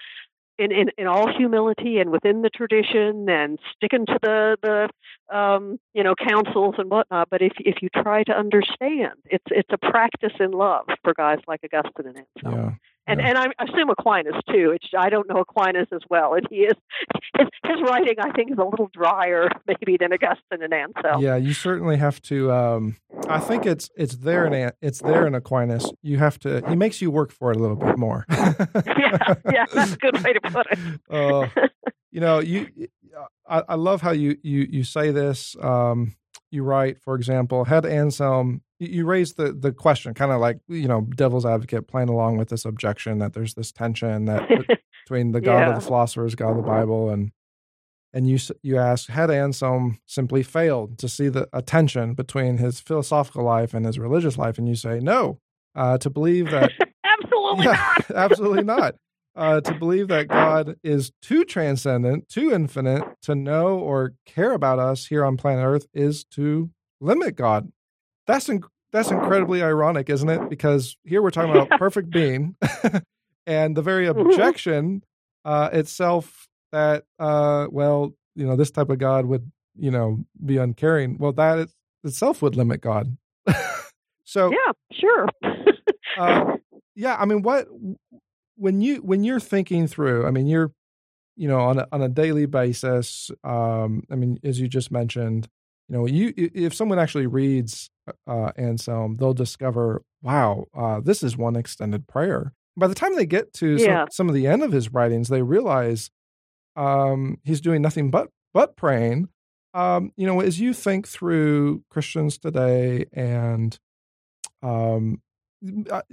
in, 0.61 0.71
in, 0.73 0.91
in 0.99 1.07
all 1.07 1.27
humility 1.35 1.99
and 1.99 2.11
within 2.11 2.43
the 2.43 2.51
tradition 2.51 3.29
and 3.31 3.59
sticking 3.75 4.05
to 4.05 4.19
the 4.23 4.57
the 4.63 5.35
um, 5.37 5.81
you 5.95 6.05
know 6.05 6.15
councils 6.15 6.75
and 6.77 6.91
whatnot. 6.91 7.29
But 7.31 7.41
if 7.41 7.53
if 7.59 7.83
you 7.83 7.89
try 7.89 8.23
to 8.25 8.33
understand, 8.33 9.15
it's 9.25 9.45
it's 9.49 9.71
a 9.73 9.79
practice 9.79 10.35
in 10.39 10.51
love 10.51 10.87
for 11.03 11.15
guys 11.15 11.39
like 11.49 11.61
Augustine 11.65 12.09
and 12.09 12.27
Anselm. 12.37 12.79
And 13.07 13.21
yeah. 13.21 13.29
and 13.29 13.39
I 13.39 13.47
assume 13.65 13.91
Aquinas 13.91 14.35
too. 14.49 14.73
It's 14.75 14.87
I 14.97 15.09
don't 15.09 15.29
know 15.29 15.41
Aquinas 15.41 15.89
as 15.93 16.03
well, 16.09 16.35
and 16.35 16.47
he 16.51 16.59
is 16.59 16.75
his 17.39 17.49
his 17.65 17.77
writing 17.83 18.15
I 18.21 18.31
think 18.33 18.53
is 18.53 18.59
a 18.59 18.65
little 18.65 18.91
drier 18.93 19.49
maybe 19.67 19.97
than 19.99 20.13
Augustine 20.13 20.63
and 20.63 20.73
Anselm. 20.73 21.23
Yeah, 21.23 21.37
you 21.37 21.53
certainly 21.53 21.97
have 21.97 22.21
to. 22.23 22.53
Um, 22.53 22.97
I 23.29 23.41
think 23.41 23.67
it's 23.67 23.91
it's 23.97 24.17
there 24.17 24.47
in 24.47 24.73
it's 24.81 25.01
there 25.01 25.27
in 25.27 25.35
Aquinas. 25.35 25.91
You 26.03 26.19
have 26.19 26.39
to. 26.41 26.63
He 26.69 26.77
makes 26.77 27.01
you 27.01 27.11
work 27.11 27.33
for 27.33 27.51
it 27.51 27.57
a 27.57 27.61
little 27.61 27.77
bit 27.77 27.99
more. 27.99 28.27
yeah, 28.31 29.35
yeah, 29.51 29.67
that's 29.73 29.95
a 29.95 29.97
good 29.97 30.23
way 30.23 30.33
to 30.35 30.41
put 30.41 30.67
it. 30.71 31.01
uh, 31.11 31.49
you 32.11 32.21
know, 32.21 32.39
you. 32.39 32.69
I, 33.49 33.63
I, 33.71 33.75
love 33.75 34.01
how 34.01 34.13
you 34.13 34.37
you 34.43 34.67
you 34.71 34.85
say 34.85 35.11
this. 35.11 35.57
Um, 35.61 36.15
you 36.51 36.63
write, 36.63 37.01
for 37.01 37.15
example, 37.15 37.65
had 37.65 37.85
Anselm 37.85 38.63
you 38.81 39.05
raised 39.05 39.37
the 39.37 39.53
the 39.53 39.73
question, 39.73 40.15
kind 40.15 40.33
of 40.33 40.41
like 40.41 40.59
you 40.69 40.89
know, 40.89 41.03
devil's 41.03 41.45
advocate, 41.45 41.87
playing 41.87 42.09
along 42.09 42.39
with 42.39 42.49
this 42.49 42.65
objection 42.65 43.19
that 43.19 43.35
there's 43.35 43.55
this 43.55 43.71
tension 43.71 44.25
that 44.25 44.49
between 45.05 45.33
the 45.33 45.41
God 45.41 45.61
yeah. 45.61 45.69
of 45.71 45.75
the 45.75 45.87
philosophers, 45.87 46.35
God 46.35 46.51
of 46.51 46.57
the 46.57 46.63
Bible, 46.63 47.11
and 47.11 47.31
and 48.13 48.29
you 48.29 48.39
you 48.63 48.79
ask, 48.79 49.11
had 49.11 49.31
Anselm 49.31 49.99
simply 50.07 50.43
failed 50.43 50.99
to 50.99 51.09
see 51.09 51.29
the 51.29 51.49
a 51.53 51.61
tension 51.61 52.15
between 52.15 52.57
his 52.57 52.81
philosophical 52.81 53.45
life 53.45 53.75
and 53.75 53.85
his 53.85 53.99
religious 53.99 54.39
life, 54.39 54.57
and 54.57 54.67
you 54.67 54.75
say 54.75 54.99
no, 54.99 55.39
uh, 55.75 55.99
to 55.99 56.09
believe 56.09 56.51
that 56.51 56.73
absolutely 57.05 57.65
yeah, 57.67 57.95
not, 57.99 58.11
absolutely 58.17 58.65
not. 58.65 58.95
Uh, 59.37 59.61
to 59.61 59.73
believe 59.75 60.09
that 60.09 60.27
God 60.27 60.75
is 60.83 61.13
too 61.23 61.45
transcendent, 61.45 62.29
too 62.29 62.53
infinite 62.53 63.05
to 63.23 63.35
know 63.37 63.79
or 63.79 64.15
care 64.27 64.53
about 64.53 64.81
us 64.81 65.07
here 65.07 65.25
on 65.25 65.37
planet 65.37 65.65
Earth 65.65 65.87
is 65.95 66.25
to 66.25 66.69
limit 67.01 67.37
God 67.37 67.71
that's 68.31 68.49
in, 68.49 68.63
that's 68.93 69.11
incredibly 69.11 69.63
ironic, 69.63 70.11
isn't 70.11 70.29
it? 70.29 70.49
Because 70.49 70.97
here 71.05 71.23
we're 71.23 71.31
talking 71.31 71.51
about 71.51 71.71
perfect 71.79 72.11
being, 72.11 72.57
and 73.47 73.77
the 73.77 73.83
very 73.83 74.07
mm-hmm. 74.07 74.21
objection 74.21 75.03
uh, 75.45 75.71
itself 75.73 76.49
that 76.73 77.05
uh, 77.19 77.67
well, 77.71 78.15
you 78.35 78.47
know, 78.47 78.57
this 78.57 78.71
type 78.71 78.91
of 78.91 78.99
God 78.99 79.27
would 79.27 79.51
you 79.77 79.91
know 79.91 80.25
be 80.45 80.57
uncaring. 80.57 81.19
Well, 81.19 81.33
that 81.33 81.69
itself 82.05 82.43
would 82.43 82.57
limit 82.57 82.81
God. 82.81 83.17
so 84.25 84.51
yeah, 84.51 84.73
sure. 84.93 85.29
uh, 86.19 86.57
yeah, 86.95 87.17
I 87.19 87.25
mean, 87.25 87.43
what 87.43 87.69
when 88.57 88.81
you 88.81 88.97
when 88.97 89.25
you're 89.25 89.41
thinking 89.41 89.87
through, 89.87 90.27
I 90.27 90.31
mean, 90.31 90.47
you're 90.47 90.73
you 91.37 91.49
know 91.49 91.61
on 91.61 91.79
a, 91.79 91.89
on 91.93 92.03
a 92.03 92.09
daily 92.09 92.47
basis. 92.47 93.31
Um, 93.45 94.05
I 94.11 94.15
mean, 94.17 94.39
as 94.45 94.61
you 94.61 94.69
just 94.69 94.91
mentioned, 94.91 95.49
you 95.89 95.97
know, 95.97 96.07
you 96.07 96.33
if 96.37 96.75
someone 96.75 96.99
actually 96.99 97.27
reads 97.27 97.91
uh, 98.27 98.53
Anselm, 98.57 99.17
they'll 99.17 99.35
discover, 99.35 100.03
wow, 100.23 100.67
uh, 100.75 101.01
this 101.01 101.23
is 101.23 101.37
one 101.37 101.57
extended 101.57 102.07
prayer. 102.07 102.53
By 102.77 102.87
the 102.87 102.95
time 102.95 103.15
they 103.15 103.27
get 103.27 103.53
to 103.55 103.77
yeah. 103.77 104.05
some, 104.05 104.09
some, 104.11 104.29
of 104.29 104.35
the 104.35 104.47
end 104.47 104.63
of 104.63 104.73
his 104.73 104.93
writings, 104.93 105.29
they 105.29 105.43
realize 105.43 106.11
um, 106.77 107.39
he's 107.45 107.61
doing 107.61 107.83
nothing 107.83 108.11
but 108.11 108.29
but 108.53 108.77
praying. 108.77 109.29
Um, 109.75 110.13
you 110.17 110.27
know, 110.27 110.41
as 110.41 110.59
you 110.59 110.73
think 110.73 111.07
through 111.07 111.85
Christians 111.91 112.39
today 112.39 113.07
and 113.13 113.79
um, 114.63 115.21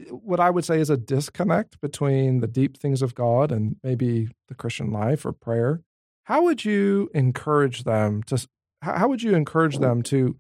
what 0.10 0.40
I 0.40 0.50
would 0.50 0.66
say 0.66 0.80
is 0.80 0.90
a 0.90 0.98
disconnect 0.98 1.80
between 1.80 2.42
the 2.42 2.48
deep 2.48 2.78
things 2.78 3.02
of 3.02 3.16
God 3.16 3.52
and 3.52 3.78
maybe 3.84 4.30
the 4.50 4.56
Christian 4.56 4.92
life 4.92 5.26
or 5.26 5.32
prayer. 5.32 5.82
How 6.26 6.44
would 6.44 6.66
you 6.66 7.10
encourage 7.14 7.84
them 7.84 8.24
to? 8.24 8.46
How 8.82 9.08
would 9.08 9.24
you 9.24 9.34
encourage 9.34 9.80
them 9.80 10.04
to 10.04 10.38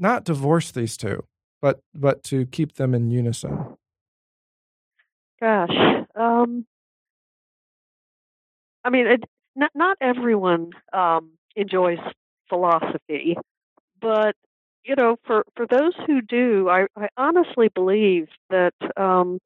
not 0.00 0.24
divorce 0.24 0.70
these 0.72 0.96
two, 0.96 1.24
but 1.60 1.80
but 1.94 2.24
to 2.24 2.46
keep 2.46 2.74
them 2.74 2.94
in 2.94 3.10
unison? 3.10 3.76
Gosh, 5.40 5.70
um, 6.14 6.66
I 8.84 8.90
mean, 8.90 9.06
it, 9.06 9.24
not 9.54 9.70
not 9.74 9.96
everyone 10.00 10.70
um, 10.92 11.30
enjoys 11.56 11.98
philosophy, 12.48 13.36
but 14.00 14.34
you 14.84 14.96
know, 14.96 15.16
for 15.26 15.44
for 15.56 15.66
those 15.66 15.92
who 16.06 16.22
do, 16.22 16.68
I, 16.68 16.86
I 16.96 17.08
honestly 17.16 17.68
believe 17.68 18.28
that 18.48 18.74
um, 18.96 19.38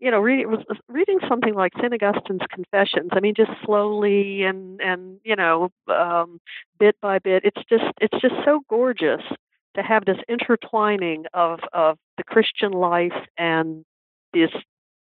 you 0.00 0.10
know, 0.10 0.20
reading 0.20 0.64
reading 0.88 1.18
something 1.28 1.54
like 1.54 1.72
Saint 1.80 1.92
Augustine's 1.92 2.46
Confessions. 2.50 3.10
I 3.12 3.20
mean, 3.20 3.34
just 3.34 3.50
slowly 3.64 4.42
and 4.44 4.80
and 4.80 5.20
you 5.24 5.36
know, 5.36 5.70
um, 5.88 6.40
bit 6.78 6.96
by 7.00 7.18
bit. 7.18 7.44
It's 7.44 7.62
just 7.68 7.84
it's 8.00 8.20
just 8.20 8.34
so 8.44 8.60
gorgeous 8.68 9.22
to 9.74 9.82
have 9.82 10.04
this 10.04 10.18
intertwining 10.28 11.24
of 11.34 11.60
of 11.72 11.98
the 12.16 12.24
Christian 12.24 12.72
life 12.72 13.12
and 13.36 13.84
this, 14.32 14.50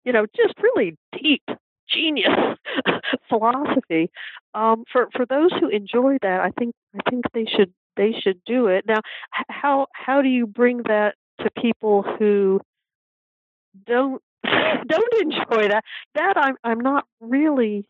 you 0.03 0.12
know, 0.12 0.26
just 0.36 0.56
really 0.62 0.97
deep 1.22 1.43
genius 1.89 2.58
philosophy. 3.30 4.10
Um, 4.53 4.84
for 4.91 5.08
for 5.16 5.26
those 5.26 5.51
who 5.60 5.70
enjoy 5.70 6.18
that, 6.22 6.41
I 6.41 6.51
think 6.58 6.74
I 6.95 7.10
think 7.10 7.26
they 7.34 7.45
should 7.45 7.74
they 7.97 8.14
should 8.20 8.41
do 8.45 8.68
it. 8.68 8.86
Now, 8.88 9.01
how 9.49 9.88
how 9.93 10.22
do 10.22 10.30
you 10.30 10.47
bring 10.47 10.84
that 10.88 11.16
to 11.41 11.49
people 11.62 12.03
who 12.03 12.62
don't 13.86 14.22
don't 14.88 15.14
enjoy 15.22 15.68
that. 15.70 15.84
That 16.16 16.38
I'm 16.38 16.56
I'm 16.64 16.80
not 16.80 17.06
really 17.20 17.86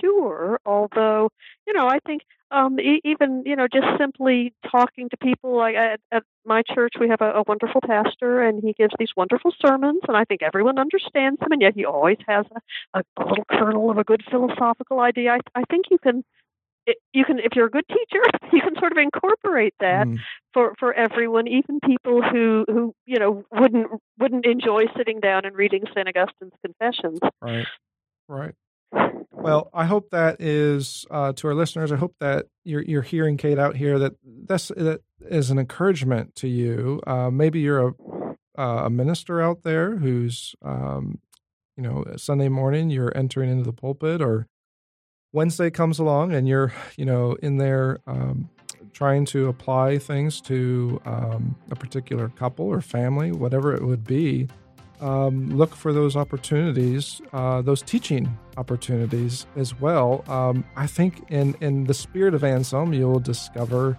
sure. 0.00 0.60
Although 0.64 1.30
you 1.66 1.72
know, 1.72 1.88
I 1.88 1.98
think 2.06 2.22
um, 2.50 2.80
e- 2.80 3.00
even 3.04 3.42
you 3.44 3.56
know 3.56 3.68
just 3.72 3.86
simply 3.98 4.54
talking 4.70 5.08
to 5.10 5.16
people. 5.16 5.56
Like 5.56 5.76
at, 5.76 6.00
at 6.10 6.22
my 6.44 6.62
church, 6.62 6.94
we 6.98 7.08
have 7.08 7.20
a, 7.20 7.32
a 7.32 7.42
wonderful 7.46 7.80
pastor, 7.86 8.42
and 8.42 8.62
he 8.62 8.72
gives 8.72 8.94
these 8.98 9.10
wonderful 9.16 9.52
sermons, 9.60 10.00
and 10.08 10.16
I 10.16 10.24
think 10.24 10.42
everyone 10.42 10.78
understands 10.78 11.40
him. 11.40 11.52
And 11.52 11.62
yet 11.62 11.74
he 11.74 11.84
always 11.84 12.18
has 12.26 12.46
a, 12.94 13.00
a 13.18 13.24
little 13.24 13.44
kernel 13.50 13.90
of 13.90 13.98
a 13.98 14.04
good 14.04 14.22
philosophical 14.30 15.00
idea. 15.00 15.32
I, 15.32 15.38
I 15.54 15.62
think 15.70 15.86
you 15.90 15.98
can 15.98 16.24
you 17.12 17.24
can 17.24 17.38
if 17.38 17.54
you're 17.54 17.66
a 17.66 17.70
good 17.70 17.86
teacher 17.88 18.22
you 18.52 18.60
can 18.60 18.74
sort 18.78 18.92
of 18.92 18.98
incorporate 18.98 19.74
that 19.80 20.06
mm. 20.06 20.18
for 20.52 20.74
for 20.78 20.92
everyone 20.92 21.46
even 21.46 21.80
people 21.80 22.22
who 22.22 22.64
who 22.68 22.94
you 23.06 23.18
know 23.18 23.44
wouldn't 23.52 23.88
wouldn't 24.18 24.46
enjoy 24.46 24.84
sitting 24.96 25.20
down 25.20 25.44
and 25.44 25.56
reading 25.56 25.84
St 25.94 26.08
Augustine's 26.08 26.52
Confessions. 26.64 27.18
Right 27.40 27.66
right. 28.28 28.54
Well 29.32 29.70
I 29.74 29.84
hope 29.84 30.10
that 30.10 30.40
is 30.40 31.06
uh, 31.10 31.32
to 31.34 31.48
our 31.48 31.54
listeners 31.54 31.92
I 31.92 31.96
hope 31.96 32.14
that 32.20 32.46
you're 32.64 32.82
you're 32.82 33.02
hearing 33.02 33.36
Kate 33.36 33.58
out 33.58 33.76
here 33.76 33.98
that 33.98 34.12
that's 34.46 34.68
that 34.68 35.00
is 35.20 35.50
an 35.50 35.58
encouragement 35.58 36.34
to 36.36 36.48
you. 36.48 37.00
Uh, 37.06 37.30
maybe 37.30 37.60
you're 37.60 37.88
a 37.88 37.92
a 38.58 38.90
minister 38.90 39.40
out 39.40 39.62
there 39.62 39.96
who's 39.96 40.54
um, 40.62 41.20
you 41.76 41.82
know 41.82 42.04
Sunday 42.16 42.48
morning 42.48 42.90
you're 42.90 43.16
entering 43.16 43.50
into 43.50 43.64
the 43.64 43.72
pulpit 43.72 44.20
or 44.20 44.48
Wednesday 45.32 45.70
comes 45.70 45.98
along 45.98 46.32
and 46.32 46.48
you're, 46.48 46.72
you 46.96 47.04
know, 47.04 47.32
in 47.42 47.58
there 47.58 47.98
um, 48.06 48.48
trying 48.92 49.24
to 49.26 49.48
apply 49.48 49.98
things 49.98 50.40
to 50.40 51.00
um, 51.04 51.54
a 51.70 51.76
particular 51.76 52.28
couple 52.30 52.66
or 52.66 52.80
family, 52.80 53.30
whatever 53.30 53.74
it 53.74 53.82
would 53.82 54.04
be, 54.04 54.48
um, 55.00 55.56
look 55.56 55.74
for 55.74 55.92
those 55.92 56.16
opportunities, 56.16 57.20
uh, 57.32 57.62
those 57.62 57.82
teaching 57.82 58.36
opportunities 58.56 59.46
as 59.56 59.78
well. 59.78 60.24
Um, 60.28 60.64
I 60.76 60.86
think 60.86 61.24
in 61.30 61.54
in 61.60 61.84
the 61.84 61.94
spirit 61.94 62.34
of 62.34 62.42
Anselm, 62.42 62.92
you'll 62.92 63.20
discover 63.20 63.96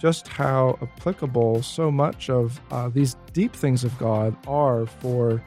just 0.00 0.26
how 0.26 0.78
applicable 0.80 1.62
so 1.62 1.90
much 1.90 2.30
of 2.30 2.60
uh, 2.70 2.88
these 2.88 3.16
deep 3.32 3.52
things 3.54 3.84
of 3.84 3.96
God 3.98 4.34
are 4.48 4.86
for 4.86 5.42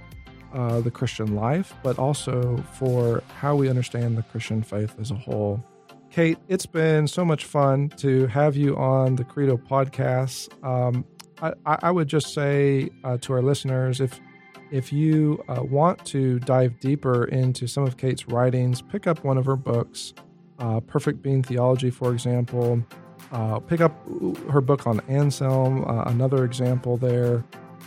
uh, 0.53 0.81
the 0.81 0.91
Christian 0.91 1.35
life, 1.35 1.73
but 1.83 1.97
also 1.99 2.57
for 2.73 3.23
how 3.39 3.55
we 3.55 3.69
understand 3.69 4.17
the 4.17 4.23
Christian 4.23 4.61
faith 4.61 4.95
as 4.99 5.11
a 5.11 5.15
whole. 5.15 5.63
Kate, 6.11 6.37
it's 6.47 6.67
been 6.67 7.07
so 7.07 7.25
much 7.25 7.45
fun 7.45 7.89
to 7.97 8.27
have 8.27 8.55
you 8.55 8.77
on 8.77 9.15
the 9.15 9.23
Credo 9.23 9.57
podcast. 9.57 10.47
Um, 10.63 11.05
I, 11.41 11.53
I, 11.65 11.91
would 11.91 12.07
just 12.07 12.33
say 12.33 12.89
uh, 13.03 13.17
to 13.17 13.33
our 13.33 13.41
listeners, 13.41 13.99
if 13.99 14.19
if 14.71 14.93
you 14.93 15.43
uh, 15.47 15.63
want 15.63 16.05
to 16.05 16.39
dive 16.39 16.79
deeper 16.79 17.25
into 17.25 17.67
some 17.67 17.83
of 17.83 17.97
Kate's 17.97 18.27
writings, 18.27 18.81
pick 18.81 19.07
up 19.07 19.23
one 19.23 19.37
of 19.37 19.45
her 19.45 19.55
books, 19.55 20.13
uh, 20.59 20.79
Perfect 20.81 21.21
Being 21.21 21.43
Theology, 21.43 21.89
for 21.89 22.13
example. 22.13 22.83
Uh, 23.31 23.59
pick 23.59 23.81
up 23.81 23.95
her 24.51 24.61
book 24.61 24.85
on 24.85 24.99
Anselm, 25.07 25.83
uh, 25.85 26.03
another 26.03 26.45
example 26.45 26.97
there. 26.97 27.43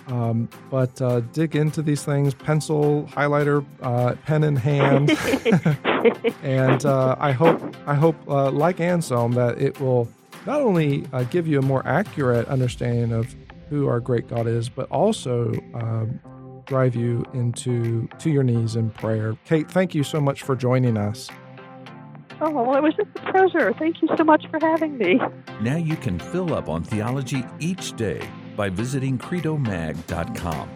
Um, 0.09 0.49
but 0.71 1.01
uh, 1.03 1.21
dig 1.33 1.57
into 1.57 1.83
these 1.83 2.05
things, 2.05 2.33
pencil, 2.33 3.09
highlighter, 3.11 3.65
uh, 3.83 4.15
pen 4.25 4.45
in 4.45 4.55
hand, 4.55 5.11
and 6.43 6.87
uh, 6.87 7.17
I 7.19 7.33
hope 7.33 7.61
I 7.87 7.95
hope 7.95 8.17
uh, 8.29 8.51
like 8.53 8.81
Anselm 8.81 9.33
that 9.33 9.61
it 9.61 9.81
will 9.81 10.09
not 10.47 10.61
only 10.61 11.05
uh, 11.13 11.25
give 11.25 11.49
you 11.49 11.59
a 11.59 11.63
more 11.63 11.85
accurate 11.87 12.47
understanding 12.47 13.13
of 13.13 13.35
who 13.69 13.89
our 13.89 13.99
great 13.99 14.29
God 14.29 14.47
is, 14.47 14.69
but 14.69 14.89
also 14.91 15.53
um, 15.75 16.21
drive 16.67 16.95
you 16.95 17.25
into 17.35 18.09
to 18.21 18.31
your 18.31 18.45
knees 18.45 18.77
in 18.77 18.91
prayer. 18.91 19.37
Kate, 19.45 19.69
thank 19.69 19.93
you 19.93 20.05
so 20.05 20.21
much 20.21 20.43
for 20.43 20.55
joining 20.55 20.97
us. 20.97 21.29
Oh, 22.41 22.51
well, 22.51 22.77
it 22.77 22.83
was 22.83 22.95
just 22.95 23.09
a 23.17 23.33
pleasure. 23.33 23.73
Thank 23.79 24.03
you 24.03 24.09
so 24.17 24.23
much 24.23 24.47
for 24.51 24.61
having 24.61 24.99
me. 24.99 25.19
Now 25.63 25.77
you 25.77 25.97
can 25.97 26.19
fill 26.19 26.55
up 26.55 26.69
on 26.69 26.85
theology 26.85 27.45
each 27.59 27.97
day 27.97 28.29
by 28.57 28.69
visiting 28.69 29.19
credomag.com. 29.19 30.71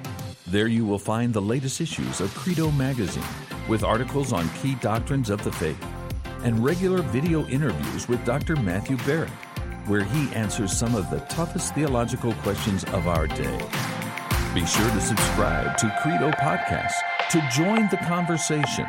There 0.47 0.67
you 0.67 0.85
will 0.85 0.99
find 0.99 1.33
the 1.33 1.43
latest 1.43 1.81
issues 1.81 2.21
of 2.21 2.35
Credo 2.35 2.71
Magazine 2.73 3.23
with 3.69 3.85
articles 3.85 4.33
on 4.33 4.49
key 4.61 4.75
doctrines 4.77 5.31
of 5.31 5.43
the 5.45 5.53
faith 5.53 5.83
and 6.43 6.65
regular 6.65 7.03
video 7.03 7.47
interviews 7.47 8.09
with 8.09 8.25
Dr. 8.25 8.57
Matthew 8.57 8.97
Barrett, 8.99 9.31
where 9.87 10.03
he 10.03 10.33
answers 10.35 10.77
some 10.77 10.95
of 10.95 11.09
the 11.11 11.21
toughest 11.21 11.75
theological 11.75 12.33
questions 12.35 12.85
of 12.85 13.07
our 13.07 13.27
day. 13.27 13.59
Be 14.55 14.67
sure 14.67 14.91
to 14.91 15.01
subscribe 15.01 15.77
to 15.79 15.97
Credo 16.03 16.31
Podcast 16.33 16.95
to 17.31 17.49
join 17.53 17.89
the 17.91 17.99
conversation, 18.09 18.87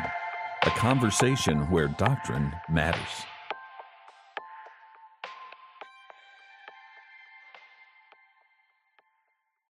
a 0.62 0.70
conversation 0.70 1.70
where 1.70 1.88
doctrine 1.88 2.52
matters. 2.68 3.31